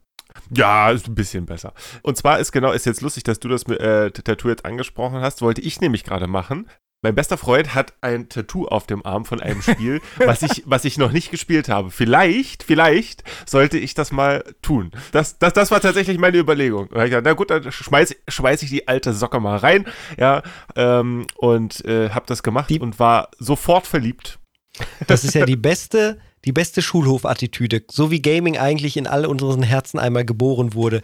[0.50, 1.74] Ja, ist ein bisschen besser.
[2.02, 5.42] Und zwar ist genau, ist jetzt lustig, dass du das äh, Tattoo jetzt angesprochen hast,
[5.42, 6.68] wollte ich nämlich gerade machen.
[7.04, 10.84] Mein bester Freund hat ein Tattoo auf dem Arm von einem Spiel, was ich, was
[10.84, 11.90] ich noch nicht gespielt habe.
[11.90, 14.92] Vielleicht, vielleicht sollte ich das mal tun.
[15.10, 16.88] Das, das, das war tatsächlich meine Überlegung.
[16.92, 19.84] Da ich gedacht, na gut, dann schmeiß, schmeiß ich die alte Socke mal rein,
[20.16, 20.42] ja,
[20.76, 24.38] ähm, und äh, habe das gemacht die, und war sofort verliebt.
[25.08, 27.82] Das ist ja die beste, die beste Schulhofattitüde.
[27.90, 31.02] So wie Gaming eigentlich in all unseren Herzen einmal geboren wurde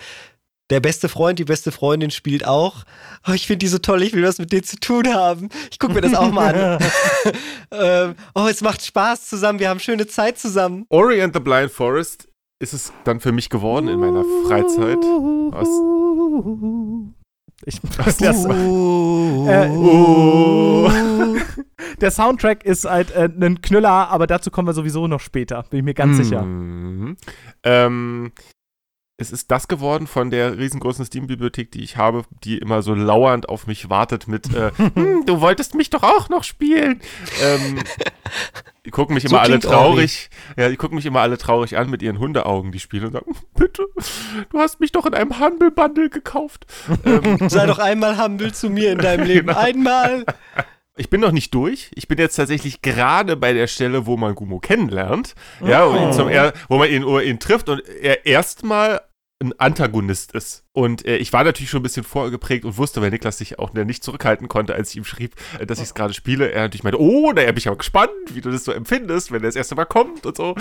[0.70, 2.84] der beste Freund, die beste Freundin spielt auch.
[3.26, 5.48] Oh, ich finde die so toll, ich will was mit denen zu tun haben.
[5.70, 6.78] Ich gucke mir das auch mal an.
[7.70, 10.86] ähm, oh, es macht Spaß zusammen, wir haben schöne Zeit zusammen.
[10.90, 12.28] Ori and the Blind Forest
[12.60, 14.98] ist es dann für mich geworden in meiner Freizeit.
[15.54, 15.68] Aus
[17.64, 20.90] ich, das, äh, uh.
[22.00, 25.80] Der Soundtrack ist halt äh, ein Knüller, aber dazu kommen wir sowieso noch später, bin
[25.80, 26.42] ich mir ganz mm sicher.
[27.64, 28.32] Ähm,
[29.20, 33.48] es ist das geworden von der riesengroßen Steam-Bibliothek, die ich habe, die immer so lauernd
[33.48, 37.00] auf mich wartet mit, äh, hm, du wolltest mich doch auch noch spielen.
[37.42, 37.80] Ähm,
[38.86, 41.90] die gucken mich immer so alle traurig, ja, die gucken mich immer alle traurig an
[41.90, 43.86] mit ihren Hundeaugen, die spielen und sagen, bitte,
[44.50, 46.66] du hast mich doch in einem Humble Bundle gekauft.
[47.04, 49.58] ähm, Sei doch einmal humble zu mir in deinem Leben, genau.
[49.58, 50.24] einmal.
[50.96, 51.90] Ich bin noch nicht durch.
[51.94, 55.36] Ich bin jetzt tatsächlich gerade bei der Stelle, wo man Gumo kennenlernt.
[55.60, 55.66] Oh.
[55.66, 59.00] Ja, wo man ihn, ihn trifft und er erstmal
[59.40, 60.64] ein Antagonist ist.
[60.72, 63.72] Und äh, ich war natürlich schon ein bisschen vorgeprägt und wusste, weil Niklas sich auch
[63.72, 66.50] nicht zurückhalten konnte, als ich ihm schrieb, äh, dass ich es gerade spiele.
[66.52, 69.42] Er natürlich meinte, oh, da bin ich aber gespannt, wie du das so empfindest, wenn
[69.42, 70.54] er das erste Mal kommt und so.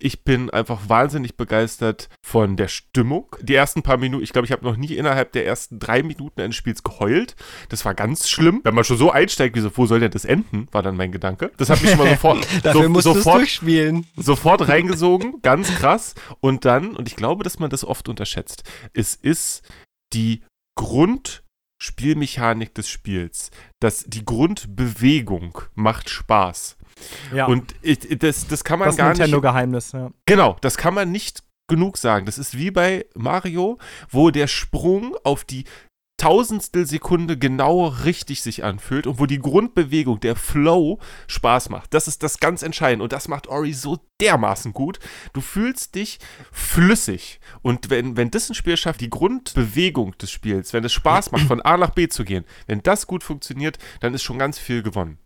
[0.00, 3.36] Ich bin einfach wahnsinnig begeistert von der Stimmung.
[3.40, 6.40] Die ersten paar Minuten, ich glaube, ich habe noch nie innerhalb der ersten drei Minuten
[6.40, 7.36] eines Spiels geheult.
[7.68, 8.60] Das war ganz schlimm.
[8.64, 11.12] Wenn man schon so einsteigt, wie so, wo soll denn das enden, war dann mein
[11.12, 11.52] Gedanke.
[11.56, 14.06] Das hat mich schon mal sofort, Dafür so, sofort, durchspielen.
[14.16, 15.40] sofort reingesogen.
[15.42, 16.14] Ganz krass.
[16.40, 18.64] Und dann, und ich glaube, dass man das oft unterschätzt,
[18.94, 19.62] es ist
[20.14, 20.42] die
[20.78, 23.50] Grundspielmechanik des Spiels.
[23.80, 26.78] Das, die Grundbewegung macht Spaß.
[27.32, 27.46] Ja.
[27.46, 29.42] Und ich, das, das kann man das gar Nintendo nicht.
[29.42, 30.10] Geheimnis, ja.
[30.26, 32.24] Genau, das kann man nicht genug sagen.
[32.26, 33.78] Das ist wie bei Mario,
[34.10, 35.64] wo der Sprung auf die
[36.16, 41.92] Tausendstel Sekunde genau richtig sich anfühlt und wo die Grundbewegung, der Flow Spaß macht.
[41.92, 45.00] Das ist das ganz Entscheidende und das macht Ori so dermaßen gut.
[45.32, 46.20] Du fühlst dich
[46.52, 51.32] flüssig und wenn, wenn das ein Spiel schafft, die Grundbewegung des Spiels, wenn es Spaß
[51.32, 54.58] macht, von A nach B zu gehen, wenn das gut funktioniert, dann ist schon ganz
[54.58, 55.18] viel gewonnen.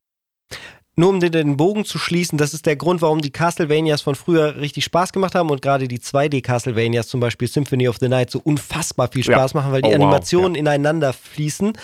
[0.99, 4.57] Nur um den, Bogen zu schließen, das ist der Grund, warum die Castlevanias von früher
[4.57, 8.41] richtig Spaß gemacht haben und gerade die 2D-Castlevanias, zum Beispiel Symphony of the Night, so
[8.43, 9.61] unfassbar viel Spaß ja.
[9.61, 10.57] machen, weil die oh, Animationen wow.
[10.57, 10.61] ja.
[10.61, 11.75] ineinander fließen.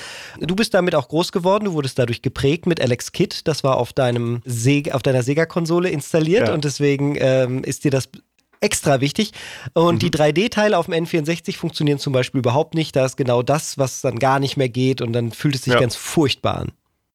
[0.41, 3.77] Du bist damit auch groß geworden, du wurdest dadurch geprägt mit Alex Kidd, das war
[3.77, 6.55] auf, deinem Se auf deiner Sega-Konsole installiert ja.
[6.55, 8.09] und deswegen ähm, ist dir das
[8.59, 9.31] extra wichtig.
[9.75, 9.99] Und mhm.
[10.01, 12.97] die 3D-Teile auf dem N64 funktionieren zum Beispiel überhaupt nicht.
[12.97, 15.79] Da ist genau das, was dann gar nicht mehr geht und dann fühlt es sich
[15.79, 16.73] ganz furchtbar an.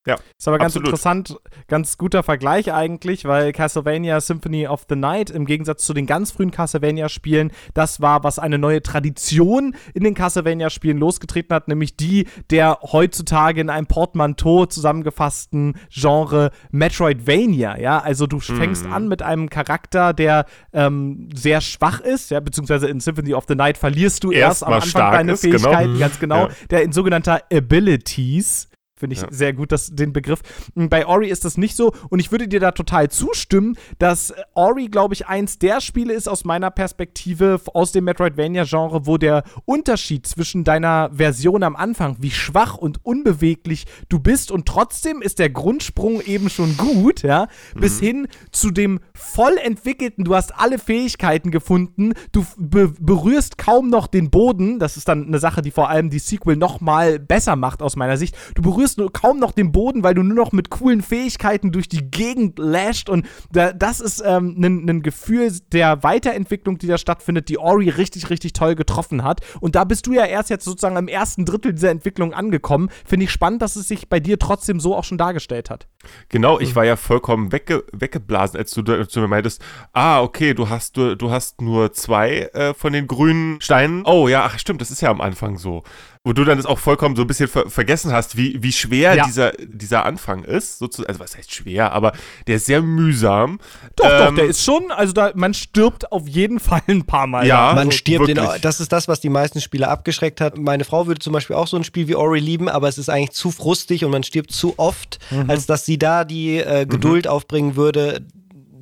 [0.09, 0.87] Ja, ist aber ganz absolut.
[0.87, 1.37] interessant,
[1.67, 6.31] ganz guter Vergleich eigentlich, weil Castlevania Symphony of the Night im Gegensatz zu den ganz
[6.31, 12.27] frühen Castlevania-Spielen, das war, was eine neue Tradition in den Castlevania-Spielen losgetreten hat, nämlich die
[12.49, 17.77] der heutzutage in einem Portmanteau zusammengefassten Genre Metroidvania.
[17.77, 18.93] Ja, also du fängst mhm.
[18.93, 23.55] an mit einem Charakter, der ähm, sehr schwach ist, ja, beziehungsweise in Symphony of the
[23.55, 25.57] Night verlierst du erst, erst am Anfang deine ist, genau.
[25.57, 25.99] Fähigkeiten, genau.
[25.99, 26.53] ganz genau, ja.
[26.71, 28.68] der in sogenannter Abilities
[28.99, 29.27] Finde ich ja.
[29.31, 30.41] sehr gut, dass, den Begriff.
[30.75, 31.93] Hm, bei Ori ist das nicht so.
[32.09, 36.27] Und ich würde dir da total zustimmen, dass Ori, glaube ich, eins der Spiele ist
[36.27, 42.31] aus meiner Perspektive aus dem Metroidvania-Genre, wo der Unterschied zwischen deiner Version am Anfang, wie
[42.31, 47.79] schwach und unbeweglich du bist, und trotzdem ist der Grundsprung eben schon gut, ja, mhm.
[47.79, 53.89] bis hin zu dem voll entwickelten, du hast alle Fähigkeiten gefunden, du be berührst kaum
[53.89, 54.79] noch den Boden.
[54.79, 57.95] Das ist dann eine Sache, die vor allem die Sequel noch mal besser macht aus
[57.95, 58.35] meiner Sicht.
[58.55, 61.71] Du berührst berührst nur kaum noch den Boden, weil du nur noch mit coolen Fähigkeiten
[61.71, 66.97] durch die Gegend lasht und da, das ist ein ähm, Gefühl der Weiterentwicklung, die da
[66.97, 69.41] stattfindet, die Ori richtig, richtig toll getroffen hat.
[69.61, 72.89] Und da bist du ja erst jetzt sozusagen im ersten Drittel dieser Entwicklung angekommen.
[73.05, 75.87] Finde ich spannend, dass es sich bei dir trotzdem so auch schon dargestellt hat.
[76.29, 79.61] Genau, ich war ja vollkommen wegge weggeblasen, als du zu mir meintest,
[79.93, 84.03] ah, okay, du hast, du, du hast nur zwei äh, von den grünen Steinen.
[84.05, 85.83] Oh ja, ach stimmt, das ist ja am Anfang so
[86.25, 89.15] wo du dann das auch vollkommen so ein bisschen ver vergessen hast, wie, wie schwer
[89.15, 89.25] ja.
[89.25, 90.77] dieser, dieser Anfang ist.
[90.77, 92.11] Sozusagen, also was heißt schwer, aber
[92.45, 93.59] der ist sehr mühsam.
[93.95, 97.25] Doch, ähm, doch, der ist schon, also da, man stirbt auf jeden Fall ein paar
[97.25, 97.47] Mal.
[97.47, 100.57] Ja, man stirbt, in, das ist das, was die meisten Spieler abgeschreckt hat.
[100.57, 103.09] Meine Frau würde zum Beispiel auch so ein Spiel wie Ori lieben, aber es ist
[103.09, 105.49] eigentlich zu frustig und man stirbt zu oft, mhm.
[105.49, 107.31] als dass sie da die äh, Geduld mhm.
[107.31, 108.25] aufbringen würde,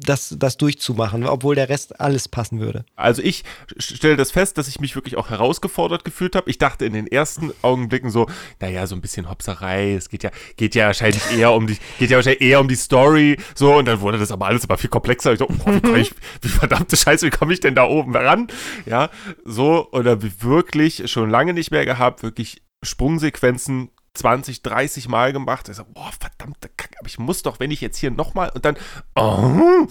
[0.10, 2.86] das, das durchzumachen, obwohl der Rest alles passen würde.
[2.96, 3.44] Also ich
[3.78, 6.50] stelle das fest, dass ich mich wirklich auch herausgefordert gefühlt habe.
[6.50, 8.28] Ich dachte in den ersten Augenblicken so,
[8.60, 12.10] naja, so ein bisschen Hopserei, es geht ja, geht ja wahrscheinlich eher um die, geht
[12.10, 14.90] ja wahrscheinlich eher um die Story, so, und dann wurde das aber alles aber viel
[14.90, 15.34] komplexer.
[15.34, 18.48] Ich so, oh, wie, ich, wie verdammte Scheiße, wie komme ich denn da oben ran?
[18.86, 19.10] Ja,
[19.44, 25.70] so, oder wirklich schon lange nicht mehr gehabt, wirklich Sprungsequenzen 20, 30 Mal gemacht.
[25.70, 28.66] Ich so, boah, verdammte Kacke, aber ich muss doch, wenn ich jetzt hier nochmal und
[28.66, 28.78] dann,
[29.16, 29.88] oh,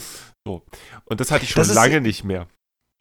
[0.46, 0.62] so.
[1.04, 2.46] Und das hatte ich schon lange nicht mehr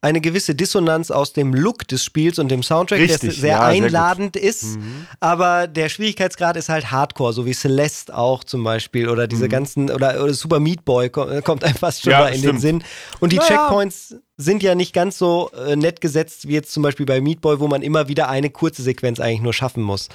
[0.06, 3.66] eine gewisse Dissonanz aus dem Look des Spiels und dem Soundtrack, Richtig, der sehr ja,
[3.66, 4.76] einladend sehr ist.
[4.76, 5.06] Mhm.
[5.20, 9.50] Aber der Schwierigkeitsgrad ist halt Hardcore, so wie Celeste auch zum Beispiel oder diese mhm.
[9.50, 12.54] ganzen, oder, oder, Super Meat Boy kommt einem fast schon ja, mal in stimmt.
[12.54, 12.84] den Sinn.
[13.20, 13.48] Und die naja.
[13.48, 17.40] Checkpoints sind ja nicht ganz so äh, nett gesetzt wie jetzt zum Beispiel bei Meat
[17.40, 20.08] Boy, wo man immer wieder eine kurze Sequenz eigentlich nur schaffen muss.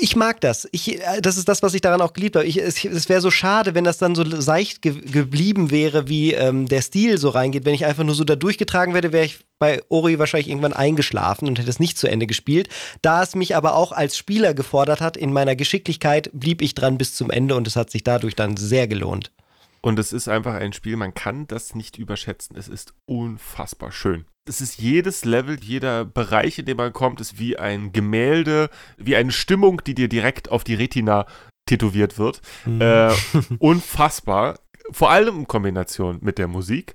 [0.00, 0.68] Ich mag das.
[0.72, 2.46] Ich, äh, das ist das, was ich daran auch geliebt habe.
[2.46, 6.32] Ich, es, es wäre so schade, wenn das dann so seicht ge geblieben wäre, wie
[6.32, 7.64] ähm, der Stil so reingeht.
[7.64, 11.46] Wenn ich einfach nur so da durchgetragen werde, wäre ich bei Ori wahrscheinlich irgendwann eingeschlafen
[11.46, 12.68] und hätte es nicht zu Ende gespielt.
[13.00, 16.98] Da es mich aber auch als Spieler gefordert hat, in meiner Geschicklichkeit blieb ich dran
[16.98, 19.30] bis zum Ende und es hat sich dadurch dann sehr gelohnt.
[19.80, 22.56] Und es ist einfach ein Spiel, man kann das nicht überschätzen.
[22.56, 24.24] Es ist unfassbar schön.
[24.48, 29.14] Es ist jedes Level, jeder Bereich, in dem man kommt, ist wie ein Gemälde, wie
[29.14, 31.26] eine Stimmung, die dir direkt auf die Retina
[31.66, 32.40] tätowiert wird.
[32.64, 32.80] Mhm.
[32.80, 33.12] Äh,
[33.58, 34.58] unfassbar.
[34.90, 36.94] Vor allem in Kombination mit der Musik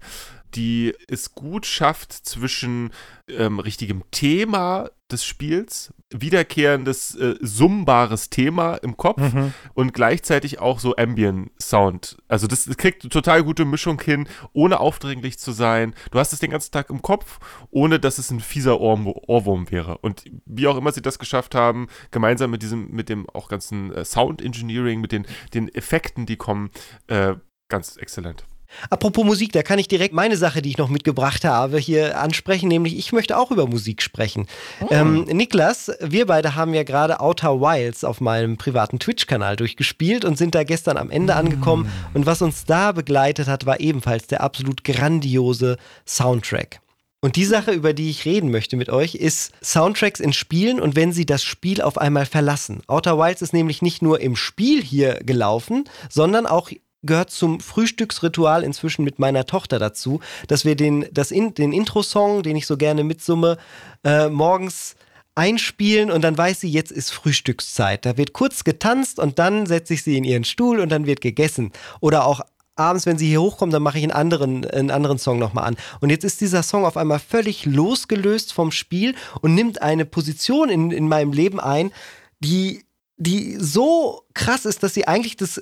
[0.56, 2.92] die es gut schafft, zwischen
[3.28, 9.54] ähm, richtigem Thema des Spiels, wiederkehrendes, äh, summbares Thema im Kopf mhm.
[9.74, 12.18] und gleichzeitig auch so Ambient-Sound.
[12.28, 15.94] Also das, das kriegt eine total gute Mischung hin, ohne aufdringlich zu sein.
[16.12, 17.40] Du hast es den ganzen Tag im Kopf,
[17.70, 18.94] ohne dass es ein fieser Ohr
[19.28, 19.98] Ohrwurm wäre.
[20.00, 23.94] Und wie auch immer sie das geschafft haben, gemeinsam mit diesem, mit dem auch ganzen
[23.94, 26.70] äh, Sound Engineering, mit den, den Effekten, die kommen,
[27.08, 27.36] äh,
[27.70, 28.46] ganz exzellent.
[28.90, 32.68] Apropos Musik, da kann ich direkt meine Sache, die ich noch mitgebracht habe, hier ansprechen,
[32.68, 34.48] nämlich ich möchte auch über Musik sprechen.
[34.82, 34.88] Oh.
[34.92, 40.38] Ähm, Niklas, wir beide haben ja gerade Outer Wilds auf meinem privaten Twitch-Kanal durchgespielt und
[40.38, 41.84] sind da gestern am Ende angekommen.
[41.84, 42.18] Mm.
[42.18, 46.80] Und was uns da begleitet hat, war ebenfalls der absolut grandiose Soundtrack.
[47.24, 50.98] Und die Sache, über die ich reden möchte mit euch, ist Soundtracks in Spielen und
[50.98, 52.82] wenn sie das Spiel auf einmal verlassen.
[52.88, 56.70] Outer Wilds ist nämlich nicht nur im Spiel hier gelaufen, sondern auch
[57.04, 62.44] gehört zum Frühstücksritual inzwischen mit meiner Tochter dazu, dass wir den, das in, den Intro-Song,
[62.44, 63.58] den ich so gerne mitsumme,
[64.04, 64.96] äh, morgens
[65.36, 68.06] einspielen und dann weiß sie, jetzt ist Frühstückszeit.
[68.06, 71.22] Da wird kurz getanzt und dann setze ich sie in ihren Stuhl und dann wird
[71.22, 71.72] gegessen.
[72.02, 72.42] Oder auch
[72.76, 75.76] abends, wenn sie hier hochkommt, dann mache ich einen anderen, einen anderen Song nochmal an.
[76.02, 80.70] Und jetzt ist dieser Song auf einmal völlig losgelöst vom Spiel und nimmt eine Position
[80.70, 81.92] in, in meinem Leben ein,
[82.40, 82.84] die
[83.18, 85.62] die so krass ist, dass sie eigentlich das,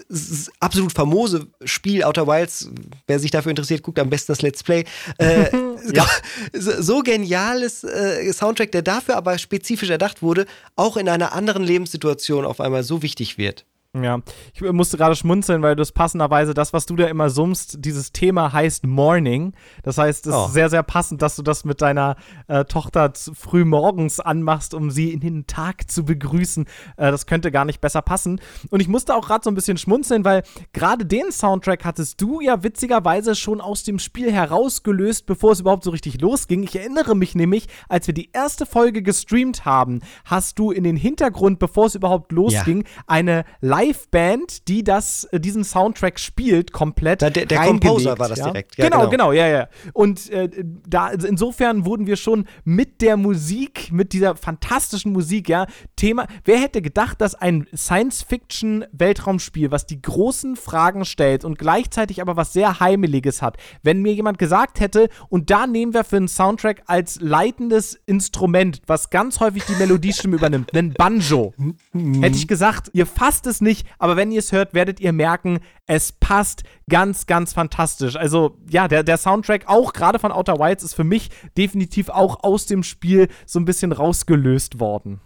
[0.59, 2.69] absolut famose Spiel Outer Wilds,
[3.07, 4.85] wer sich dafür interessiert, guckt am besten das Let's Play.
[5.17, 5.49] Äh,
[5.93, 6.07] ja.
[6.53, 10.45] So geniales äh, Soundtrack, der dafür aber spezifisch erdacht wurde,
[10.75, 13.65] auch in einer anderen Lebenssituation auf einmal so wichtig wird.
[13.93, 14.21] Ja,
[14.53, 18.13] ich musste gerade schmunzeln, weil du es passenderweise, das, was du da immer summst, dieses
[18.13, 19.51] Thema heißt Morning.
[19.83, 20.45] Das heißt, es oh.
[20.45, 22.15] ist sehr, sehr passend, dass du das mit deiner
[22.47, 26.67] äh, Tochter früh morgens anmachst, um sie in den Tag zu begrüßen.
[26.95, 28.39] Äh, das könnte gar nicht besser passen.
[28.69, 32.39] Und ich musste auch gerade so ein bisschen schmunzeln, weil gerade den Soundtrack hattest du
[32.39, 36.63] ja witzigerweise schon aus dem Spiel herausgelöst, bevor es überhaupt so richtig losging.
[36.63, 40.95] Ich erinnere mich nämlich, als wir die erste Folge gestreamt haben, hast du in den
[40.95, 43.03] Hintergrund, bevor es überhaupt losging, ja.
[43.07, 47.21] eine Live Liveband, die das, äh, diesen Soundtrack spielt, komplett.
[47.21, 48.45] Da, der der Composer war das ja?
[48.45, 48.77] direkt.
[48.77, 49.67] Ja, genau, genau, genau, ja, ja.
[49.93, 50.49] Und äh,
[50.87, 56.27] da, also insofern wurden wir schon mit der Musik, mit dieser fantastischen Musik, ja, Thema.
[56.43, 62.53] Wer hätte gedacht, dass ein Science-Fiction-Weltraumspiel, was die großen Fragen stellt und gleichzeitig aber was
[62.53, 66.83] sehr Heimeliges hat, wenn mir jemand gesagt hätte, und da nehmen wir für einen Soundtrack
[66.85, 71.53] als leitendes Instrument, was ganz häufig die Melodiestimme übernimmt, einen Banjo,
[71.93, 75.13] hätte ich gesagt, ihr fasst es nicht nicht, aber wenn ihr es hört, werdet ihr
[75.13, 78.17] merken, es passt ganz, ganz fantastisch.
[78.17, 82.43] Also ja, der, der Soundtrack auch gerade von Outer Wilds ist für mich definitiv auch
[82.43, 85.21] aus dem Spiel so ein bisschen rausgelöst worden.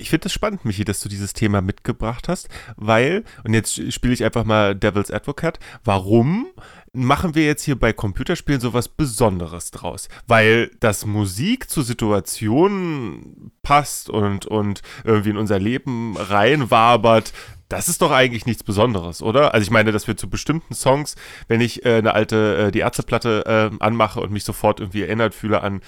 [0.00, 4.14] Ich finde es spannend, Michi, dass du dieses Thema mitgebracht hast, weil, und jetzt spiele
[4.14, 6.46] ich einfach mal Devil's Advocate, warum
[6.92, 10.08] machen wir jetzt hier bei Computerspielen sowas Besonderes draus?
[10.28, 17.32] Weil das Musik zur Situation passt und, und irgendwie in unser Leben reinwabert,
[17.68, 19.52] das ist doch eigentlich nichts Besonderes, oder?
[19.52, 21.16] Also ich meine, dass wir zu bestimmten Songs,
[21.48, 25.34] wenn ich äh, eine alte äh, die Ärzteplatte äh, anmache und mich sofort irgendwie erinnert
[25.34, 25.80] fühle an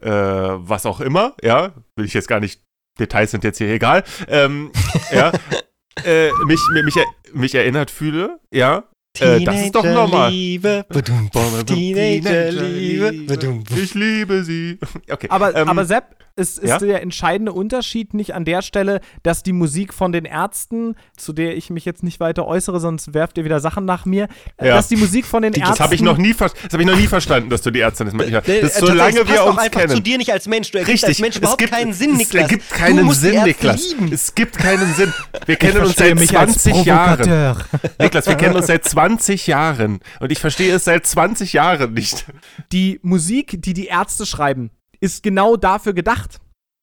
[0.00, 2.67] äh, was auch immer, ja, will ich jetzt gar nicht
[2.98, 4.70] Details sind jetzt hier egal, ähm,
[5.12, 5.32] ja,
[6.04, 6.94] äh, mich, mich,
[7.32, 8.84] mich erinnert fühle, ja,
[9.20, 10.30] äh, das ist doch normal.
[10.30, 10.84] Liebe,
[11.66, 13.14] Teenager Liebe,
[13.76, 14.78] ich liebe sie.
[15.10, 16.78] Okay, aber, ähm, aber Sepp, ist, ist ja?
[16.78, 21.56] der entscheidende Unterschied nicht an der Stelle, dass die Musik von den Ärzten, zu der
[21.56, 24.76] ich mich jetzt nicht weiter äußere, sonst werft ihr wieder Sachen nach mir, äh, ja.
[24.76, 25.74] dass die Musik von den die, Ärzten.
[25.74, 28.04] Das habe ich noch nie, das habe ich noch nie verstanden, dass du die Ärzte
[28.04, 29.94] nicht Das ist so lange wir uns einfach kennen.
[29.94, 30.70] zu dir nicht als Mensch.
[30.70, 32.44] Du ergibst als Mensch überhaupt gibt, keinen Sinn, Niklas.
[32.44, 33.90] Es gibt keinen Sinn, Niklas.
[33.90, 34.12] Lieben.
[34.12, 35.12] Es gibt keinen Sinn.
[35.46, 37.56] Wir kennen uns seit 20 Jahren.
[37.98, 42.26] Niklas, wir kennen uns seit 20 Jahren und ich verstehe es seit 20 Jahren nicht.
[42.72, 46.38] Die Musik, die die Ärzte schreiben, ist genau dafür gedacht.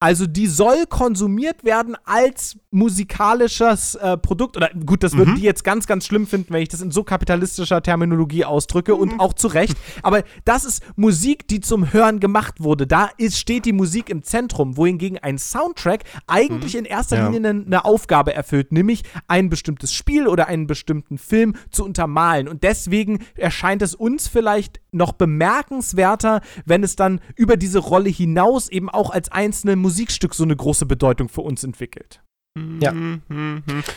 [0.06, 4.56] Also die soll konsumiert werden als musikalisches äh, Produkt.
[4.56, 5.38] Oder gut, das würden mhm.
[5.38, 8.99] die jetzt ganz, ganz schlimm finden, wenn ich das in so kapitalistischer Terminologie ausdrücke mhm.
[8.99, 9.76] und auch zu Recht.
[10.03, 12.86] Aber das ist Musik, die zum Hören gemacht wurde.
[12.86, 16.82] Da ist, steht die Musik im Zentrum, wohingegen ein Soundtrack eigentlich mhm.
[16.82, 17.27] in erster ja.
[17.27, 22.48] Linie eine, eine Aufgabe erfüllt, nämlich ein bestimmtes Spiel oder einen bestimmten Film zu untermalen.
[22.48, 28.69] Und deswegen erscheint es uns vielleicht noch bemerkenswerter, wenn es dann über diese Rolle hinaus
[28.69, 32.22] eben auch als einzelne Musikstück so eine große Bedeutung für uns entwickelt.
[32.57, 32.94] Ja,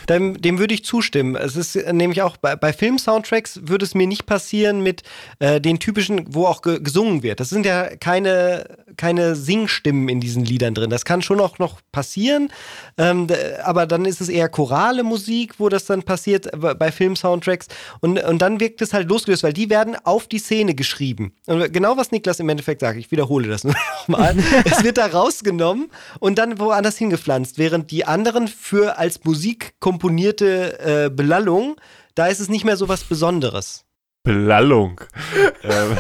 [0.09, 1.37] dem, dem, würde ich zustimmen.
[1.37, 5.05] Es ist nämlich auch bei, bei Film-Soundtracks würde es mir nicht passieren mit
[5.39, 7.39] äh, den typischen, wo auch ge gesungen wird.
[7.39, 10.91] Das sind ja keine, keine Singstimmen in diesen Liedern drin.
[10.91, 12.51] Das kann schon auch noch passieren,
[12.97, 13.29] ähm,
[13.63, 17.69] aber dann ist es eher chorale Musik, wo das dann passiert äh, bei Film-Soundtracks.
[18.01, 21.33] Und, und dann wirkt es halt losgelöst, weil die werden auf die Szene geschrieben.
[21.47, 23.63] Und genau was Niklas im Endeffekt sagt, ich wiederhole das
[24.09, 24.37] nochmal.
[24.65, 30.79] es wird da rausgenommen und dann woanders hingepflanzt, während die anderen für als Musik komponierte
[30.81, 31.77] äh, Belallung,
[32.15, 33.85] da ist es nicht mehr so was Besonderes.
[34.23, 35.01] Belallung.
[35.62, 35.97] ähm,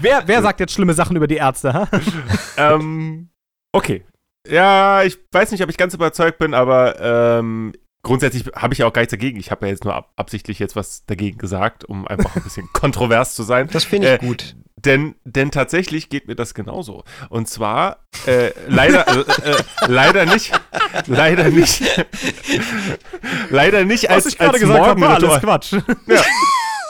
[0.00, 1.88] wer, wer sagt jetzt schlimme Sachen über die Ärzte?
[2.56, 3.30] ähm,
[3.72, 4.04] okay.
[4.48, 7.72] Ja, ich weiß nicht, ob ich ganz überzeugt bin, aber ähm,
[8.02, 9.38] grundsätzlich habe ich ja auch gar nichts dagegen.
[9.38, 12.68] Ich habe ja jetzt nur ab absichtlich jetzt was dagegen gesagt, um einfach ein bisschen
[12.72, 13.68] kontrovers zu sein.
[13.72, 14.56] Das finde ich äh, gut.
[14.76, 17.04] Denn, denn tatsächlich geht mir das genauso.
[17.28, 20.58] Und zwar äh, leider, äh, äh, leider nicht,
[21.06, 21.82] leider nicht,
[23.50, 25.14] leider nicht als, gesagt Morgenritual.
[25.14, 25.72] Alles Quatsch.
[26.06, 26.22] Ja,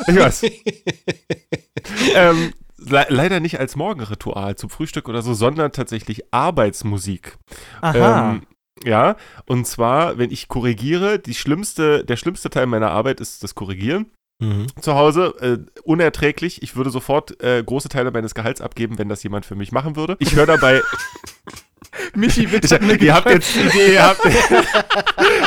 [0.06, 0.42] ich weiß.
[2.14, 7.38] ähm, le leider nicht als Morgenritual zum Frühstück oder so, sondern tatsächlich Arbeitsmusik.
[7.80, 8.32] Aha.
[8.32, 8.42] Ähm,
[8.84, 9.16] ja,
[9.46, 14.06] und zwar, wenn ich korrigiere, die schlimmste, der schlimmste Teil meiner Arbeit ist das Korrigieren.
[14.40, 14.68] Mhm.
[14.80, 16.62] Zu Hause, äh, unerträglich.
[16.62, 19.96] Ich würde sofort äh, große Teile meines Gehalts abgeben, wenn das jemand für mich machen
[19.96, 20.16] würde.
[20.18, 20.80] Ich höre dabei.
[22.14, 22.78] Michi, bitte.
[22.80, 24.20] Ich, ihr, habt jetzt, ihr, habt,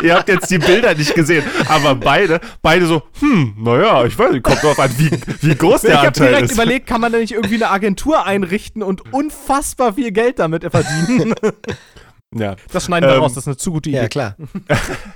[0.04, 4.32] ihr habt jetzt die Bilder nicht gesehen, aber beide, beide so, hm, naja, ich weiß
[4.32, 5.10] nicht, kommt drauf an, wie,
[5.42, 6.18] wie groß der ich Anteil ist.
[6.18, 10.12] Ich habe direkt überlegt, kann man da nicht irgendwie eine Agentur einrichten und unfassbar viel
[10.12, 11.34] Geld damit verdienen?
[12.36, 12.56] Ja.
[12.72, 14.00] Das schneiden wir ähm, raus, das ist eine zu gute Idee.
[14.00, 14.36] Ja, klar.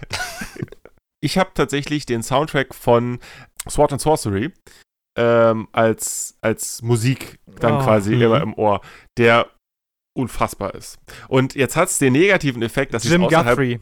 [1.22, 3.20] ich habe tatsächlich den Soundtrack von
[3.70, 4.52] Sword and Sorcery
[5.18, 8.26] ähm, als, als Musik dann oh, quasi mh.
[8.26, 8.82] immer im Ohr,
[9.18, 9.48] der
[10.16, 10.98] unfassbar ist.
[11.28, 13.80] Und jetzt hat es den negativen Effekt, dass ich es außerhalb,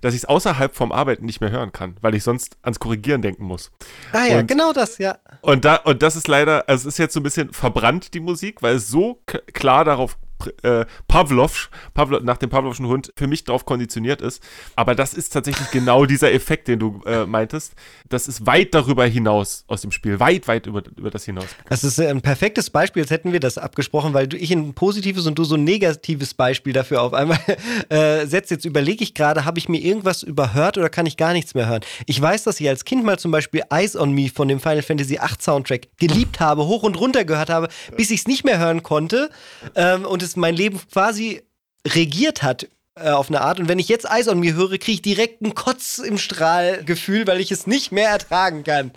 [0.00, 3.22] dass ich es außerhalb vom Arbeiten nicht mehr hören kann, weil ich sonst ans Korrigieren
[3.22, 3.70] denken muss.
[4.12, 5.18] Ah ja, und, genau das, ja.
[5.40, 8.20] Und, da, und das ist leider, also es ist jetzt so ein bisschen verbrannt, die
[8.20, 10.18] Musik, weil es so klar darauf
[10.62, 14.42] äh, Pavlov, Pavlov, nach dem Pavlovschen Hund für mich drauf konditioniert ist.
[14.76, 17.74] Aber das ist tatsächlich genau dieser Effekt, den du äh, meintest.
[18.08, 20.20] Das ist weit darüber hinaus aus dem Spiel.
[20.20, 21.46] Weit, weit über, über das hinaus.
[21.68, 25.38] Das ist ein perfektes Beispiel, als hätten wir das abgesprochen, weil ich ein positives und
[25.38, 27.38] du so ein negatives Beispiel dafür auf einmal
[27.88, 28.50] äh, setzt.
[28.50, 31.68] Jetzt überlege ich gerade, habe ich mir irgendwas überhört oder kann ich gar nichts mehr
[31.68, 31.82] hören?
[32.06, 34.82] Ich weiß, dass ich als Kind mal zum Beispiel Eyes on Me von dem Final
[34.82, 38.58] Fantasy VIII Soundtrack geliebt habe, hoch und runter gehört habe, bis ich es nicht mehr
[38.58, 39.30] hören konnte.
[39.74, 41.42] Ähm, und es es mein Leben quasi
[41.86, 43.60] regiert hat äh, auf eine Art.
[43.60, 47.26] Und wenn ich jetzt Eis on mir höre, kriege ich direkt ein Kotz im Strahl-Gefühl,
[47.26, 48.92] weil ich es nicht mehr ertragen kann.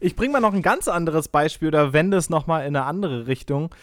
[0.00, 3.26] Ich bringe mal noch ein ganz anderes Beispiel oder wende es nochmal in eine andere
[3.26, 3.74] Richtung.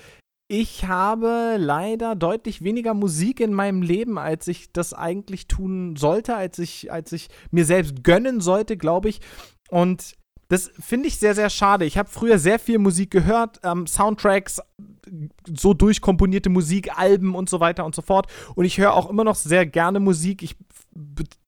[0.47, 6.35] Ich habe leider deutlich weniger Musik in meinem Leben, als ich das eigentlich tun sollte,
[6.35, 9.22] als ich, als ich mir selbst gönnen sollte, glaube ich.
[9.69, 10.14] Und
[10.54, 11.84] das finde ich sehr, sehr schade.
[11.84, 14.62] Ich habe früher sehr viel Musik gehört, ähm, Soundtracks,
[15.52, 18.28] so durchkomponierte Musik, Alben und so weiter und so fort.
[18.54, 20.44] Und ich höre auch immer noch sehr gerne Musik.
[20.44, 20.56] Ich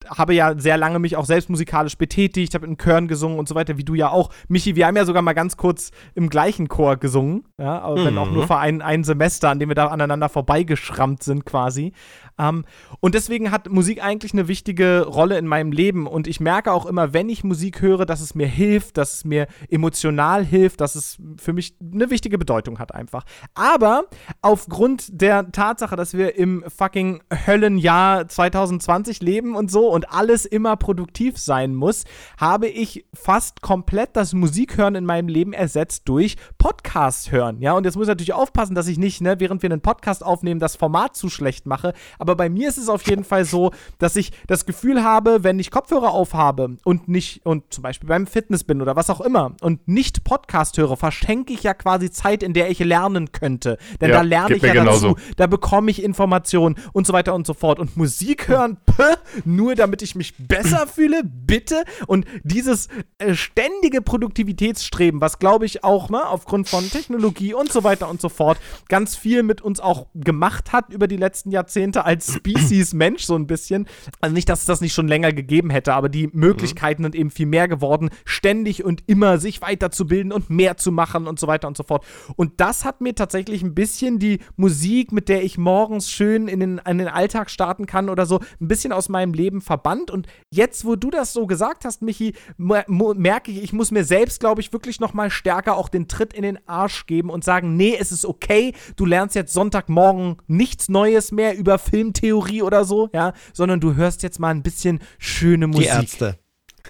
[0.09, 3.55] habe ja sehr lange mich auch selbst musikalisch betätigt, habe in Chören gesungen und so
[3.55, 4.29] weiter, wie du ja auch.
[4.47, 8.05] Michi, wir haben ja sogar mal ganz kurz im gleichen Chor gesungen, ja, aber mhm.
[8.05, 8.47] wenn auch nur mhm.
[8.47, 11.93] für ein, ein Semester, an dem wir da aneinander vorbeigeschrammt sind quasi.
[12.37, 12.65] Ähm,
[12.99, 16.85] und deswegen hat Musik eigentlich eine wichtige Rolle in meinem Leben und ich merke auch
[16.85, 20.95] immer, wenn ich Musik höre, dass es mir hilft, dass es mir emotional hilft, dass
[20.95, 23.23] es für mich eine wichtige Bedeutung hat einfach.
[23.53, 24.03] Aber
[24.41, 30.75] aufgrund der Tatsache, dass wir im fucking Höllenjahr 2020 leben und so und alles immer
[30.75, 32.03] produktiv sein muss,
[32.37, 37.61] habe ich fast komplett das Musikhören in meinem Leben ersetzt durch Podcast hören.
[37.61, 40.23] Ja, und jetzt muss ich natürlich aufpassen, dass ich nicht, ne, während wir einen Podcast
[40.23, 41.93] aufnehmen, das Format zu schlecht mache.
[42.19, 45.59] Aber bei mir ist es auf jeden Fall so, dass ich das Gefühl habe, wenn
[45.59, 49.53] ich Kopfhörer aufhabe und nicht, und zum Beispiel beim Fitness bin oder was auch immer
[49.61, 53.77] und nicht Podcast höre, verschenke ich ja quasi Zeit, in der ich lernen könnte.
[54.01, 57.47] Denn ja, da lerne ich ja dazu, da bekomme ich Informationen und so weiter und
[57.47, 57.79] so fort.
[57.79, 59.15] Und Musik hören, pö,
[59.45, 61.83] nur damit ich mich besser fühle, bitte.
[62.07, 62.87] Und dieses
[63.19, 68.19] äh, ständige Produktivitätsstreben, was glaube ich auch ne, aufgrund von Technologie und so weiter und
[68.19, 68.57] so fort
[68.89, 73.35] ganz viel mit uns auch gemacht hat über die letzten Jahrzehnte als Species Mensch so
[73.35, 73.87] ein bisschen.
[74.21, 77.05] Also nicht, dass es das nicht schon länger gegeben hätte, aber die Möglichkeiten mhm.
[77.05, 81.39] sind eben viel mehr geworden, ständig und immer sich weiterzubilden und mehr zu machen und
[81.39, 82.03] so weiter und so fort.
[82.35, 86.59] Und das hat mir tatsächlich ein bisschen die Musik, mit der ich morgens schön in
[86.59, 90.09] den, in den Alltag starten kann oder so, ein bisschen aus meinem Leben verbannt.
[90.09, 94.39] Und jetzt, wo du das so gesagt hast, Michi, merke ich, ich muss mir selbst,
[94.39, 97.75] glaube ich, wirklich noch mal stärker auch den Tritt in den Arsch geben und sagen,
[97.75, 103.09] nee, es ist okay, du lernst jetzt Sonntagmorgen nichts Neues mehr über Filmtheorie oder so,
[103.13, 105.83] ja, sondern du hörst jetzt mal ein bisschen schöne Musik.
[105.83, 106.39] Die Ärzte.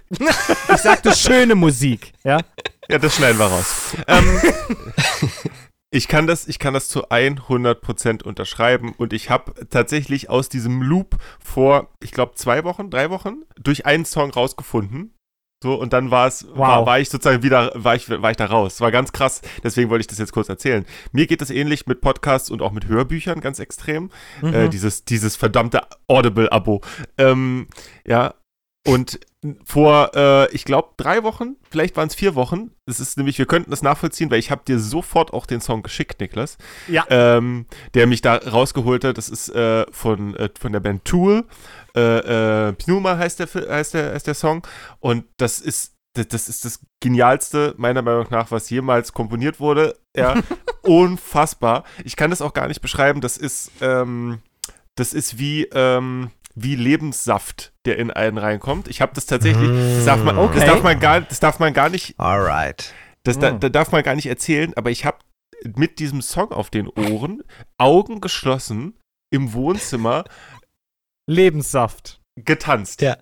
[0.10, 2.40] ich sagte schöne Musik, ja.
[2.88, 3.96] Ja, das schneiden wir raus.
[4.08, 4.42] ähm,
[5.96, 10.82] ich kann das, ich kann das zu 100% unterschreiben und ich habe tatsächlich aus diesem
[10.82, 15.14] Loop vor, ich glaube, zwei Wochen, drei Wochen durch einen Song rausgefunden.
[15.64, 16.58] So, und dann war es, wow.
[16.58, 18.82] war, war, ich sozusagen wieder, war ich, war ich da raus.
[18.82, 20.86] War ganz krass, deswegen wollte ich das jetzt kurz erzählen.
[21.14, 24.12] Mir geht es ähnlich mit Podcasts und auch mit Hörbüchern ganz extrem.
[24.42, 24.54] Mhm.
[24.54, 26.82] Äh, dieses, dieses verdammte Audible-Abo.
[27.18, 27.68] Ähm,
[28.06, 28.34] ja,
[28.86, 29.20] und
[29.64, 32.72] vor, äh, ich glaube, drei Wochen, vielleicht waren es vier Wochen.
[32.86, 35.84] Das ist nämlich, wir könnten das nachvollziehen, weil ich habe dir sofort auch den Song
[35.84, 36.58] geschickt, Niklas.
[36.88, 37.06] Ja.
[37.10, 39.18] Ähm, der mich da rausgeholt hat.
[39.18, 41.46] Das ist äh, von, äh, von der Band Tool.
[41.96, 44.66] Äh, äh, Pneuma heißt der, heißt, der, heißt der Song.
[45.00, 49.98] Und das ist das, das, ist das Genialste, meiner Meinung nach, was jemals komponiert wurde.
[50.16, 50.36] Ja,
[50.82, 51.84] unfassbar.
[52.04, 53.22] Ich kann das auch gar nicht beschreiben.
[53.22, 54.40] Das ist, ähm,
[54.96, 58.88] das ist wie, ähm, wie Lebenssaft, der in einen reinkommt.
[58.88, 60.60] Ich habe das tatsächlich, das darf man, okay.
[60.60, 62.18] das darf man gar, das darf man gar nicht.
[62.18, 62.94] Alright.
[63.24, 63.60] Das da, mm.
[63.60, 65.18] da darf man gar nicht erzählen, aber ich habe
[65.76, 67.44] mit diesem Song auf den Ohren,
[67.78, 68.94] Augen geschlossen,
[69.32, 70.24] im Wohnzimmer.
[71.28, 72.22] Lebenssaft.
[72.36, 73.02] Getanzt.
[73.02, 73.18] Ja.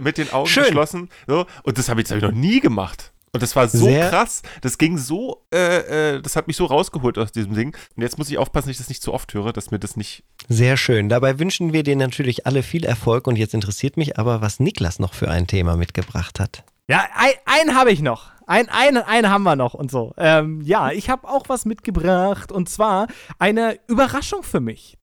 [0.00, 0.64] Mit den Augen Schön.
[0.64, 1.08] geschlossen.
[1.26, 1.46] So.
[1.62, 3.12] Und das habe ich, das hab ich noch nie gemacht.
[3.32, 4.42] Und das war so Sehr krass.
[4.60, 7.76] Das ging so, äh, äh, das hat mich so rausgeholt aus diesem Ding.
[7.96, 9.96] Und jetzt muss ich aufpassen, dass ich das nicht zu oft höre, dass mir das
[9.96, 10.24] nicht.
[10.48, 11.08] Sehr schön.
[11.08, 13.28] Dabei wünschen wir dir natürlich alle viel Erfolg.
[13.28, 16.64] Und jetzt interessiert mich aber, was Niklas noch für ein Thema mitgebracht hat.
[16.88, 18.30] Ja, ein, einen habe ich noch.
[18.48, 20.12] Ein, ein, einen haben wir noch und so.
[20.16, 23.06] Ähm, ja, ich habe auch was mitgebracht und zwar
[23.38, 24.98] eine Überraschung für mich.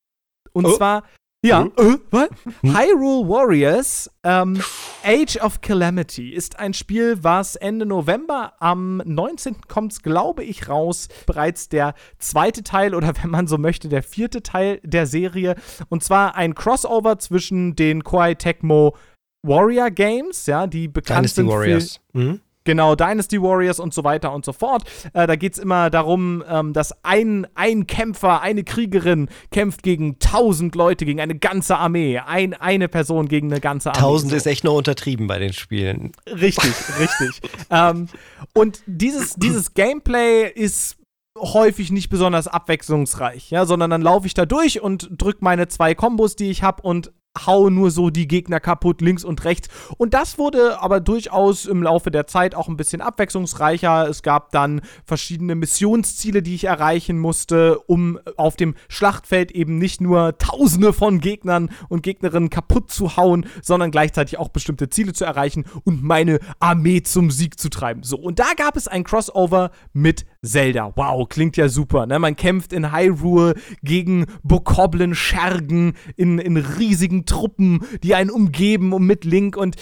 [0.52, 0.76] Und Oh.
[0.76, 1.04] zwar,
[1.48, 1.72] ja, Hm?
[1.78, 2.30] äh, was?
[2.64, 4.62] Hyrule Warriors ähm,
[5.04, 9.62] Age of Calamity ist ein Spiel, was Ende November am 19.
[9.68, 11.08] kommt, glaube ich, raus.
[11.26, 15.56] Bereits der zweite Teil oder wenn man so möchte, der vierte Teil der Serie.
[15.90, 18.96] Und zwar ein Crossover zwischen den Koei Tecmo
[19.44, 22.00] Warrior Games, ja, die bekannt Dynasty sind für Warriors.
[22.14, 22.42] Mhm.
[22.68, 24.84] Genau, Dynasty Warriors und so weiter und so fort.
[25.14, 30.20] Äh, da geht es immer darum, ähm, dass ein, ein Kämpfer, eine Kriegerin kämpft gegen
[30.20, 32.20] tausend Leute, gegen eine ganze Armee.
[32.20, 34.02] Ein, eine Person gegen eine ganze Armee.
[34.02, 34.36] Tausend So.
[34.36, 36.12] ist echt noch untertrieben bei den Spielen.
[36.28, 37.42] Richtig, richtig.
[37.70, 38.10] ähm,
[38.54, 40.98] und dieses, dieses Gameplay ist
[41.40, 45.96] häufig nicht besonders abwechslungsreich, ja, sondern dann laufe ich da durch und drücke meine zwei
[45.96, 47.14] Kombos, die ich habe und
[47.46, 49.70] hau nur so die Gegner kaputt, links und rechts.
[49.98, 54.08] Und das wurde aber durchaus im Laufe der Zeit auch ein bisschen abwechslungsreicher.
[54.10, 60.02] Es gab dann verschiedene Missionsziele, die ich erreichen musste, um auf dem Schlachtfeld eben nicht
[60.02, 65.26] nur Tausende von Gegnern und Gegnerinnen kaputt zu hauen, sondern gleichzeitig auch bestimmte Ziele zu
[65.26, 68.04] erreichen und meine Armee zum Sieg zu treiben.
[68.04, 70.92] So, und da gab es ein Crossover mit Zelda.
[70.96, 72.06] Wow, klingt ja super.
[72.06, 72.20] Ne?
[72.20, 79.06] Man kämpft in Hyrule gegen Bokoblin Schergen in, in riesigen Truppen, die einen umgeben und
[79.06, 79.76] mit Link und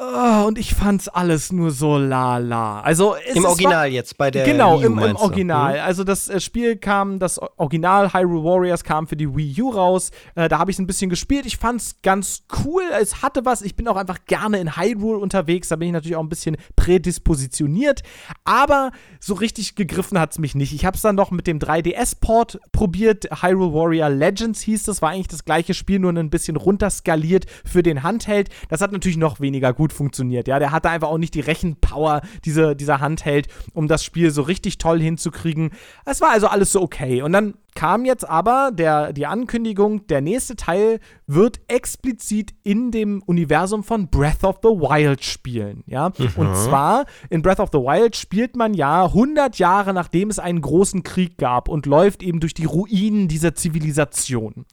[0.00, 2.80] Ah, und ich fand's alles nur so lala.
[2.82, 5.24] Also es Im Original jetzt, bei der Genau, Wii U, im, im meinst du?
[5.24, 5.74] Original.
[5.74, 5.80] Mhm.
[5.80, 10.10] Also das äh, Spiel kam, das Original Hyrule Warriors kam für die Wii U raus.
[10.36, 11.46] Äh, da habe ich ein bisschen gespielt.
[11.46, 12.82] Ich fand's ganz cool.
[13.00, 13.60] Es hatte was.
[13.62, 15.66] Ich bin auch einfach gerne in Hyrule unterwegs.
[15.66, 18.02] Da bin ich natürlich auch ein bisschen prädispositioniert.
[18.44, 20.72] Aber so richtig gegriffen hat's mich nicht.
[20.72, 23.42] Ich habe es dann noch mit dem 3DS-Port probiert.
[23.42, 25.02] Hyrule Warrior Legends hieß das.
[25.02, 28.48] War eigentlich das gleiche Spiel, nur ein bisschen runterskaliert für den Handheld.
[28.68, 30.48] Das hat natürlich noch weniger gut funktioniert.
[30.48, 34.42] Ja, der hatte einfach auch nicht die Rechenpower, diese, dieser Handheld, um das Spiel so
[34.42, 35.70] richtig toll hinzukriegen.
[36.04, 37.22] Es war also alles so okay.
[37.22, 40.98] Und dann kam jetzt aber der, die Ankündigung, der nächste Teil
[41.28, 45.84] wird explizit in dem Universum von Breath of the Wild spielen.
[45.86, 46.06] Ja,
[46.36, 50.60] und zwar in Breath of the Wild spielt man ja 100 Jahre nachdem es einen
[50.60, 54.66] großen Krieg gab und läuft eben durch die Ruinen dieser Zivilisation.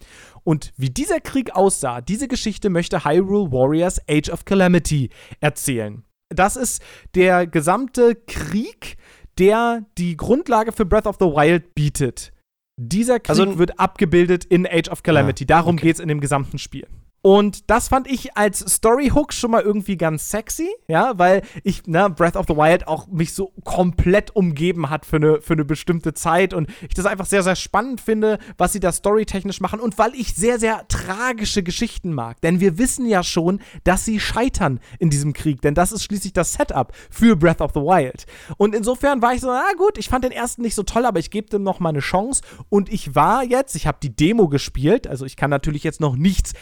[0.46, 5.10] Und wie dieser Krieg aussah, diese Geschichte möchte Hyrule Warriors Age of Calamity
[5.40, 6.04] erzählen.
[6.28, 6.80] Das ist
[7.16, 8.96] der gesamte Krieg,
[9.38, 12.32] der die Grundlage für Breath of the Wild bietet.
[12.76, 15.46] Dieser Krieg Also- wird abgebildet in Age of Calamity.
[15.46, 15.88] Darum okay.
[15.88, 16.86] geht's in dem gesamten Spiel.
[17.26, 22.08] Und das fand ich als Story-Hook schon mal irgendwie ganz sexy, ja, weil ich, ne,
[22.08, 26.14] Breath of the Wild auch mich so komplett umgeben hat für eine, für eine bestimmte
[26.14, 29.98] Zeit und ich das einfach sehr, sehr spannend finde, was sie da storytechnisch machen und
[29.98, 32.40] weil ich sehr, sehr tragische Geschichten mag.
[32.42, 36.32] Denn wir wissen ja schon, dass sie scheitern in diesem Krieg, denn das ist schließlich
[36.32, 38.26] das Setup für Breath of the Wild.
[38.56, 41.18] Und insofern war ich so, na gut, ich fand den ersten nicht so toll, aber
[41.18, 44.46] ich gebe dem noch mal eine Chance und ich war jetzt, ich habe die Demo
[44.46, 46.52] gespielt, also ich kann natürlich jetzt noch nichts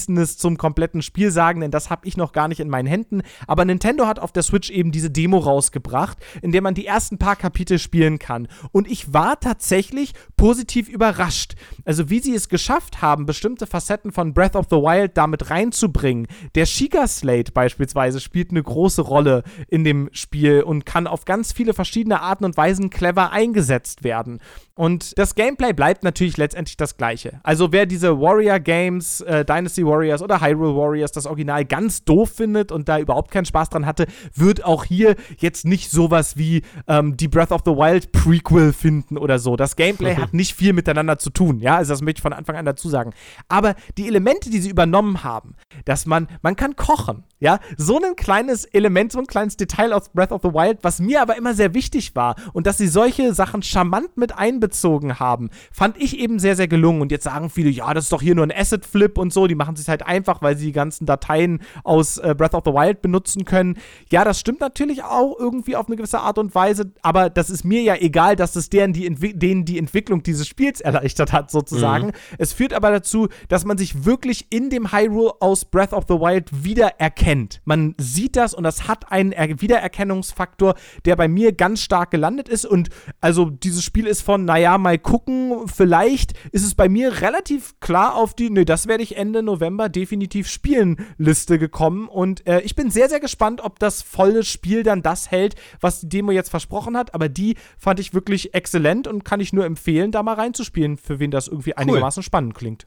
[0.00, 3.22] Abschließendes zum kompletten Spiel sagen, denn das habe ich noch gar nicht in meinen Händen.
[3.46, 7.18] Aber Nintendo hat auf der Switch eben diese Demo rausgebracht, in der man die ersten
[7.18, 8.48] paar Kapitel spielen kann.
[8.72, 11.54] Und ich war tatsächlich positiv überrascht.
[11.84, 16.26] Also wie sie es geschafft haben, bestimmte Facetten von Breath of the Wild damit reinzubringen.
[16.54, 21.52] Der Sheikah Slate beispielsweise spielt eine große Rolle in dem Spiel und kann auf ganz
[21.52, 24.40] viele verschiedene Arten und Weisen clever eingesetzt werden.
[24.80, 27.38] Und das Gameplay bleibt natürlich letztendlich das gleiche.
[27.42, 32.30] Also wer diese Warrior Games, äh, Dynasty Warriors oder Hyrule Warriors, das Original ganz doof
[32.30, 36.62] findet und da überhaupt keinen Spaß dran hatte, wird auch hier jetzt nicht sowas wie
[36.86, 39.56] ähm, die Breath of the Wild Prequel finden oder so.
[39.56, 42.56] Das Gameplay hat nicht viel miteinander zu tun, ja, also das möchte ich von Anfang
[42.56, 43.12] an dazu sagen.
[43.48, 45.54] Aber die Elemente, die sie übernommen haben,
[45.84, 50.10] dass man, man kann kochen, ja, so ein kleines Element, so ein kleines Detail aus
[50.10, 53.34] Breath of the Wild, was mir aber immer sehr wichtig war und dass sie solche
[53.34, 57.00] Sachen charmant mit einbezogen haben, fand ich eben sehr, sehr gelungen.
[57.00, 59.54] Und jetzt sagen viele, ja, das ist doch hier nur ein Asset-Flip und so, die
[59.54, 62.64] machen machen sie es halt einfach, weil sie die ganzen Dateien aus äh, Breath of
[62.64, 63.78] the Wild benutzen können.
[64.10, 67.64] Ja, das stimmt natürlich auch irgendwie auf eine gewisse Art und Weise, aber das ist
[67.64, 72.08] mir ja egal, dass es deren die denen die Entwicklung dieses Spiels erleichtert hat, sozusagen.
[72.08, 72.12] Mhm.
[72.38, 76.14] Es führt aber dazu, dass man sich wirklich in dem Hyrule aus Breath of the
[76.14, 77.60] Wild wiedererkennt.
[77.64, 80.74] Man sieht das und das hat einen er Wiedererkennungsfaktor,
[81.04, 82.64] der bei mir ganz stark gelandet ist.
[82.66, 82.88] Und
[83.20, 88.16] also dieses Spiel ist von, naja, mal gucken, vielleicht ist es bei mir relativ klar
[88.16, 92.08] auf die, nee, das werde ich Ende November definitiv spielen Liste gekommen.
[92.08, 96.00] Und äh, ich bin sehr, sehr gespannt, ob das volle Spiel dann das hält, was
[96.00, 97.14] die Demo jetzt versprochen hat.
[97.14, 101.18] Aber die fand ich wirklich exzellent und kann ich nur empfehlen, da mal reinzuspielen, für
[101.18, 101.82] wen das irgendwie cool.
[101.82, 102.86] einigermaßen spannend klingt.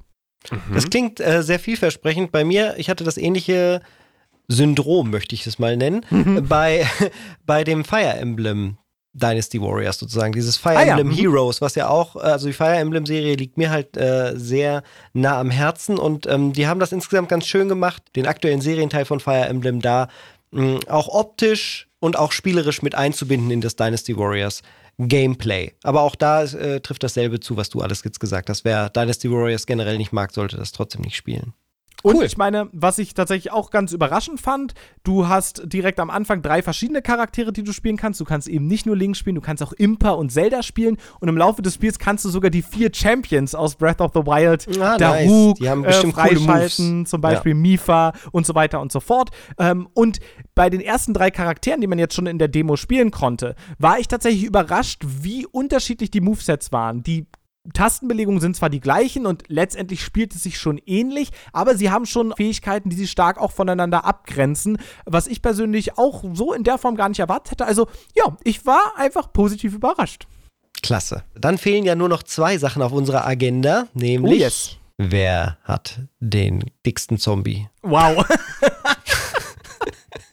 [0.51, 0.73] Mhm.
[0.73, 2.31] Das klingt äh, sehr vielversprechend.
[2.31, 3.81] Bei mir, ich hatte das ähnliche
[4.47, 6.47] Syndrom, möchte ich es mal nennen, mhm.
[6.47, 6.85] bei,
[7.45, 8.77] bei dem Fire Emblem
[9.13, 10.33] Dynasty Warriors sozusagen.
[10.33, 11.13] Dieses Fire ah, Emblem ja.
[11.13, 11.17] Mhm.
[11.17, 14.83] Heroes, was ja auch, also die Fire Emblem Serie liegt mir halt äh, sehr
[15.13, 19.05] nah am Herzen und ähm, die haben das insgesamt ganz schön gemacht, den aktuellen Serienteil
[19.05, 20.07] von Fire Emblem da
[20.51, 24.61] mh, auch optisch und auch spielerisch mit einzubinden in das Dynasty Warriors
[24.97, 25.73] Gameplay.
[25.83, 28.65] Aber auch da äh, trifft dasselbe zu, was du alles jetzt gesagt hast.
[28.65, 31.53] Wer Dynasty Warriors generell nicht mag, sollte das trotzdem nicht spielen.
[32.03, 32.25] Und cool.
[32.25, 34.73] ich meine, was ich tatsächlich auch ganz überraschend fand,
[35.03, 38.19] du hast direkt am Anfang drei verschiedene Charaktere, die du spielen kannst.
[38.19, 40.97] Du kannst eben nicht nur Link spielen, du kannst auch Impa und Zelda spielen.
[41.21, 44.19] Und im Laufe des Spiels kannst du sogar die vier Champions aus Breath of the
[44.19, 46.03] Wild, ah, Daruk, nice.
[46.03, 47.57] äh, freischalten, zum Beispiel ja.
[47.57, 49.29] Mifa und so weiter und so fort.
[49.57, 50.19] Ähm, und
[50.55, 53.97] bei den ersten drei Charakteren, die man jetzt schon in der Demo spielen konnte, war
[53.97, 57.01] ich tatsächlich überrascht, wie unterschiedlich die Movesets waren.
[57.01, 57.27] Die
[57.71, 62.05] Tastenbelegungen sind zwar die gleichen und letztendlich spielt es sich schon ähnlich, aber sie haben
[62.05, 66.77] schon Fähigkeiten, die sie stark auch voneinander abgrenzen, was ich persönlich auch so in der
[66.77, 67.65] Form gar nicht erwartet hätte.
[67.65, 70.27] Also ja, ich war einfach positiv überrascht.
[70.81, 71.23] Klasse.
[71.35, 74.77] Dann fehlen ja nur noch zwei Sachen auf unserer Agenda, nämlich oh yes.
[74.97, 77.69] wer hat den dicksten Zombie?
[77.81, 78.25] Wow.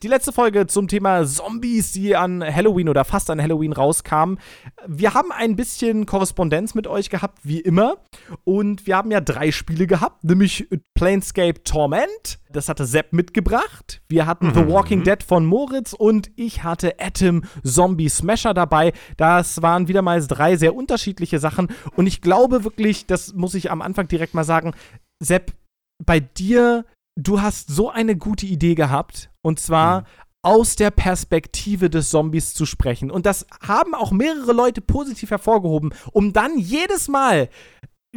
[0.03, 4.39] Die letzte Folge zum Thema Zombies, die an Halloween oder fast an Halloween rauskamen.
[4.87, 7.99] Wir haben ein bisschen Korrespondenz mit euch gehabt, wie immer.
[8.45, 12.39] Und wir haben ja drei Spiele gehabt, nämlich Planescape Torment.
[12.51, 14.01] Das hatte Sepp mitgebracht.
[14.09, 14.55] Wir hatten mhm.
[14.55, 18.95] The Walking Dead von Moritz und ich hatte Atom Zombie Smasher dabei.
[19.19, 21.69] Das waren wieder mal drei sehr unterschiedliche Sachen.
[21.95, 24.73] Und ich glaube wirklich, das muss ich am Anfang direkt mal sagen,
[25.23, 25.53] Sepp,
[26.03, 26.87] bei dir
[27.17, 29.31] du hast so eine gute Idee gehabt.
[29.43, 30.07] Und zwar mhm.
[30.43, 33.11] aus der Perspektive des Zombies zu sprechen.
[33.11, 37.49] Und das haben auch mehrere Leute positiv hervorgehoben, um dann jedes Mal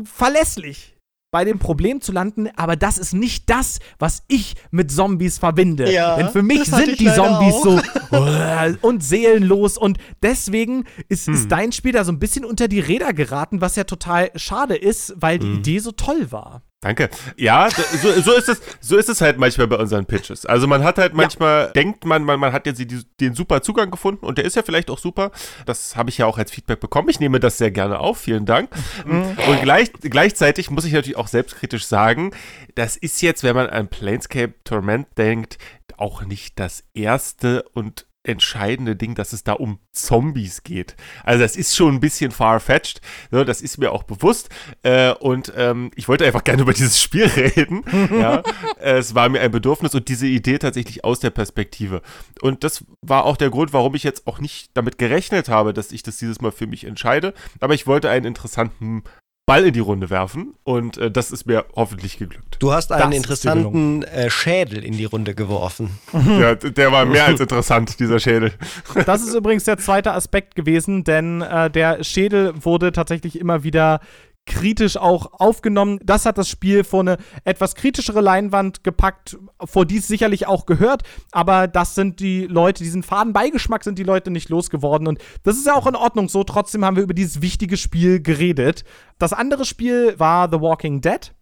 [0.03, 0.93] verlässlich
[1.33, 5.91] bei dem Problem zu landen, aber das ist nicht das, was ich mit Zombies verbinde.
[5.91, 7.81] Ja, Denn für mich sind die Zombies auch.
[8.11, 11.33] so und seelenlos und deswegen ist, hm.
[11.33, 14.75] ist, dein Spiel da so ein bisschen unter die Räder geraten, was ja total schade
[14.75, 15.57] ist, weil die hm.
[15.57, 16.61] Idee so toll war.
[16.83, 17.09] Danke.
[17.37, 20.45] Ja, so, so, ist es, so ist es halt manchmal bei unseren Pitches.
[20.45, 21.71] Also man hat halt manchmal, ja.
[21.71, 24.63] denkt man, man, man hat jetzt die, den super Zugang gefunden und der ist ja
[24.63, 25.31] vielleicht auch super.
[25.65, 27.07] Das habe ich ja auch als Feedback bekommen.
[27.07, 28.17] Ich nehme das sehr gerne auf.
[28.17, 28.69] Vielen Dank.
[29.05, 29.37] Mhm.
[29.47, 32.31] Und gleich, gleichzeitig muss ich natürlich auch selbstkritisch sagen,
[32.75, 35.57] das ist jetzt, wenn man an Planescape Torment denkt,
[35.95, 40.95] auch nicht das erste und entscheidende Ding, dass es da um Zombies geht.
[41.23, 43.01] Also das ist schon ein bisschen far-fetched,
[43.31, 44.49] ne, das ist mir auch bewusst.
[44.81, 47.83] Äh, und ähm, ich wollte einfach gerne über dieses Spiel reden.
[48.11, 48.41] ja.
[48.79, 52.01] Es war mir ein Bedürfnis und diese Idee tatsächlich aus der Perspektive.
[52.41, 55.91] Und das war auch der Grund, warum ich jetzt auch nicht damit gerechnet habe, dass
[55.91, 57.33] ich das dieses Mal für mich entscheide.
[57.59, 59.03] Aber ich wollte einen interessanten
[59.45, 62.57] Ball in die Runde werfen und äh, das ist mir hoffentlich geglückt.
[62.59, 65.99] Du hast einen das interessanten äh, Schädel in die Runde geworfen.
[66.39, 68.53] Ja, der war mehr als interessant, dieser Schädel.
[69.05, 73.99] Das ist übrigens der zweite Aspekt gewesen, denn äh, der Schädel wurde tatsächlich immer wieder
[74.45, 75.99] kritisch auch aufgenommen.
[76.03, 80.65] Das hat das Spiel vor eine etwas kritischere Leinwand gepackt, vor die es sicherlich auch
[80.65, 85.19] gehört, aber das sind die Leute, diesen faden Beigeschmack sind die Leute nicht losgeworden und
[85.43, 86.43] das ist ja auch in Ordnung so.
[86.43, 88.83] Trotzdem haben wir über dieses wichtige Spiel geredet.
[89.17, 91.33] Das andere Spiel war The Walking Dead.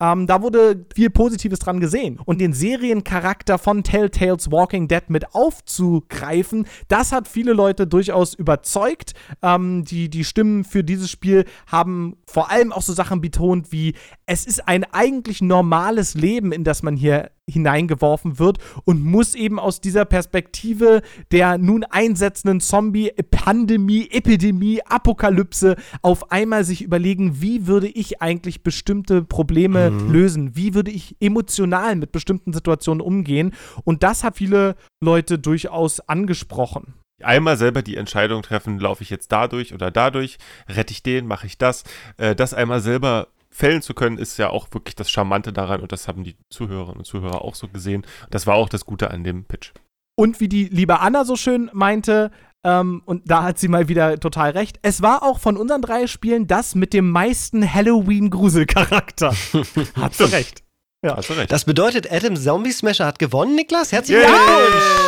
[0.00, 2.18] Ähm, da wurde viel Positives dran gesehen.
[2.24, 9.14] Und den Seriencharakter von Telltales Walking Dead mit aufzugreifen, das hat viele Leute durchaus überzeugt.
[9.42, 13.94] Ähm, die, die Stimmen für dieses Spiel haben vor allem auch so Sachen betont wie,
[14.26, 19.58] es ist ein eigentlich normales Leben, in das man hier hineingeworfen wird und muss eben
[19.58, 27.86] aus dieser Perspektive der nun einsetzenden Zombie-Pandemie, Epidemie, Apokalypse auf einmal sich überlegen, wie würde
[27.86, 30.12] ich eigentlich bestimmte Probleme mhm.
[30.12, 30.56] lösen?
[30.56, 33.54] Wie würde ich emotional mit bestimmten Situationen umgehen?
[33.84, 39.32] Und das hat viele Leute durchaus angesprochen einmal selber die Entscheidung treffen, laufe ich jetzt
[39.32, 40.36] dadurch oder dadurch,
[40.68, 41.82] rette ich den, mache ich das,
[42.18, 45.90] äh, das einmal selber fällen zu können, ist ja auch wirklich das Charmante daran und
[45.90, 48.04] das haben die Zuhörerinnen und Zuhörer auch so gesehen.
[48.30, 49.72] Das war auch das Gute an dem Pitch.
[50.14, 52.30] Und wie die liebe Anna so schön meinte,
[52.64, 54.78] ähm, und da hat sie mal wieder total recht.
[54.82, 59.34] Es war auch von unseren drei Spielen das mit dem meisten Halloween-Gruselcharakter.
[59.96, 60.65] hat sie recht.
[61.04, 61.16] Ja.
[61.16, 61.52] Hast du recht.
[61.52, 63.92] Das bedeutet, Adam Zombie Smasher hat gewonnen, Niklas.
[63.92, 65.06] Herzlichen Glückwunsch.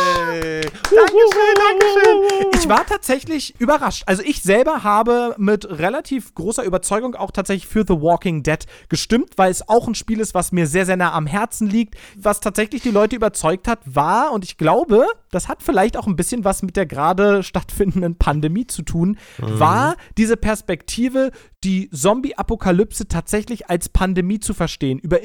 [0.89, 2.59] Dankeschön, Dankeschön.
[2.59, 4.03] Ich war tatsächlich überrascht.
[4.05, 9.31] Also ich selber habe mit relativ großer Überzeugung auch tatsächlich für The Walking Dead gestimmt,
[9.37, 11.95] weil es auch ein Spiel ist, was mir sehr, sehr nah am Herzen liegt.
[12.15, 16.15] Was tatsächlich die Leute überzeugt hat, war, und ich glaube, das hat vielleicht auch ein
[16.15, 19.59] bisschen was mit der gerade stattfindenden Pandemie zu tun, mhm.
[19.59, 21.31] war diese Perspektive,
[21.63, 25.21] die Zombie-Apokalypse tatsächlich als Pandemie zu verstehen, über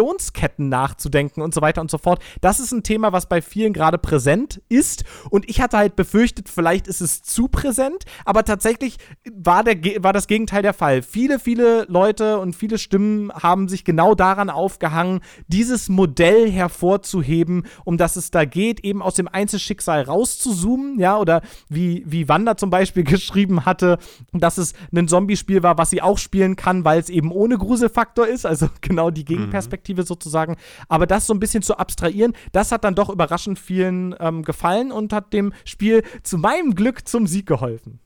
[0.00, 2.22] Infektionsketten nachzudenken und so weiter und so fort.
[2.40, 5.04] Das ist ein Thema, was bei vielen gerade präsent ist.
[5.30, 8.96] Und ich hatte halt befürchtet, vielleicht ist es zu präsent, aber tatsächlich
[9.32, 11.02] war, der, war das Gegenteil der Fall.
[11.02, 17.98] Viele, viele Leute und viele Stimmen haben sich genau daran aufgehangen, dieses Modell hervorzuheben, um
[17.98, 22.70] das es da geht, eben aus dem Einzelschicksal rauszuzoomen, ja, oder wie, wie Wanda zum
[22.70, 23.98] Beispiel geschrieben hatte,
[24.32, 28.26] dass es ein Zombie-Spiel war, was sie auch spielen kann, weil es eben ohne Gruselfaktor
[28.26, 29.89] ist, also genau die Gegenperspektive mhm.
[29.98, 30.56] Sozusagen.
[30.88, 34.92] Aber das so ein bisschen zu abstrahieren, das hat dann doch überraschend vielen ähm, gefallen
[34.92, 38.00] und hat dem Spiel zu meinem Glück zum Sieg geholfen.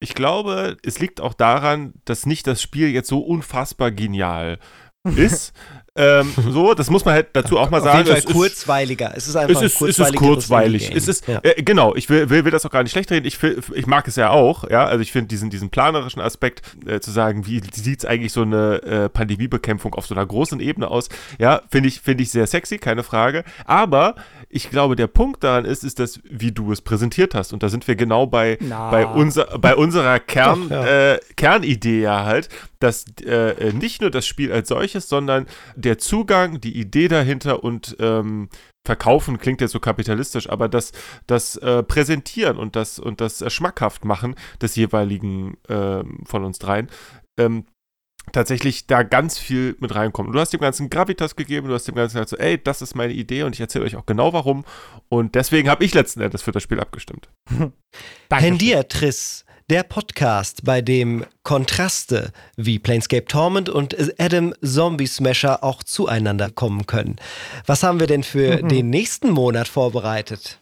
[0.00, 4.58] Ich glaube, es liegt auch daran, dass nicht das Spiel jetzt so unfassbar genial
[5.16, 5.52] ist,
[5.96, 8.02] ähm, so, das muss man halt dazu auch mal sagen.
[8.02, 9.12] Auf jeden Fall kurzweiliger.
[9.16, 10.90] Es ist einfach es ist, es ist kurzweilig.
[10.94, 11.40] Es ist, ja.
[11.42, 13.26] äh, genau, ich will, will, will, das auch gar nicht schlecht reden.
[13.26, 14.86] Ich, ich mag es ja auch, ja.
[14.86, 18.42] Also ich finde diesen, diesen planerischen Aspekt, äh, zu sagen, wie sieht es eigentlich so
[18.42, 21.08] eine äh, Pandemiebekämpfung auf so einer großen Ebene aus,
[21.38, 23.44] ja, finde ich, find ich sehr sexy, keine Frage.
[23.64, 24.14] Aber
[24.52, 27.52] ich glaube, der Punkt daran ist, ist das, wie du es präsentiert hast.
[27.52, 28.58] Und da sind wir genau bei,
[28.90, 31.12] bei, unser, bei unserer Kern, Doch, ja.
[31.14, 32.48] äh, Kernidee ja halt,
[32.80, 35.46] dass äh, nicht nur das Spiel als solches, sondern
[35.76, 38.48] der Zugang, die Idee dahinter und ähm,
[38.84, 40.92] Verkaufen klingt jetzt so kapitalistisch, aber das,
[41.26, 46.58] das äh, Präsentieren und das, und das äh, schmackhaft machen des jeweiligen äh, von uns
[46.58, 46.88] dreien,
[47.38, 47.66] ähm,
[48.32, 50.28] tatsächlich da ganz viel mit reinkommt.
[50.28, 52.82] Und du hast dem Ganzen Gravitas gegeben, du hast dem Ganzen gesagt so, ey, das
[52.82, 54.64] ist meine Idee und ich erzähle euch auch genau warum.
[55.08, 57.28] Und deswegen habe ich letzten Endes für das Spiel abgestimmt.
[58.32, 65.84] Hendia Triss der Podcast, bei dem Kontraste wie Planescape Torment und Adam Zombie Smasher auch
[65.84, 67.16] zueinander kommen können.
[67.66, 68.68] Was haben wir denn für mhm.
[68.68, 70.58] den nächsten Monat vorbereitet?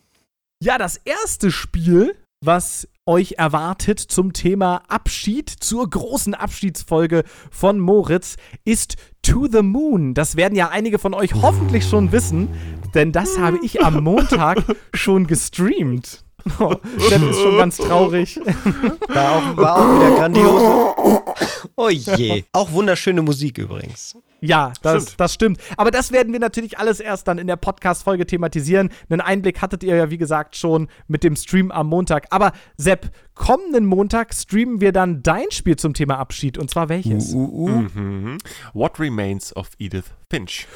[0.62, 8.36] Ja, das erste Spiel, was euch erwartet zum Thema Abschied, zur großen Abschiedsfolge von Moritz,
[8.64, 10.14] ist To the Moon.
[10.14, 12.48] Das werden ja einige von euch hoffentlich schon wissen,
[12.94, 14.62] denn das habe ich am Montag
[14.94, 16.24] schon gestreamt.
[16.60, 16.74] Oh,
[17.08, 18.36] Sepp ist schon ganz traurig.
[19.08, 21.34] War auch, war auch wieder grandios.
[21.76, 22.44] Oh je.
[22.52, 24.16] Auch wunderschöne Musik übrigens.
[24.40, 25.20] Ja, das stimmt.
[25.20, 25.60] das stimmt.
[25.76, 28.90] Aber das werden wir natürlich alles erst dann in der Podcast-Folge thematisieren.
[29.08, 32.26] Einen Einblick hattet ihr ja, wie gesagt, schon mit dem Stream am Montag.
[32.30, 36.58] Aber Sepp, kommenden Montag streamen wir dann dein Spiel zum Thema Abschied.
[36.58, 37.32] Und zwar welches?
[37.32, 37.68] Uh, uh, uh.
[37.68, 38.38] Mhm.
[38.74, 40.66] What Remains of Edith Finch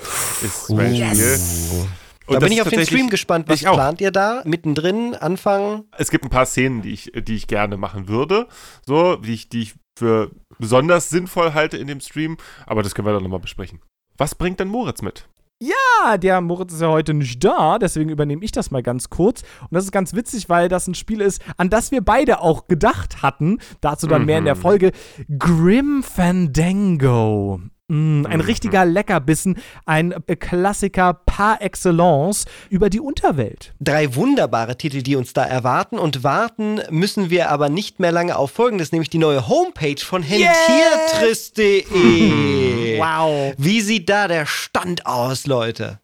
[0.42, 1.68] ist mein yes.
[1.68, 1.88] Spiel.
[2.26, 3.48] Und da bin ich auf den Stream gespannt.
[3.48, 4.42] Was plant ihr da?
[4.44, 5.84] Mittendrin, Anfang?
[5.98, 8.46] Es gibt ein paar Szenen, die ich, die ich gerne machen würde.
[8.86, 12.36] So, die ich, die ich für besonders sinnvoll halte in dem Stream.
[12.66, 13.80] Aber das können wir dann nochmal besprechen.
[14.16, 15.28] Was bringt denn Moritz mit?
[15.62, 19.42] Ja, der Moritz ist ja heute nicht da, deswegen übernehme ich das mal ganz kurz.
[19.60, 22.66] Und das ist ganz witzig, weil das ein Spiel ist, an das wir beide auch
[22.66, 23.58] gedacht hatten.
[23.80, 24.26] Dazu dann mhm.
[24.26, 24.60] mehr in der mhm.
[24.60, 24.92] Folge.
[25.38, 27.60] Grim Fandango.
[27.92, 28.46] Mm, ein mhm.
[28.46, 33.74] richtiger Leckerbissen, ein Klassiker par excellence über die Unterwelt.
[33.80, 35.98] Drei wunderbare Titel, die uns da erwarten.
[35.98, 40.22] Und warten müssen wir aber nicht mehr lange auf Folgendes, nämlich die neue Homepage von
[40.22, 42.98] hentiertrist.de.
[42.98, 43.52] wow.
[43.58, 46.01] Wie sieht da der Stand aus, Leute?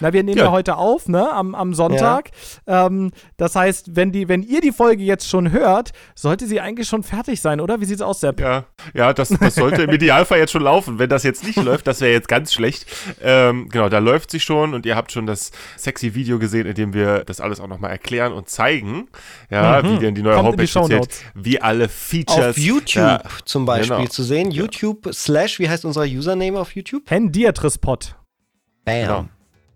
[0.00, 2.30] Na, wir nehmen ja, ja heute auf, ne, am, am Sonntag.
[2.66, 2.86] Ja.
[2.86, 6.88] Ähm, das heißt, wenn, die, wenn ihr die Folge jetzt schon hört, sollte sie eigentlich
[6.88, 7.80] schon fertig sein, oder?
[7.80, 8.40] Wie sieht's aus, Sepp?
[8.40, 10.98] Ja, ja das, das sollte im Idealfall jetzt schon laufen.
[10.98, 12.86] Wenn das jetzt nicht läuft, das wäre jetzt ganz schlecht.
[13.22, 16.74] Ähm, genau, da läuft sie schon und ihr habt schon das sexy Video gesehen, in
[16.74, 19.08] dem wir das alles auch nochmal erklären und zeigen.
[19.50, 19.94] Ja, mhm.
[19.94, 22.50] wie denn die neue Kommt Homepage funktioniert, wie alle Features.
[22.50, 24.08] Auf YouTube ja, zum Beispiel genau.
[24.08, 24.50] zu sehen.
[24.50, 27.10] YouTube slash, wie heißt unser Username auf YouTube?
[27.10, 28.16] Hendiatrispot.
[28.84, 29.00] Bam.
[29.00, 29.28] Genau.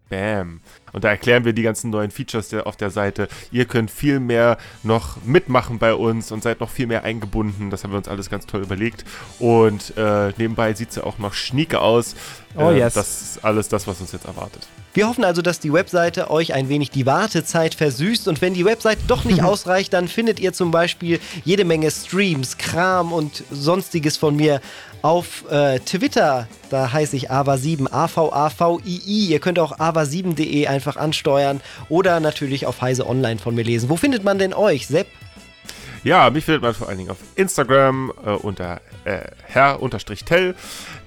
[0.08, 0.60] Bam.
[0.92, 3.28] Und da erklären wir die ganzen neuen Features der, auf der Seite.
[3.50, 7.70] Ihr könnt viel mehr noch mitmachen bei uns und seid noch viel mehr eingebunden.
[7.70, 9.04] Das haben wir uns alles ganz toll überlegt.
[9.38, 12.14] Und äh, nebenbei sieht es ja auch noch schnieke aus.
[12.56, 12.94] Oh äh, yes.
[12.94, 14.68] Das ist alles das, was uns jetzt erwartet.
[14.94, 18.64] Wir hoffen also, dass die Webseite euch ein wenig die Wartezeit versüßt und wenn die
[18.64, 24.16] Webseite doch nicht ausreicht, dann findet ihr zum Beispiel jede Menge Streams, Kram und sonstiges
[24.16, 24.60] von mir
[25.02, 26.46] auf äh, Twitter.
[26.70, 29.26] Da heiße ich AVA7, A-V-A-V-I-I.
[29.26, 33.88] Ihr könnt auch ava7.de einfach ansteuern oder natürlich auf Heise Online von mir lesen.
[33.88, 35.08] Wo findet man denn euch, Sepp?
[36.04, 40.54] Ja, mich findet man vor allen Dingen auf Instagram äh, unter äh, herr-tell.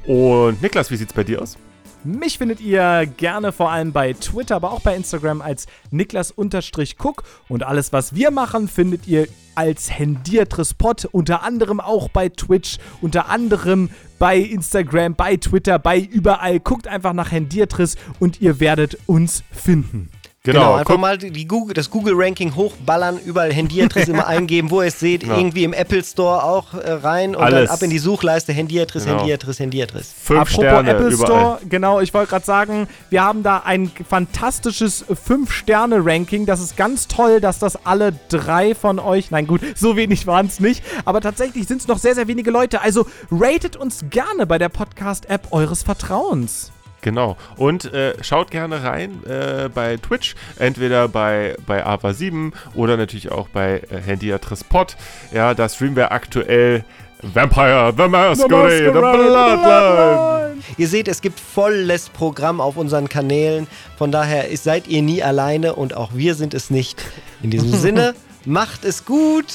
[0.05, 1.57] Und Niklas, wie sieht's bei dir aus?
[2.03, 7.23] Mich findet ihr gerne vor allem bei Twitter, aber auch bei Instagram als Niklas-Cook.
[7.49, 13.27] Und alles, was wir machen, findet ihr als Hendiertrespot, unter anderem auch bei Twitch, unter
[13.29, 16.59] anderem bei Instagram, bei Twitter, bei überall.
[16.59, 20.09] Guckt einfach nach Hendiertriss und ihr werdet uns finden.
[20.47, 24.87] Genau, genau einfach mal die Google, das Google-Ranking hochballern, überall Handyadresse immer eingeben, wo ihr
[24.87, 25.37] es seht, genau.
[25.37, 27.65] irgendwie im Apple Store auch äh, rein und Alles.
[27.65, 29.19] dann ab in die Suchleiste Handyadresse, genau.
[29.19, 30.15] Handyadresse, Handyadresse.
[30.17, 31.27] Fünf Apropos Sterne Apple überall.
[31.27, 36.45] Store, genau, ich wollte gerade sagen, wir haben da ein fantastisches 5-Sterne-Ranking.
[36.45, 40.45] Das ist ganz toll, dass das alle drei von euch, nein gut, so wenig waren
[40.45, 42.81] es nicht, aber tatsächlich sind es noch sehr, sehr wenige Leute.
[42.81, 46.71] Also ratet uns gerne bei der Podcast-App eures Vertrauens.
[47.01, 47.37] Genau.
[47.55, 53.47] Und äh, schaut gerne rein äh, bei Twitch, entweder bei, bei AVA7 oder natürlich auch
[53.49, 54.97] bei äh, Handyadress Pod.
[55.31, 56.83] Ja, da streamen wir aktuell
[57.21, 60.57] Vampire, The Masquerade, The, Bloodline.
[60.77, 63.67] Ihr seht, es gibt volles Programm auf unseren Kanälen.
[63.97, 67.03] Von daher seid ihr nie alleine und auch wir sind es nicht.
[67.41, 68.15] In diesem Sinne,
[68.45, 69.45] macht es gut.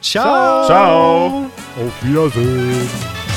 [0.00, 0.66] Ciao.
[0.66, 1.46] Ciao.
[1.76, 3.27] Auf Wiedersehen.